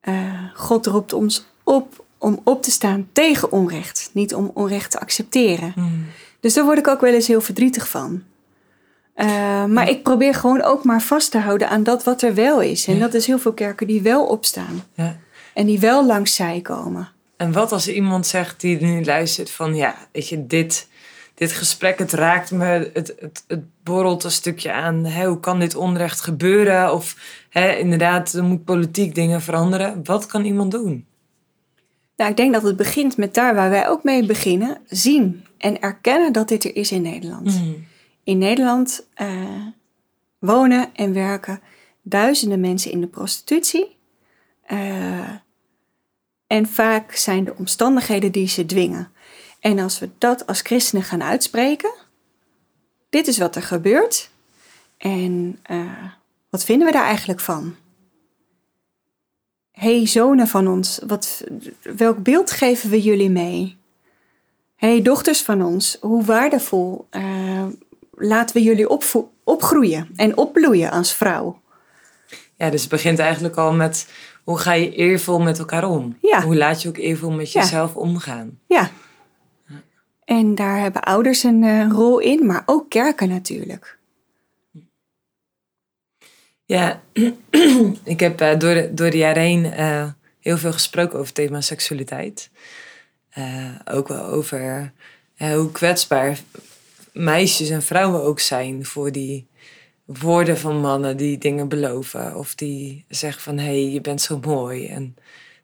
Eh, 0.00 0.44
God 0.54 0.86
roept 0.86 1.12
ons 1.12 1.46
op 1.62 2.04
om 2.18 2.40
op 2.44 2.62
te 2.62 2.70
staan 2.70 3.08
tegen 3.12 3.52
onrecht, 3.52 4.10
niet 4.12 4.34
om 4.34 4.50
onrecht 4.54 4.90
te 4.90 5.00
accepteren. 5.00 5.74
Dus 6.40 6.54
daar 6.54 6.64
word 6.64 6.78
ik 6.78 6.88
ook 6.88 7.00
wel 7.00 7.14
eens 7.14 7.26
heel 7.26 7.40
verdrietig 7.40 7.88
van. 7.88 8.22
Eh, 9.14 9.64
maar 9.64 9.88
ik 9.88 10.02
probeer 10.02 10.34
gewoon 10.34 10.62
ook 10.62 10.84
maar 10.84 11.02
vast 11.02 11.30
te 11.30 11.38
houden 11.38 11.68
aan 11.68 11.82
dat 11.82 12.04
wat 12.04 12.22
er 12.22 12.34
wel 12.34 12.60
is. 12.60 12.86
En 12.86 12.94
Ja. 12.94 13.00
dat 13.00 13.14
is 13.14 13.26
heel 13.26 13.38
veel 13.38 13.52
kerken 13.52 13.86
die 13.86 14.02
wel 14.02 14.24
opstaan. 14.26 14.84
Ja. 14.94 15.16
En 15.54 15.66
die 15.66 15.80
wel 15.80 16.06
langs 16.06 16.34
zij 16.34 16.60
komen. 16.60 17.08
En 17.36 17.52
wat 17.52 17.72
als 17.72 17.88
iemand 17.88 18.26
zegt 18.26 18.60
die 18.60 18.80
nu 18.80 19.04
luistert 19.04 19.50
van 19.50 19.74
ja, 19.74 19.94
weet 20.12 20.28
je, 20.28 20.46
dit, 20.46 20.88
dit 21.34 21.52
gesprek, 21.52 21.98
het 21.98 22.12
raakt 22.12 22.50
me, 22.50 22.90
het, 22.92 23.14
het, 23.20 23.44
het 23.46 23.60
borrelt 23.82 24.24
een 24.24 24.30
stukje 24.30 24.72
aan. 24.72 25.04
Hè, 25.04 25.26
hoe 25.26 25.40
kan 25.40 25.58
dit 25.60 25.74
onrecht 25.74 26.20
gebeuren? 26.20 26.92
Of 26.92 27.16
hè, 27.48 27.76
inderdaad, 27.76 28.32
er 28.32 28.44
moet 28.44 28.64
politiek 28.64 29.14
dingen 29.14 29.40
veranderen. 29.42 30.00
Wat 30.04 30.26
kan 30.26 30.44
iemand 30.44 30.70
doen? 30.70 31.06
Nou, 32.16 32.30
ik 32.30 32.36
denk 32.36 32.52
dat 32.52 32.62
het 32.62 32.76
begint 32.76 33.16
met 33.16 33.34
daar 33.34 33.54
waar 33.54 33.70
wij 33.70 33.88
ook 33.88 34.04
mee 34.04 34.26
beginnen. 34.26 34.78
Zien 34.88 35.44
en 35.58 35.80
erkennen 35.80 36.32
dat 36.32 36.48
dit 36.48 36.64
er 36.64 36.76
is 36.76 36.92
in 36.92 37.02
Nederland. 37.02 37.60
In 38.24 38.38
Nederland 38.38 39.06
eh, 39.14 39.66
wonen 40.38 40.94
en 40.94 41.12
werken 41.12 41.60
duizenden 42.02 42.60
mensen 42.60 42.90
in 42.90 43.00
de 43.00 43.06
prostitutie. 43.06 43.96
Eh, 44.62 45.30
en 46.46 46.66
vaak 46.66 47.14
zijn 47.14 47.44
de 47.44 47.56
omstandigheden 47.56 48.32
die 48.32 48.48
ze 48.48 48.66
dwingen. 48.66 49.12
En 49.60 49.78
als 49.78 49.98
we 49.98 50.10
dat 50.18 50.46
als 50.46 50.60
christenen 50.60 51.04
gaan 51.04 51.22
uitspreken, 51.22 51.92
dit 53.10 53.26
is 53.26 53.38
wat 53.38 53.56
er 53.56 53.62
gebeurt. 53.62 54.30
En 54.96 55.58
eh, 55.62 56.04
wat 56.50 56.64
vinden 56.64 56.86
we 56.86 56.92
daar 56.92 57.06
eigenlijk 57.06 57.40
van? 57.40 57.76
hey, 59.72 60.06
zonen 60.06 60.48
van 60.48 60.68
ons, 60.68 61.00
wat, 61.06 61.44
welk 61.82 62.22
beeld 62.22 62.50
geven 62.50 62.90
we 62.90 63.02
jullie 63.02 63.30
mee? 63.30 63.76
hey, 64.76 65.02
dochters 65.02 65.42
van 65.42 65.62
ons, 65.62 65.96
hoe 66.00 66.24
waardevol 66.24 67.06
laten 68.16 68.56
we 68.56 68.62
jullie 68.62 68.88
opvo- 68.88 69.32
opgroeien 69.44 70.08
en 70.16 70.36
opbloeien 70.36 70.90
als 70.90 71.14
vrouw? 71.14 71.60
Ja, 72.56 72.70
dus 72.70 72.80
het 72.80 72.90
begint 72.90 73.18
eigenlijk 73.18 73.56
al 73.56 73.72
met 73.72 74.08
hoe 74.44 74.58
ga 74.58 74.72
je 74.72 74.94
eervol 74.94 75.40
met 75.40 75.58
elkaar 75.58 75.84
om? 75.88 76.16
Ja. 76.20 76.42
Hoe 76.42 76.56
laat 76.56 76.82
je 76.82 76.88
ook 76.88 76.96
eervol 76.96 77.30
met 77.30 77.52
Ja. 77.52 77.60
jezelf 77.60 77.96
omgaan? 77.96 78.58
Ja. 78.66 78.90
En 80.24 80.54
daar 80.54 80.78
hebben 80.80 81.02
ouders 81.02 81.42
een 81.42 81.64
eh, 81.64 81.86
rol 81.90 82.18
in, 82.18 82.46
maar 82.46 82.62
ook 82.66 82.90
kerken 82.90 83.28
natuurlijk. 83.28 83.98
Ja, 86.64 87.00
ik 88.04 88.20
heb 88.20 88.40
eh, 88.40 88.58
door, 88.58 88.74
de, 88.74 88.94
door 88.94 89.10
de 89.10 89.16
jaren 89.16 89.42
heen 89.42 89.64
eh, 89.72 90.08
heel 90.40 90.58
veel 90.58 90.72
gesproken 90.72 91.12
over 91.12 91.26
het 91.26 91.34
thema 91.34 91.60
seksualiteit. 91.60 92.50
Ook 93.84 94.08
wel 94.08 94.24
over 94.24 94.92
hoe 95.36 95.72
kwetsbaar 95.72 96.38
meisjes 97.12 97.68
en 97.68 97.82
vrouwen 97.82 98.22
ook 98.22 98.40
zijn 98.40 98.84
voor 98.84 99.12
die 99.12 99.46
woorden 100.04 100.58
van 100.58 100.80
mannen 100.80 101.16
die 101.16 101.38
dingen 101.38 101.68
beloven. 101.68 102.36
Of 102.36 102.54
die 102.54 103.04
zeggen 103.08 103.42
van, 103.42 103.58
hé, 103.58 103.64
hey, 103.64 103.90
je 103.90 104.00
bent 104.00 104.20
zo 104.20 104.38
mooi. 104.38 104.86
En 104.86 105.16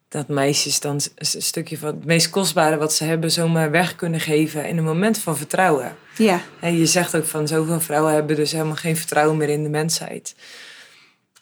dat 0.08 0.28
meisjes 0.28 0.80
dan 0.80 1.00
een 1.14 1.42
stukje 1.42 1.78
van 1.78 1.88
het 1.88 2.04
meest 2.04 2.30
kostbare 2.30 2.76
wat 2.76 2.92
ze 2.92 3.04
hebben 3.04 3.30
zomaar 3.30 3.70
weg 3.70 3.96
kunnen 3.96 4.20
geven 4.20 4.68
in 4.68 4.76
een 4.76 4.84
moment 4.84 5.18
van 5.18 5.36
vertrouwen. 5.36 5.96
Ja, 6.16 6.40
En 6.60 6.78
je 6.78 6.86
zegt 6.86 7.16
ook 7.16 7.24
van 7.24 7.48
zoveel 7.48 7.80
vrouwen 7.80 8.12
hebben 8.12 8.36
dus 8.36 8.52
helemaal 8.52 8.76
geen 8.76 8.96
vertrouwen 8.96 9.36
meer 9.36 9.48
in 9.48 9.62
de 9.62 9.68
mensheid. 9.68 10.34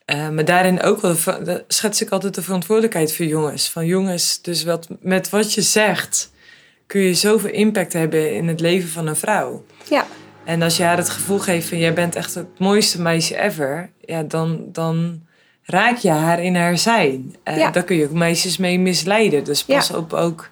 Eh, 0.05 0.29
maar 0.29 0.45
daarin 0.45 0.83
ook 0.83 1.01
wel 1.01 1.17
schets 1.69 2.03
ik 2.03 2.11
altijd 2.11 2.35
de 2.35 2.43
verantwoordelijkheid 2.43 3.13
voor 3.13 3.27
jongens. 3.27 3.69
Van 3.71 3.87
jongens, 3.87 4.43
dus 4.43 4.65
wat, 4.65 4.89
met 5.01 5.29
wat 5.29 5.53
je 5.53 5.63
zegt 5.63 6.31
kun 6.87 7.01
je 7.01 7.15
zoveel 7.15 7.51
impact 7.51 7.93
hebben 7.93 8.35
in 8.35 8.49
het 8.49 8.61
leven 8.61 8.89
van 8.89 9.07
een 9.07 9.17
vrouw. 9.17 9.65
ja, 9.89 10.07
En 10.45 10.63
als 10.63 10.77
je 10.77 10.83
haar 10.83 10.97
het 10.97 11.09
gevoel 11.09 11.39
geeft 11.39 11.69
van 11.69 11.79
jij 11.79 11.95
bent 11.95 12.15
echt 12.15 12.35
het 12.35 12.59
mooiste 12.59 13.01
meisje 13.03 13.39
ever, 13.39 13.91
ja, 14.01 14.23
dan, 14.23 14.65
dan 14.73 15.21
raak 15.63 15.97
je 15.97 16.11
haar 16.11 16.43
in 16.43 16.57
haar 16.57 16.79
zijn. 16.79 17.37
Eh 17.43 17.57
Ja. 17.57 17.71
Daar 17.71 17.85
kun 17.85 17.97
je 17.97 18.05
ook 18.05 18.13
meisjes 18.13 18.57
mee 18.57 18.79
misleiden. 18.79 19.45
Dus 19.45 19.65
pas 19.65 19.89
Ja. 19.89 19.97
op 19.97 20.13
ook 20.13 20.51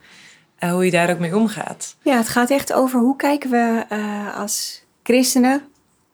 En 0.59 0.71
hoe 0.71 0.85
je 0.85 0.91
daar 0.91 1.11
ook 1.11 1.19
mee 1.19 1.37
omgaat. 1.37 1.97
Ja, 2.03 2.17
het 2.17 2.29
gaat 2.29 2.51
echt 2.51 2.73
over 2.73 3.01
hoe 3.01 3.17
kijken 3.17 3.51
we 3.51 3.85
uh, 3.93 4.37
als 4.39 4.83
christenen 5.03 5.63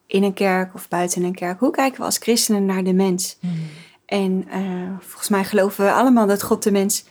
in 0.06 0.22
een 0.22 0.34
kerk 0.34 0.74
of 0.74 0.88
buiten 0.88 1.22
een 1.22 1.34
kerk. 1.34 1.58
Hoe 1.60 1.70
kijken 1.70 1.98
we 1.98 2.04
als 2.04 2.16
christenen 2.18 2.64
naar 2.64 2.84
de 2.84 2.92
mens? 2.92 3.36
Mm. 3.40 3.50
En 4.06 4.44
uh, 4.54 4.90
volgens 5.00 5.28
mij 5.28 5.44
geloven 5.44 5.84
we 5.84 5.92
allemaal 5.92 6.26
dat 6.26 6.42
God 6.42 6.62
de 6.62 6.70
mens 6.70 7.04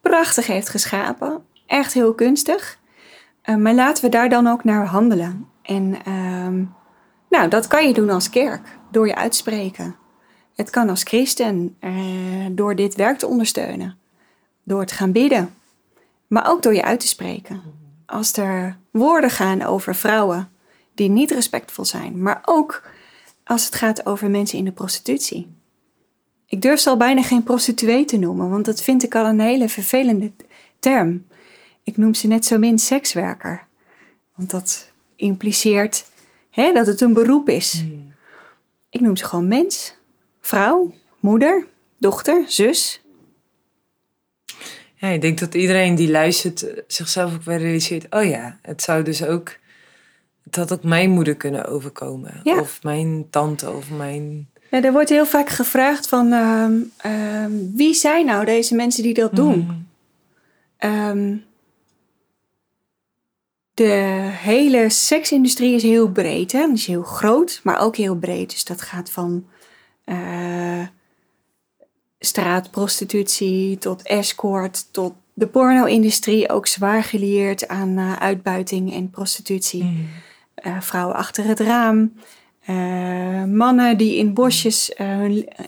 prachtig 0.00 0.46
heeft 0.46 0.68
geschapen. 0.68 1.42
Echt 1.72 1.92
heel 1.92 2.14
kunstig. 2.14 2.78
Uh, 3.44 3.56
maar 3.56 3.74
laten 3.74 4.04
we 4.04 4.10
daar 4.10 4.28
dan 4.28 4.46
ook 4.46 4.64
naar 4.64 4.86
handelen. 4.86 5.48
En 5.62 5.96
uh, 6.08 6.66
nou, 7.28 7.48
dat 7.48 7.66
kan 7.66 7.86
je 7.86 7.94
doen 7.94 8.10
als 8.10 8.30
kerk, 8.30 8.78
door 8.90 9.06
je 9.06 9.14
uitspreken. 9.14 9.96
Het 10.54 10.70
kan 10.70 10.88
als 10.88 11.02
christen 11.02 11.76
uh, 11.80 12.46
door 12.50 12.74
dit 12.74 12.94
werk 12.94 13.18
te 13.18 13.26
ondersteunen. 13.26 13.98
Door 14.62 14.84
te 14.84 14.94
gaan 14.94 15.12
bidden. 15.12 15.54
Maar 16.26 16.50
ook 16.50 16.62
door 16.62 16.74
je 16.74 16.82
uit 16.82 17.00
te 17.00 17.06
spreken. 17.06 17.62
Als 18.06 18.36
er 18.36 18.78
woorden 18.90 19.30
gaan 19.30 19.62
over 19.62 19.94
vrouwen 19.94 20.48
die 20.94 21.08
niet 21.08 21.30
respectvol 21.30 21.84
zijn. 21.84 22.22
Maar 22.22 22.42
ook 22.44 22.82
als 23.44 23.64
het 23.64 23.74
gaat 23.74 24.06
over 24.06 24.30
mensen 24.30 24.58
in 24.58 24.64
de 24.64 24.72
prostitutie. 24.72 25.56
Ik 26.46 26.62
durf 26.62 26.80
ze 26.80 26.88
al 26.88 26.96
bijna 26.96 27.22
geen 27.22 27.42
prostituee 27.42 28.04
te 28.04 28.18
noemen, 28.18 28.50
want 28.50 28.64
dat 28.64 28.82
vind 28.82 29.02
ik 29.02 29.14
al 29.14 29.26
een 29.26 29.40
hele 29.40 29.68
vervelende 29.68 30.32
term. 30.78 31.24
Ik 31.82 31.96
noem 31.96 32.14
ze 32.14 32.26
net 32.26 32.44
zo 32.44 32.58
min 32.58 32.78
sekswerker. 32.78 33.66
Want 34.34 34.50
dat 34.50 34.90
impliceert 35.16 36.04
hè, 36.50 36.72
dat 36.72 36.86
het 36.86 37.00
een 37.00 37.12
beroep 37.12 37.48
is. 37.48 37.72
Hmm. 37.72 38.12
Ik 38.90 39.00
noem 39.00 39.16
ze 39.16 39.24
gewoon 39.24 39.48
mens, 39.48 39.96
vrouw, 40.40 40.94
moeder, 41.20 41.66
dochter, 41.98 42.44
zus. 42.46 43.00
Ja, 44.94 45.08
ik 45.08 45.20
denk 45.20 45.38
dat 45.38 45.54
iedereen 45.54 45.94
die 45.94 46.10
luistert 46.10 46.62
eh, 46.62 46.82
zichzelf 46.86 47.34
ook 47.34 47.42
wel 47.42 47.56
realiseert: 47.56 48.14
oh 48.14 48.24
ja, 48.24 48.58
het 48.62 48.82
zou 48.82 49.02
dus 49.02 49.24
ook. 49.24 49.60
Het 50.42 50.56
had 50.56 50.72
ook 50.72 50.82
mijn 50.82 51.10
moeder 51.10 51.36
kunnen 51.36 51.66
overkomen. 51.66 52.40
Of 52.44 52.82
mijn 52.82 53.26
tante 53.30 53.70
of 53.70 53.90
mijn. 53.90 54.48
Ja, 54.70 54.82
er 54.82 54.92
wordt 54.92 55.08
heel 55.08 55.26
vaak 55.26 55.48
gevraagd 55.48 56.08
van 56.08 56.32
ehm, 56.32 56.72
ehm, 56.96 57.52
wie 57.74 57.94
zijn 57.94 58.26
nou 58.26 58.44
deze 58.44 58.74
mensen 58.74 59.02
die 59.02 59.14
dat 59.14 59.36
doen? 59.36 59.58
Mm 59.58 59.90
de 63.82 64.30
hele 64.32 64.90
seksindustrie 64.90 65.74
is 65.74 65.82
heel 65.82 66.08
breed. 66.08 66.52
Hè? 66.52 66.66
Is 66.72 66.86
heel 66.86 67.02
groot, 67.02 67.60
maar 67.62 67.78
ook 67.78 67.96
heel 67.96 68.16
breed. 68.16 68.50
Dus 68.50 68.64
dat 68.64 68.82
gaat 68.82 69.10
van 69.10 69.46
uh, 70.06 70.86
straatprostitutie 72.18 73.78
tot 73.78 74.02
escort 74.02 74.92
tot 74.92 75.12
de 75.34 75.46
porno-industrie. 75.46 76.50
Ook 76.50 76.66
zwaar 76.66 77.04
gelieerd 77.04 77.68
aan 77.68 77.98
uh, 77.98 78.12
uitbuiting 78.12 78.92
en 78.92 79.10
prostitutie. 79.10 79.84
Mm. 79.84 80.08
Uh, 80.66 80.80
vrouwen 80.80 81.16
achter 81.16 81.44
het 81.44 81.60
raam. 81.60 82.12
mannen 83.56 83.98
die 83.98 84.16
in 84.16 84.34
bosjes, 84.34 84.94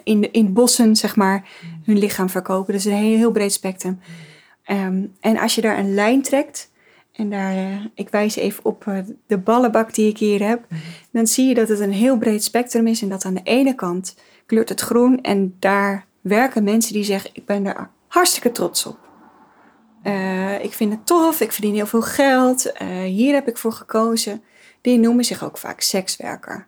in, 0.04 0.32
in 0.32 0.52
bossen 0.52 0.96
zeg 0.96 1.16
maar, 1.16 1.38
mm. 1.62 1.82
hun 1.84 1.98
lichaam 1.98 2.30
verkopen. 2.30 2.74
Is 2.74 2.84
een 2.84 2.92
heel, 2.92 3.16
heel 3.16 3.30
breed 3.30 3.52
spectrum. 3.52 4.00
Um, 4.66 5.14
en 5.20 5.38
als 5.38 5.54
je 5.54 5.60
daar 5.60 5.78
een 5.78 5.94
lijn 5.94 6.22
trekt 6.22 6.72
en 7.14 7.30
daar, 7.30 7.54
uh, 7.54 7.84
ik 7.94 8.08
wijs 8.08 8.36
even 8.36 8.64
op 8.64 8.84
uh, 8.88 8.98
de 9.26 9.38
ballenbak 9.38 9.94
die 9.94 10.08
ik 10.08 10.18
hier 10.18 10.46
heb. 10.46 10.64
Mhm. 10.68 10.80
Dan 11.10 11.26
zie 11.26 11.48
je 11.48 11.54
dat 11.54 11.68
het 11.68 11.80
een 11.80 11.92
heel 11.92 12.18
breed 12.18 12.44
spectrum 12.44 12.86
is. 12.86 13.02
En 13.02 13.08
dat 13.08 13.24
aan 13.24 13.34
de 13.34 13.40
ene 13.44 13.74
kant 13.74 14.16
kleurt 14.46 14.68
het 14.68 14.80
groen. 14.80 15.20
En 15.20 15.56
daar 15.58 16.06
werken 16.20 16.64
mensen 16.64 16.92
die 16.92 17.04
zeggen: 17.04 17.30
Ik 17.32 17.46
ben 17.46 17.64
daar 17.64 17.90
hartstikke 18.08 18.52
trots 18.52 18.86
op. 18.86 18.98
Uh, 20.04 20.64
ik 20.64 20.72
vind 20.72 20.92
het 20.92 21.06
tof, 21.06 21.40
ik 21.40 21.52
verdien 21.52 21.74
heel 21.74 21.86
veel 21.86 22.02
geld. 22.02 22.72
hier 23.04 23.34
heb 23.34 23.48
ik 23.48 23.56
voor 23.56 23.72
gekozen. 23.72 24.42
Die 24.80 24.98
noemen 24.98 25.24
zich 25.24 25.44
ook 25.44 25.58
vaak 25.58 25.80
sekswerker. 25.80 26.66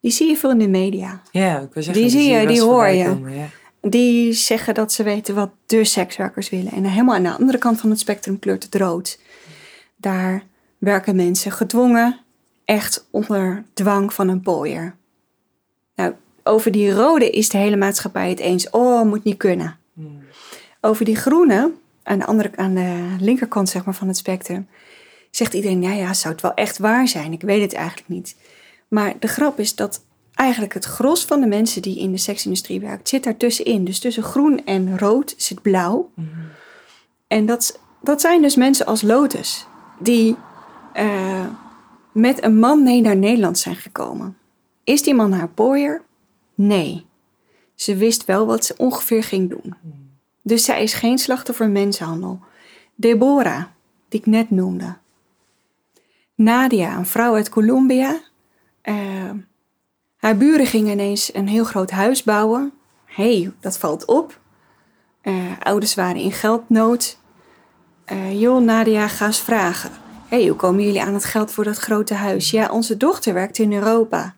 Die 0.00 0.10
zie 0.10 0.28
je 0.28 0.36
veel 0.36 0.50
in 0.50 0.58
de 0.58 0.68
media. 0.68 1.20
Ja, 1.30 1.58
ik 1.58 1.72
wil 1.72 1.82
zeggen, 1.82 2.02
die, 2.02 2.10
zie 2.10 2.30
je, 2.30 2.46
die 2.46 2.62
hoor 2.62 2.86
je. 2.86 3.18
ja. 3.28 3.48
Die 3.82 4.32
zeggen 4.32 4.74
dat 4.74 4.92
ze 4.92 5.02
weten 5.02 5.34
wat 5.34 5.50
de 5.66 5.84
sekswerkers 5.84 6.50
willen. 6.50 6.72
En 6.72 6.84
helemaal 6.84 7.14
aan 7.14 7.22
de 7.22 7.32
andere 7.32 7.58
kant 7.58 7.80
van 7.80 7.90
het 7.90 7.98
spectrum 7.98 8.38
kleurt 8.38 8.62
het 8.62 8.74
rood 8.74 9.18
daar 10.00 10.42
werken 10.78 11.16
mensen 11.16 11.52
gedwongen, 11.52 12.20
echt 12.64 13.06
onder 13.10 13.64
dwang 13.74 14.12
van 14.12 14.28
een 14.28 14.40
pooier. 14.40 14.96
Nou, 15.94 16.14
over 16.42 16.72
die 16.72 16.92
rode 16.92 17.30
is 17.30 17.48
de 17.48 17.58
hele 17.58 17.76
maatschappij 17.76 18.28
het 18.28 18.38
eens. 18.38 18.70
Oh, 18.70 19.02
moet 19.02 19.24
niet 19.24 19.36
kunnen. 19.36 19.78
Hmm. 19.94 20.22
Over 20.80 21.04
die 21.04 21.16
groene, 21.16 21.72
aan 22.02 22.18
de, 22.18 22.26
andere, 22.26 22.50
aan 22.56 22.74
de 22.74 23.16
linkerkant 23.20 23.68
zeg 23.68 23.84
maar, 23.84 23.94
van 23.94 24.08
het 24.08 24.16
spectrum, 24.16 24.68
zegt 25.30 25.54
iedereen, 25.54 25.82
ja 25.82 25.92
ja, 25.92 26.14
zou 26.14 26.32
het 26.32 26.42
wel 26.42 26.54
echt 26.54 26.78
waar 26.78 27.08
zijn? 27.08 27.32
Ik 27.32 27.42
weet 27.42 27.62
het 27.62 27.74
eigenlijk 27.74 28.08
niet. 28.08 28.36
Maar 28.88 29.14
de 29.18 29.28
grap 29.28 29.58
is 29.58 29.74
dat 29.74 30.04
eigenlijk 30.34 30.74
het 30.74 30.84
gros 30.84 31.24
van 31.24 31.40
de 31.40 31.46
mensen 31.46 31.82
die 31.82 31.98
in 31.98 32.12
de 32.12 32.18
seksindustrie 32.18 32.80
werkt, 32.80 33.08
zit 33.08 33.24
daar 33.24 33.36
tussenin. 33.36 33.84
Dus 33.84 33.98
tussen 33.98 34.22
groen 34.22 34.64
en 34.64 34.98
rood 34.98 35.34
zit 35.36 35.62
blauw. 35.62 36.10
Hmm. 36.14 36.28
En 37.26 37.46
dat, 37.46 37.80
dat 38.02 38.20
zijn 38.20 38.42
dus 38.42 38.56
mensen 38.56 38.86
als 38.86 39.02
Lotus 39.02 39.66
die 40.00 40.36
uh, 40.96 41.46
met 42.12 42.42
een 42.44 42.58
man 42.58 42.82
mee 42.82 43.00
naar 43.00 43.16
Nederland 43.16 43.58
zijn 43.58 43.76
gekomen. 43.76 44.36
Is 44.84 45.02
die 45.02 45.14
man 45.14 45.32
haar 45.32 45.48
pooier? 45.48 46.02
Nee. 46.54 47.06
Ze 47.74 47.96
wist 47.96 48.24
wel 48.24 48.46
wat 48.46 48.64
ze 48.64 48.74
ongeveer 48.76 49.22
ging 49.22 49.50
doen. 49.50 49.74
Dus 50.42 50.64
zij 50.64 50.82
is 50.82 50.94
geen 50.94 51.18
slachtoffer 51.18 51.68
mensenhandel. 51.68 52.40
Deborah, 52.94 53.64
die 54.08 54.20
ik 54.20 54.26
net 54.26 54.50
noemde. 54.50 54.96
Nadia, 56.34 56.96
een 56.96 57.06
vrouw 57.06 57.34
uit 57.34 57.48
Colombia. 57.48 58.20
Uh, 58.84 59.30
haar 60.16 60.36
buren 60.36 60.66
gingen 60.66 60.92
ineens 60.92 61.34
een 61.34 61.48
heel 61.48 61.64
groot 61.64 61.90
huis 61.90 62.22
bouwen. 62.22 62.72
Hey, 63.04 63.52
dat 63.60 63.78
valt 63.78 64.04
op. 64.04 64.40
Uh, 65.22 65.52
ouders 65.58 65.94
waren 65.94 66.20
in 66.20 66.32
geldnood. 66.32 67.19
Uh, 68.12 68.40
joh, 68.40 68.62
Nadia, 68.62 69.08
ga 69.08 69.26
eens 69.26 69.40
vragen. 69.40 69.90
Hé, 70.28 70.36
hey, 70.36 70.46
hoe 70.46 70.56
komen 70.56 70.84
jullie 70.84 71.02
aan 71.02 71.14
het 71.14 71.24
geld 71.24 71.52
voor 71.52 71.64
dat 71.64 71.78
grote 71.78 72.14
huis? 72.14 72.50
Ja, 72.50 72.70
onze 72.70 72.96
dochter 72.96 73.34
werkt 73.34 73.58
in 73.58 73.72
Europa. 73.72 74.34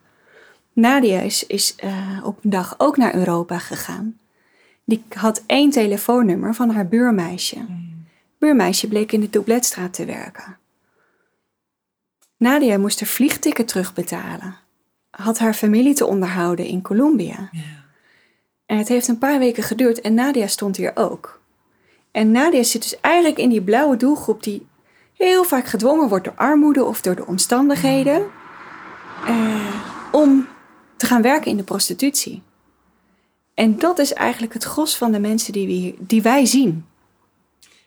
Nadia 0.73 1.21
is, 1.21 1.47
is 1.47 1.75
uh, 1.85 2.21
op 2.25 2.45
een 2.45 2.51
dag 2.51 2.75
ook 2.79 2.97
naar 2.97 3.15
Europa 3.15 3.59
gegaan. 3.59 4.19
Die 4.85 5.05
had 5.15 5.43
één 5.47 5.71
telefoonnummer 5.71 6.55
van 6.55 6.71
haar 6.71 6.89
buurmeisje. 6.89 7.59
Mm. 7.59 8.07
Buurmeisje 8.39 8.89
bleek 8.89 9.13
in 9.13 9.21
de 9.21 9.31
Doubletstraat 9.31 9.93
te 9.93 10.05
werken. 10.05 10.57
Nadia 12.37 12.79
moest 12.79 13.01
haar 13.01 13.09
vliegticket 13.09 13.69
terugbetalen. 13.69 14.57
Had 15.11 15.39
haar 15.39 15.55
familie 15.55 15.95
te 15.95 16.07
onderhouden 16.07 16.67
in 16.67 16.83
Colombia. 16.83 17.51
En 18.67 18.79
het 18.79 18.89
heeft 18.89 19.09
een 19.09 19.19
paar 19.19 19.39
weken 19.39 19.63
geduurd 19.63 20.01
en 20.01 20.15
Nadia 20.15 20.47
stond 20.47 20.77
hier 20.77 20.93
ook. 20.95 21.42
En 22.13 22.31
Nadia 22.31 22.63
zit 22.63 22.83
dus 22.83 23.01
eigenlijk 23.01 23.39
in 23.39 23.49
die 23.49 23.63
blauwe 23.63 23.97
doelgroep 23.97 24.43
die 24.43 24.67
heel 25.13 25.45
vaak 25.45 25.67
gedwongen 25.67 26.09
wordt 26.09 26.25
door 26.25 26.35
armoede 26.37 26.85
of 26.85 27.01
door 27.01 27.15
de 27.15 27.27
omstandigheden 27.27 28.31
eh, 29.27 29.85
om 30.13 30.49
te 30.97 31.07
gaan 31.07 31.23
werken 31.23 31.51
in 31.51 31.57
de 31.57 31.63
prostitutie. 31.63 32.43
En 33.55 33.79
dat 33.79 33.99
is 33.99 34.13
eigenlijk 34.13 34.53
het 34.53 34.65
gros 34.65 34.97
van 34.97 35.13
de 35.13 35.21
mensen 35.21 35.53
die, 35.53 35.67
we, 35.67 36.05
die 36.05 36.23
wij 36.23 36.47
zien. 36.47 36.87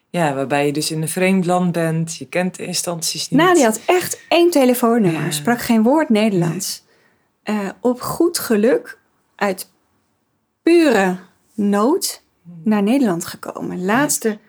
Ja, 0.10 0.34
waarbij 0.34 0.66
je 0.66 0.72
dus 0.72 0.92
in 0.92 1.02
een 1.02 1.10
vreemd 1.10 1.46
land 1.46 1.72
bent, 1.72 2.18
je 2.18 2.28
kent 2.28 2.56
de 2.56 2.66
instanties 2.66 3.30
niet. 3.30 3.40
Nadia 3.40 3.64
had 3.64 3.82
echt 3.86 4.22
één 4.30 4.50
telefoonnummer, 4.50 5.34
sprak 5.34 5.60
geen 5.60 5.84
woord 5.84 6.10
Nederlands. 6.10 6.84
Uh, 7.44 7.70
op 7.82 8.02
goed 8.02 8.40
geluk, 8.40 9.00
uit 9.36 9.72
pure 10.62 11.18
nood, 11.54 12.24
naar 12.64 12.84
Nederland 12.84 13.26
gekomen. 13.26 13.86
Laatste 13.86 14.40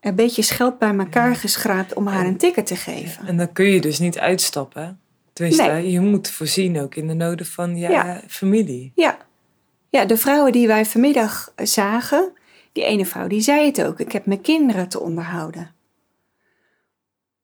een 0.00 0.14
beetje 0.14 0.42
geld 0.42 0.78
bij 0.78 0.96
elkaar 0.96 1.36
geschraapt 1.36 1.94
om 1.94 2.06
haar 2.06 2.26
een 2.26 2.36
ticket 2.36 2.66
te 2.66 2.76
geven. 2.76 3.26
En 3.26 3.36
dan 3.36 3.52
kun 3.52 3.64
je 3.64 3.80
dus 3.80 3.98
niet 3.98 4.18
uitstappen. 4.18 5.00
Tenminste, 5.32 5.62
nee. 5.62 5.90
je 5.90 6.00
moet 6.00 6.30
voorzien 6.30 6.80
ook 6.80 6.94
in 6.94 7.06
de 7.06 7.14
noden 7.14 7.46
van 7.46 7.76
je 7.76 8.20
familie. 8.28 8.92
Ja. 8.94 9.18
ja, 9.90 10.04
de 10.04 10.16
vrouwen 10.16 10.52
die 10.52 10.66
wij 10.66 10.86
vanmiddag 10.86 11.52
zagen, 11.56 12.32
die 12.72 12.84
ene 12.84 13.06
vrouw 13.06 13.26
die 13.26 13.40
zei 13.40 13.66
het 13.66 13.82
ook. 13.82 14.00
Ik 14.00 14.12
heb 14.12 14.26
mijn 14.26 14.40
kinderen 14.40 14.88
te 14.88 15.00
onderhouden. 15.00 15.74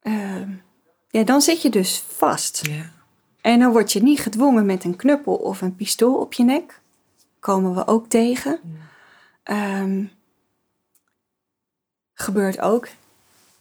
Uh, 0.03 0.43
ja, 1.11 1.23
dan 1.23 1.41
zit 1.41 1.63
je 1.63 1.71
dus 1.71 2.05
vast. 2.09 2.67
Ja. 2.67 2.91
En 3.41 3.59
dan 3.59 3.73
word 3.73 3.93
je 3.93 4.03
niet 4.03 4.21
gedwongen 4.21 4.67
met 4.67 4.85
een 4.85 4.97
knuppel 4.97 5.35
of 5.35 5.61
een 5.61 5.77
pistool 5.77 6.15
op 6.15 6.33
je 6.33 6.45
nek. 6.45 6.81
Komen 7.41 7.75
we 7.75 7.87
ook 7.87 8.09
tegen. 8.09 8.61
Ja. 8.63 8.88
Um, 9.51 10.11
gebeurt 12.15 12.61
ook, 12.61 12.89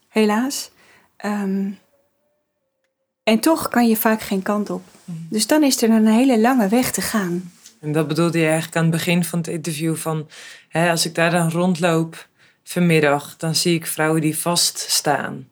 helaas. 0.08 0.72
Ehm, 1.18 1.70
en 3.24 3.40
toch 3.40 3.68
kan 3.68 3.88
je 3.88 3.98
vaak 3.98 4.22
geen 4.22 4.42
kant 4.42 4.70
op. 4.70 4.82
Mm. 5.04 5.28
Dus 5.30 5.48
dan 5.48 5.64
is 5.64 5.82
er 5.82 5.90
een 5.90 6.08
hele 6.08 6.40
lange 6.40 6.68
weg 6.68 6.92
te 6.92 7.02
gaan. 7.02 7.52
En 7.80 7.92
dat 7.92 8.08
bedoelde 8.08 8.38
je 8.38 8.46
eigenlijk 8.46 8.76
aan 8.76 8.84
het 8.84 8.92
begin 8.92 9.24
van 9.24 9.40
het 9.40 9.48
interview 9.48 9.96
van... 9.96 10.28
Hè, 10.70 10.90
als 10.90 11.06
ik 11.06 11.16
daar 11.16 11.32
dan 11.32 11.52
rondloop, 11.52 12.28
vanmiddag, 12.64 13.38
dan 13.38 13.56
zie 13.56 13.76
ik 13.76 13.88
vrouwen 13.88 14.22
die 14.22 14.38
vaststaan. 14.38 15.48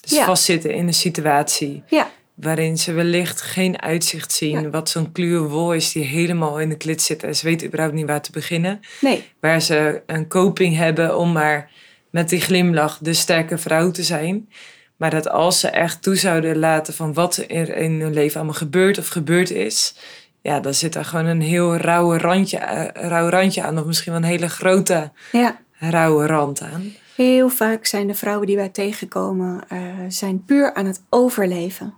Dus 0.00 0.12
Ja. 0.12 0.24
vastzitten 0.24 0.74
in 0.74 0.86
een 0.86 0.94
situatie 0.94 1.82
Ja, 1.86 2.10
waarin 2.34 2.78
ze 2.78 2.92
wellicht 2.92 3.40
geen 3.40 3.82
uitzicht 3.82 4.32
zien. 4.32 4.60
Ja. 4.60 4.70
Wat 4.70 4.88
zo'n 4.90 5.12
kluwe 5.12 5.48
wol 5.48 5.72
is 5.74 5.92
die 5.92 6.04
helemaal 6.04 6.60
in 6.60 6.68
de 6.68 6.76
klit 6.76 7.02
zit 7.02 7.22
en 7.22 7.36
ze 7.36 7.46
weten 7.46 7.66
überhaupt 7.66 7.94
niet 7.94 8.06
waar 8.06 8.22
te 8.22 8.32
beginnen. 8.32 8.80
nee. 9.00 9.24
Waar 9.40 9.60
ze 9.62 10.02
een 10.06 10.28
coping 10.28 10.76
hebben 10.76 11.18
om 11.18 11.32
maar 11.32 11.70
met 12.10 12.28
die 12.28 12.40
glimlach 12.40 12.98
de 13.02 13.12
sterke 13.12 13.58
vrouw 13.58 13.90
te 13.90 14.02
zijn. 14.02 14.48
Maar 14.96 15.10
dat 15.10 15.28
als 15.28 15.60
ze 15.60 15.68
echt 15.68 16.02
toe 16.02 16.16
zouden 16.16 16.58
laten 16.58 16.94
van 16.94 17.12
wat 17.12 17.36
er 17.48 17.76
in 17.76 18.00
hun 18.00 18.12
leven 18.14 18.36
allemaal 18.36 18.54
gebeurt 18.58 18.98
of 18.98 19.08
gebeurd 19.08 19.50
is. 19.50 19.94
Ja, 20.42 20.60
dan 20.60 20.74
zit 20.74 20.94
er 20.94 21.04
gewoon 21.04 21.26
een 21.26 21.40
heel 21.40 21.76
rauwe 21.76 22.18
randje, 22.18 22.56
eh, 22.58 23.08
rauw 23.08 23.28
randje 23.28 23.62
aan. 23.62 23.78
Of 23.78 23.84
misschien 23.84 24.12
wel 24.12 24.22
een 24.22 24.28
hele 24.28 24.48
grote 24.48 25.12
Ja. 25.32 25.58
rauwe 25.78 26.26
rand 26.26 26.60
aan. 26.62 26.92
Heel 27.16 27.48
vaak 27.48 27.86
zijn 27.86 28.06
de 28.06 28.14
vrouwen 28.14 28.46
die 28.46 28.56
wij 28.56 28.68
tegenkomen, 28.68 29.68
eh, 29.68 29.80
zijn 30.08 30.44
puur 30.44 30.74
aan 30.74 30.86
het 30.86 31.02
overleven. 31.08 31.94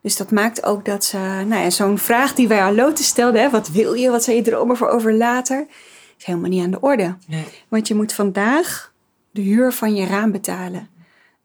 Dus 0.00 0.16
dat 0.16 0.30
maakt 0.30 0.64
ook 0.64 0.84
dat 0.84 1.04
ze, 1.04 1.18
nou 1.18 1.62
ja, 1.62 1.70
zo'n 1.70 1.98
vraag 1.98 2.34
die 2.34 2.48
wij 2.48 2.60
aan 2.60 2.74
Lotte 2.74 3.04
stelden, 3.04 3.40
hè, 3.40 3.50
wat 3.50 3.68
wil 3.68 3.94
je, 3.94 4.10
wat 4.10 4.24
zijn 4.24 4.36
je 4.36 4.42
dromen 4.42 4.76
voor 4.76 4.88
over 4.88 5.14
later, 5.14 5.66
is 6.18 6.24
helemaal 6.24 6.50
niet 6.50 6.64
aan 6.64 6.70
de 6.70 6.80
orde. 6.80 7.16
Nee. 7.26 7.44
Want 7.68 7.88
je 7.88 7.94
moet 7.94 8.12
vandaag 8.12 8.92
de 9.30 9.40
huur 9.40 9.72
van 9.72 9.94
je 9.94 10.06
raam 10.06 10.32
betalen. 10.32 10.88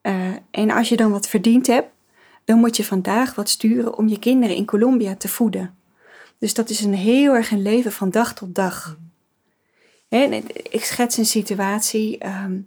Eh, 0.02 0.14
en 0.52 0.72
als 0.72 0.90
je 0.90 0.96
dan 0.96 1.12
wat 1.12 1.28
verdiend 1.28 1.68
hebt, 1.68 1.90
dan 2.46 2.60
moet 2.60 2.78
je 2.78 2.84
vandaag 2.84 3.36
wat 3.36 3.50
sturen 3.50 3.98
om 3.98 4.08
je 4.08 4.20
kinderen 4.20 4.56
in 4.56 4.66
Colombia 4.66 5.16
te 5.16 5.28
voeden. 5.28 5.76
Dus 6.38 6.54
dat 6.54 6.70
is 6.70 6.82
een 6.82 6.94
heel 6.94 7.34
erg 7.34 7.52
een 7.52 7.62
leven 7.62 7.92
van 7.92 8.10
dag 8.10 8.34
tot 8.34 8.56
dag. 8.56 8.98
En 10.10 10.34
ik 10.70 10.84
schets 10.84 11.18
een 11.18 11.26
situatie. 11.26 12.18
ehm, 12.18 12.60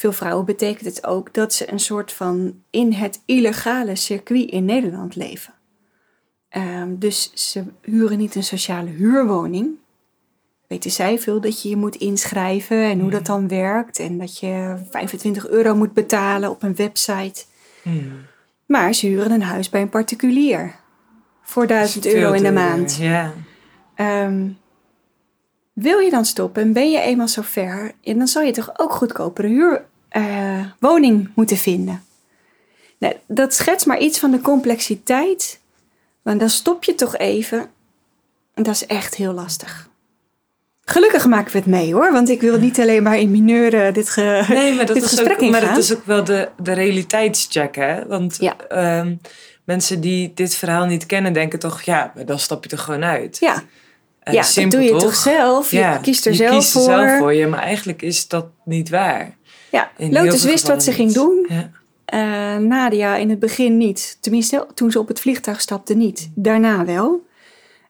veel 0.00 0.12
vrouwen 0.12 0.44
betekent 0.44 0.84
het 0.84 1.06
ook 1.06 1.34
dat 1.34 1.54
ze 1.54 1.72
een 1.72 1.80
soort 1.80 2.12
van 2.12 2.62
in 2.70 2.92
het 2.92 3.22
illegale 3.24 3.96
circuit 3.96 4.50
in 4.50 4.64
Nederland 4.64 5.16
leven. 5.16 5.54
Ehm, 6.48 6.98
dus 6.98 7.30
ze 7.52 7.64
huren 7.82 8.18
niet 8.18 8.34
een 8.34 8.42
sociale 8.42 8.90
huurwoning. 8.90 9.68
Weten 10.66 10.90
zij 10.90 11.18
veel 11.18 11.40
dat 11.40 11.62
je 11.62 11.68
je 11.68 11.76
moet 11.76 11.96
inschrijven 11.96 12.82
en 12.82 13.00
hoe 13.00 13.10
dat 13.10 13.26
dan 13.26 13.48
werkt. 13.48 13.98
En 13.98 14.18
dat 14.18 14.38
je 14.38 14.76
25 14.90 15.48
euro 15.48 15.74
moet 15.74 15.92
betalen 15.92 16.50
op 16.50 16.62
een 16.62 16.76
website. 16.76 17.44
Hmm. 17.82 18.12
Maar 18.66 18.94
ze 18.94 19.06
huren 19.06 19.30
een 19.30 19.42
huis 19.42 19.68
bij 19.68 19.80
een 19.80 19.88
particulier. 19.88 20.74
Voor 21.42 21.66
1000 21.66 22.06
euro 22.06 22.32
in 22.32 22.42
de 22.42 22.52
maand. 22.52 22.96
Ja. 22.96 23.32
Ehm, 23.94 24.48
wil 25.72 25.98
je 25.98 26.10
dan 26.10 26.24
stoppen 26.24 26.62
en 26.62 26.72
ben 26.72 26.90
je 26.90 27.00
eenmaal 27.00 27.28
zo 27.28 27.42
ver, 27.42 27.92
ja, 28.00 28.14
dan 28.14 28.26
zal 28.26 28.42
je 28.42 28.52
toch 28.52 28.78
ook 28.78 28.92
goedkopere 28.92 29.48
huurwoning 30.10 30.72
woning 30.78 31.28
moeten 31.34 31.56
vinden. 31.56 32.02
Nou, 32.98 33.14
dat 33.26 33.54
schetst 33.54 33.86
maar 33.86 33.98
iets 33.98 34.18
van 34.18 34.30
de 34.30 34.40
complexiteit, 34.40 35.60
want 36.22 36.40
dan 36.40 36.48
stop 36.48 36.84
je 36.84 36.94
toch 36.94 37.16
even. 37.16 37.70
En 38.54 38.62
dat 38.62 38.74
is 38.74 38.86
echt 38.86 39.14
heel 39.14 39.32
lastig. 39.32 39.88
Gelukkig 40.84 41.26
maken 41.26 41.52
we 41.52 41.58
het 41.58 41.66
mee 41.66 41.94
hoor, 41.94 42.12
want 42.12 42.28
ik 42.28 42.40
wil 42.40 42.58
niet 42.58 42.80
alleen 42.80 43.02
maar 43.02 43.18
in 43.18 43.30
mineuren 43.30 43.94
dit, 43.94 44.10
ge 44.10 44.44
Nee, 44.48 44.74
maar 44.74 44.86
dat, 44.86 44.94
dit 44.94 45.04
is 45.04 45.10
gesprek 45.10 45.32
ook, 45.42 45.50
maar 45.50 45.60
ingaan. 45.60 45.74
dat 45.74 45.82
is 45.84 45.94
ook 45.94 46.04
wel 46.06 46.24
de, 46.24 46.48
de 46.62 46.72
realiteitscheck, 46.72 47.74
hè? 47.74 48.06
Want 48.06 48.36
Ja. 48.40 48.56
ehm, 48.68 49.14
mensen 49.64 50.00
die 50.00 50.32
dit 50.34 50.54
verhaal 50.54 50.86
niet 50.86 51.06
kennen, 51.06 51.32
denken 51.32 51.58
toch... 51.58 51.82
ja, 51.82 52.12
maar 52.14 52.26
dan 52.26 52.38
stap 52.38 52.64
je 52.64 52.70
er 52.70 52.78
gewoon 52.78 53.04
uit. 53.04 53.36
Ja, 53.40 53.62
Eh, 54.20 54.32
ja 54.34 54.40
dat 54.40 54.50
simpel, 54.50 54.78
doe 54.78 54.86
je 54.88 54.92
toch? 54.94 55.02
toch 55.02 55.14
zelf. 55.14 55.70
Ja, 55.70 55.92
je 55.92 56.00
kiest 56.00 56.26
er 56.26 56.30
je 56.32 56.36
zelf 56.36 56.54
kiest 56.56 56.72
voor. 56.72 56.90
er 56.90 57.06
zelf 57.08 57.18
voor 57.18 57.34
je, 57.34 57.46
maar 57.46 57.60
eigenlijk 57.62 58.02
is 58.02 58.28
dat 58.28 58.46
niet 58.64 58.88
waar. 58.88 59.36
Ja, 59.70 59.90
In 59.96 60.12
Lotus 60.12 60.44
wist 60.44 60.66
wat 60.68 60.82
ze 60.82 60.92
ging 60.92 61.12
doen. 61.12 61.46
Ja. 61.48 61.70
Eh, 62.04 62.56
Nadia 62.56 63.16
in 63.16 63.30
het 63.30 63.38
begin 63.38 63.76
niet. 63.76 64.16
Tenminste, 64.20 64.66
toen 64.74 64.90
ze 64.90 64.98
op 64.98 65.08
het 65.08 65.20
vliegtuig 65.20 65.60
stapte 65.60 65.94
niet. 65.94 66.30
Daarna 66.34 66.84
wel. 66.84 67.26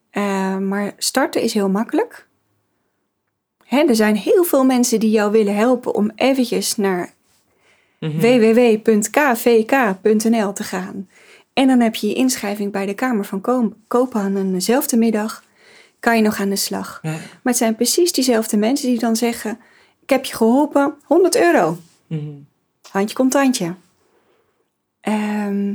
Eh, 0.09 0.57
maar 0.57 0.93
starten 0.97 1.41
is 1.41 1.53
heel 1.53 1.69
makkelijk. 1.69 2.27
Hè, 3.65 3.79
er 3.87 3.95
zijn 3.95 4.15
heel 4.15 4.43
veel 4.43 4.63
mensen 4.65 4.99
die 4.99 5.09
jou 5.11 5.31
willen 5.31 5.55
helpen 5.55 5.95
om 5.95 6.11
eventjes 6.15 6.75
naar 6.75 7.13
Mhm. 7.99 8.19
www.kvk.nl 9.21 10.53
te 10.53 10.63
gaan. 10.63 11.09
En 11.53 11.67
dan 11.67 11.79
heb 11.79 11.95
je 11.95 12.07
je 12.07 12.13
inschrijving 12.13 12.71
bij 12.71 12.85
de 12.85 12.93
Kamer 12.93 13.25
van 13.25 13.41
Ko- 13.41 13.73
Koophandel 13.87 14.51
dezelfde 14.51 14.97
middag. 14.97 15.43
Kan 15.99 16.15
je 16.17 16.21
nog 16.23 16.39
aan 16.39 16.49
de 16.49 16.55
slag. 16.55 16.99
Ja. 17.01 17.09
Maar 17.09 17.19
het 17.43 17.57
zijn 17.57 17.75
precies 17.75 18.11
diezelfde 18.11 18.57
mensen 18.57 18.87
die 18.89 18.99
dan 18.99 19.15
zeggen... 19.15 19.59
Ik 20.11 20.17
heb 20.17 20.25
je 20.25 20.35
geholpen, 20.35 20.93
100 21.03 21.35
euro. 21.35 21.77
Mhm. 22.07 22.29
Handje 22.89 23.15
contantje. 23.15 23.73
Ehm, 25.01 25.73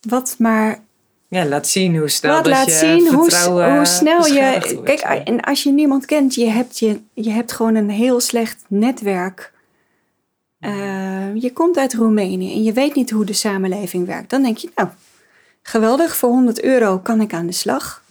wat 0.00 0.34
maar 0.38 0.82
Ja, 1.28 1.46
laat 1.46 1.68
zien 1.68 1.96
hoe 1.96 2.08
snel 2.08 2.34
wat 2.34 2.44
dat 2.44 2.52
laat 2.52 2.66
je 2.66 2.72
zien 2.72 3.14
hoe, 3.14 3.30
snel 3.84 4.26
je. 4.26 4.80
Kijk, 4.84 5.00
en 5.00 5.40
als 5.40 5.62
je 5.62 5.70
niemand 5.70 6.04
kent, 6.04 6.34
je 6.34 6.46
hebt, 6.46 6.78
je, 6.78 7.00
je 7.12 7.30
hebt 7.30 7.52
gewoon 7.52 7.74
een 7.74 7.90
heel 7.90 8.20
slecht 8.20 8.64
netwerk. 8.68 9.52
Ehm, 10.60 11.36
je 11.36 11.52
komt 11.52 11.76
uit 11.76 11.94
Roemenië 11.94 12.52
en 12.52 12.62
je 12.62 12.72
weet 12.72 12.94
niet 12.94 13.10
hoe 13.10 13.24
de 13.24 13.32
samenleving 13.32 14.06
werkt. 14.06 14.30
Dan 14.30 14.42
denk 14.42 14.56
je, 14.56 14.70
nou, 14.74 14.88
geweldig, 15.62 16.16
voor 16.16 16.30
100 16.30 16.62
euro 16.62 16.98
kan 16.98 17.20
ik 17.20 17.32
aan 17.32 17.46
de 17.46 17.52
slag. 17.52 18.02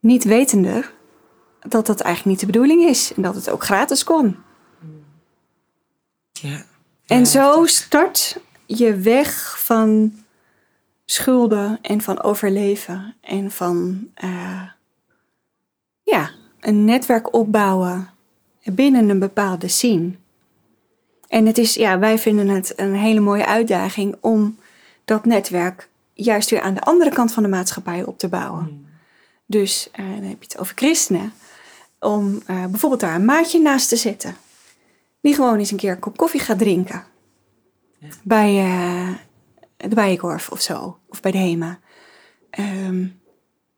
Niet 0.00 0.24
wetende 0.24 0.84
dat 1.60 1.86
dat 1.86 2.00
eigenlijk 2.00 2.24
niet 2.24 2.40
de 2.40 2.52
bedoeling 2.52 2.82
is 2.82 3.14
en 3.14 3.22
dat 3.22 3.34
het 3.34 3.50
ook 3.50 3.64
gratis 3.64 4.04
kon. 4.04 4.36
Ja. 6.32 6.64
En 7.06 7.18
Ja, 7.18 7.24
zo 7.24 7.66
start 7.66 8.40
je 8.66 8.96
weg 8.96 9.60
van 9.64 10.12
schulden 11.04 11.78
en 11.82 12.00
van 12.00 12.22
overleven 12.22 13.16
en 13.20 13.50
van 13.50 14.08
eh, 14.14 14.62
ja, 16.02 16.30
een 16.60 16.84
netwerk 16.84 17.34
opbouwen 17.34 18.10
binnen 18.62 19.08
een 19.08 19.18
bepaalde 19.18 19.68
scene. 19.68 20.10
En 21.28 21.46
het 21.46 21.58
is, 21.58 21.74
ja, 21.74 21.98
wij 21.98 22.18
vinden 22.18 22.48
het 22.48 22.72
een 22.76 22.94
hele 22.94 23.20
mooie 23.20 23.46
uitdaging 23.46 24.16
om 24.20 24.58
dat 25.04 25.24
netwerk 25.24 25.88
juist 26.12 26.50
weer 26.50 26.60
aan 26.60 26.74
de 26.74 26.80
andere 26.80 27.10
kant 27.10 27.32
van 27.32 27.42
de 27.42 27.48
maatschappij 27.48 28.04
op 28.04 28.18
te 28.18 28.28
bouwen. 28.28 28.62
Mhm. 28.62 28.74
Dus 29.46 29.88
eh, 29.92 30.04
dan 30.04 30.22
heb 30.22 30.42
je 30.42 30.48
het 30.48 30.58
over 30.58 30.76
christenen. 30.76 31.32
Om 32.00 32.42
eh, 32.46 32.64
bijvoorbeeld 32.64 33.00
daar 33.00 33.14
een 33.14 33.24
maatje 33.24 33.60
naast 33.60 33.88
te 33.88 33.96
zetten. 33.96 34.36
Die 35.20 35.34
gewoon 35.34 35.58
eens 35.58 35.70
een 35.70 35.76
keer 35.76 35.92
een 35.92 35.98
kop 35.98 36.16
koffie 36.16 36.40
gaat 36.40 36.58
drinken. 36.58 37.04
Ja. 37.98 38.08
Bij 38.22 38.58
eh, 38.58 39.08
de 39.76 39.94
Bijenkorf 39.94 40.48
of 40.48 40.60
zo. 40.60 40.98
Of 41.08 41.20
bij 41.20 41.30
de 41.30 41.38
HEMA. 41.38 41.78
Ehm, 42.50 43.00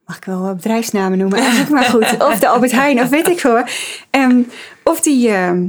mag 0.05 0.17
ik 0.17 0.25
wel 0.25 0.55
bedrijfsnamen 0.55 1.17
noemen 1.17 1.39
eigenlijk, 1.45 1.69
maar 1.69 1.83
goed. 1.83 2.23
Of 2.23 2.39
de 2.39 2.47
Albert 2.47 2.71
Heijn 2.71 3.01
of 3.01 3.09
weet 3.09 3.27
ik 3.27 3.39
veel. 3.39 3.63
Ehm, 4.09 4.41
of 4.83 5.01
die 5.01 5.29
ehm, 5.29 5.67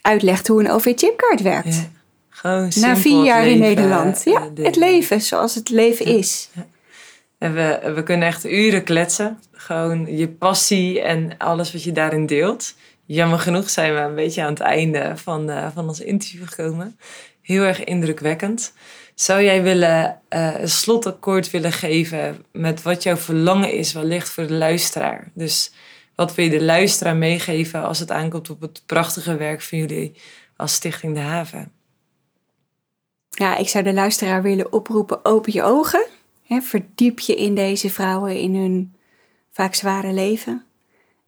uitlegt 0.00 0.48
hoe 0.48 0.60
een 0.60 0.70
OV-chipkaart 0.70 1.42
werkt. 1.42 1.74
Ja. 1.74 1.88
Gewoon 2.28 2.70
Na 2.74 2.96
vier 2.96 3.16
het 3.16 3.26
jaar 3.26 3.46
in 3.46 3.58
Nederland. 3.58 4.22
Ja, 4.24 4.32
eh, 4.32 4.42
het 4.42 4.56
delen. 4.56 4.78
leven 4.78 5.20
zoals 5.20 5.54
het 5.54 5.68
leven 5.68 6.06
is. 6.06 6.50
En 7.40 7.54
we, 7.94 8.02
kunnen 8.02 8.28
echt 8.28 8.44
uren 8.44 8.84
kletsen. 8.84 9.38
Gewoon 9.52 10.16
je 10.16 10.28
passie 10.28 11.00
en 11.00 11.36
alles 11.38 11.72
wat 11.72 11.82
je 11.82 11.92
daarin 11.92 12.26
deelt. 12.26 12.74
Jammer 13.06 13.38
genoeg 13.38 13.70
zijn 13.70 13.94
we 13.94 14.00
een 14.00 14.14
beetje 14.14 14.42
aan 14.42 14.52
het 14.52 14.60
einde 14.60 15.12
van, 15.16 15.50
eh, 15.50 15.68
van 15.74 15.88
ons 15.88 16.00
interview 16.00 16.48
gekomen. 16.48 16.98
Heel 17.42 17.62
erg 17.62 17.84
indrukwekkend. 17.84 18.72
Zou 19.14 19.42
jij 19.42 19.62
willen, 19.62 20.20
eh, 20.28 20.60
een 20.60 20.68
slotakkoord 20.68 21.50
willen 21.50 21.72
geven 21.72 22.44
met 22.52 22.82
wat 22.82 23.02
jouw 23.02 23.16
verlangen 23.16 23.72
is 23.72 23.92
wellicht 23.92 24.28
voor 24.28 24.46
de 24.46 24.54
luisteraar? 24.54 25.30
Dus 25.34 25.72
wat 26.14 26.34
wil 26.34 26.44
je 26.44 26.50
de 26.50 26.64
luisteraar 26.64 27.16
meegeven 27.16 27.82
als 27.82 27.98
het 27.98 28.10
aankomt 28.10 28.50
op 28.50 28.60
het 28.60 28.82
prachtige 28.86 29.36
werk 29.36 29.60
van 29.60 29.78
jullie 29.78 30.20
als 30.56 30.74
Stichting 30.74 31.14
De 31.14 31.20
Haven? 31.20 31.72
Ja, 33.30 33.56
ik 33.56 33.68
zou 33.68 33.84
de 33.84 33.92
luisteraar 33.92 34.42
willen 34.42 34.72
oproepen, 34.72 35.24
open 35.24 35.52
je 35.52 35.62
ogen. 35.62 36.06
Verdiep 36.58 37.18
je 37.18 37.34
in 37.34 37.54
deze 37.54 37.90
vrouwen 37.90 38.36
in 38.36 38.54
hun 38.54 38.94
vaak 39.50 39.74
zware 39.74 40.12
leven. 40.12 40.64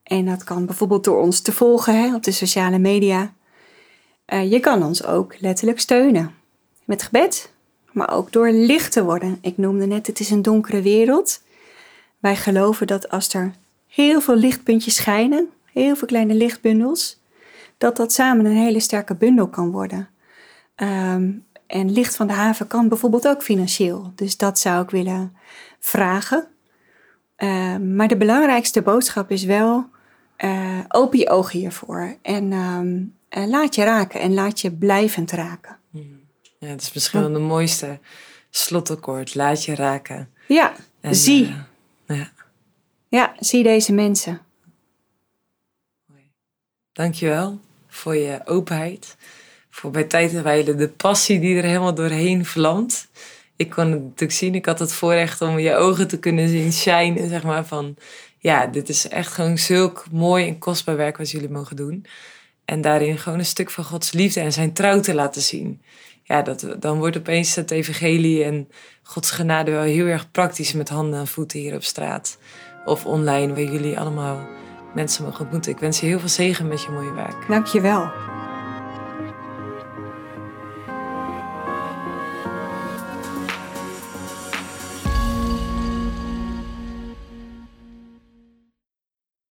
En 0.02 0.24
dat 0.24 0.44
kan 0.44 0.66
bijvoorbeeld 0.66 1.04
door 1.04 1.20
ons 1.20 1.40
te 1.40 1.52
volgen 1.52 2.14
op 2.14 2.22
de 2.22 2.30
sociale 2.30 2.78
media. 2.78 3.32
Eh, 4.24 4.50
je 4.50 4.60
kan 4.60 4.82
ons 4.82 5.04
ook 5.04 5.40
letterlijk 5.40 5.80
steunen. 5.80 6.34
Met 6.84 7.02
gebed, 7.02 7.52
maar 7.92 8.12
ook 8.12 8.32
door 8.32 8.50
licht 8.50 8.92
te 8.92 9.04
worden. 9.04 9.38
Ik 9.40 9.56
noemde 9.56 9.86
net, 9.86 10.06
het 10.06 10.20
is 10.20 10.30
een 10.30 10.42
donkere 10.42 10.82
wereld. 10.82 11.42
Wij 12.18 12.36
geloven 12.36 12.86
dat 12.86 13.08
als 13.08 13.34
er 13.34 13.54
heel 13.88 14.20
veel 14.20 14.36
lichtpuntjes 14.36 14.94
schijnen, 14.94 15.50
heel 15.72 15.96
veel 15.96 16.06
kleine 16.06 16.34
lichtbundels, 16.34 17.20
dat 17.78 17.96
dat 17.96 18.12
samen 18.12 18.44
een 18.44 18.56
hele 18.56 18.80
sterke 18.80 19.14
bundel 19.14 19.48
kan 19.48 19.70
worden. 19.70 20.08
Ehm, 20.74 21.30
en 21.72 21.92
licht 21.92 22.16
van 22.16 22.26
de 22.26 22.32
haven 22.32 22.66
kan 22.66 22.88
bijvoorbeeld 22.88 23.28
ook 23.28 23.42
financieel. 23.42 24.12
Dus 24.14 24.36
dat 24.36 24.58
zou 24.58 24.82
ik 24.82 24.90
willen 24.90 25.36
vragen. 25.78 26.46
Ehm, 27.36 27.94
maar 27.96 28.08
de 28.08 28.16
belangrijkste 28.16 28.82
boodschap 28.82 29.30
is 29.30 29.44
wel: 29.44 29.86
eh, 30.36 30.78
open 30.88 31.18
je 31.18 31.28
ogen 31.28 31.58
hiervoor. 31.58 32.16
En 32.22 32.52
ehm, 32.52 33.02
eh, 33.28 33.48
laat 33.50 33.74
je 33.74 33.84
raken 33.84 34.20
en 34.20 34.34
laat 34.34 34.60
je 34.60 34.72
blijvend 34.72 35.30
raken. 35.30 35.78
Ja, 36.58 36.68
het 36.68 36.80
is 36.82 36.92
misschien 36.92 37.20
wel 37.20 37.32
de 37.32 37.38
mooiste 37.38 37.98
slotakkoord. 38.50 39.34
Laat 39.34 39.64
je 39.64 39.74
raken. 39.74 40.30
Ja, 40.48 40.72
En, 41.00 41.14
zie. 41.14 41.54
eh, 42.06 42.18
ja, 42.18 42.30
Ja, 43.08 43.34
zie 43.38 43.62
deze 43.62 43.92
mensen. 43.92 44.40
dankjewel 46.92 47.60
voor 47.88 48.16
je 48.16 48.40
openheid. 48.46 49.16
Voor 49.74 49.90
bij 49.90 50.04
tijd 50.04 50.34
en 50.34 50.42
wijle 50.42 50.74
de 50.74 50.88
passie 50.88 51.40
die 51.40 51.56
er 51.56 51.64
helemaal 51.64 51.94
doorheen 51.94 52.44
vlamt. 52.44 53.08
Ik 53.56 53.70
kon 53.70 53.90
het 53.90 54.02
natuurlijk 54.02 54.32
zien. 54.32 54.54
Ik 54.54 54.66
had 54.66 54.78
het 54.78 54.92
voorrecht 54.92 55.40
om 55.40 55.58
je 55.58 55.74
ogen 55.74 56.08
te 56.08 56.18
kunnen 56.18 56.48
zien 56.48 56.72
shinen. 56.72 57.28
Zeg 57.28 57.42
maar 57.42 57.66
van, 57.66 57.96
ja, 58.38 58.66
dit 58.66 58.88
is 58.88 59.08
echt 59.08 59.32
gewoon 59.32 59.58
zulk 59.58 60.04
mooi 60.10 60.46
en 60.46 60.58
kostbaar 60.58 60.96
werk 60.96 61.16
wat 61.16 61.30
jullie 61.30 61.48
mogen 61.50 61.76
doen. 61.76 62.06
En 62.64 62.80
daarin 62.80 63.18
gewoon 63.18 63.38
een 63.38 63.44
stuk 63.44 63.70
van 63.70 63.84
Gods 63.84 64.12
liefde 64.12 64.40
en 64.40 64.52
zijn 64.52 64.72
trouw 64.72 65.00
te 65.00 65.14
laten 65.14 65.42
zien. 65.42 65.82
Ja, 66.22 66.42
dat, 66.42 66.66
dan 66.78 66.98
wordt 66.98 67.16
opeens 67.16 67.54
het 67.54 67.70
evangelie 67.70 68.44
en 68.44 68.68
Gods 69.02 69.30
genade 69.30 69.70
wel 69.70 69.82
heel 69.82 70.06
erg 70.06 70.30
praktisch 70.30 70.72
met 70.72 70.88
handen 70.88 71.20
en 71.20 71.26
voeten 71.26 71.58
hier 71.58 71.74
op 71.74 71.84
straat. 71.84 72.38
Of 72.84 73.06
online, 73.06 73.54
waar 73.54 73.72
jullie 73.72 73.98
allemaal 73.98 74.48
mensen 74.94 75.24
mogen 75.24 75.40
ontmoeten. 75.40 75.72
Ik 75.72 75.78
wens 75.78 76.00
je 76.00 76.06
heel 76.06 76.20
veel 76.20 76.28
zegen 76.28 76.68
met 76.68 76.82
je 76.82 76.90
mooie 76.90 77.12
werk. 77.12 77.48
Dank 77.48 77.66
je 77.66 77.80
wel. 77.80 78.31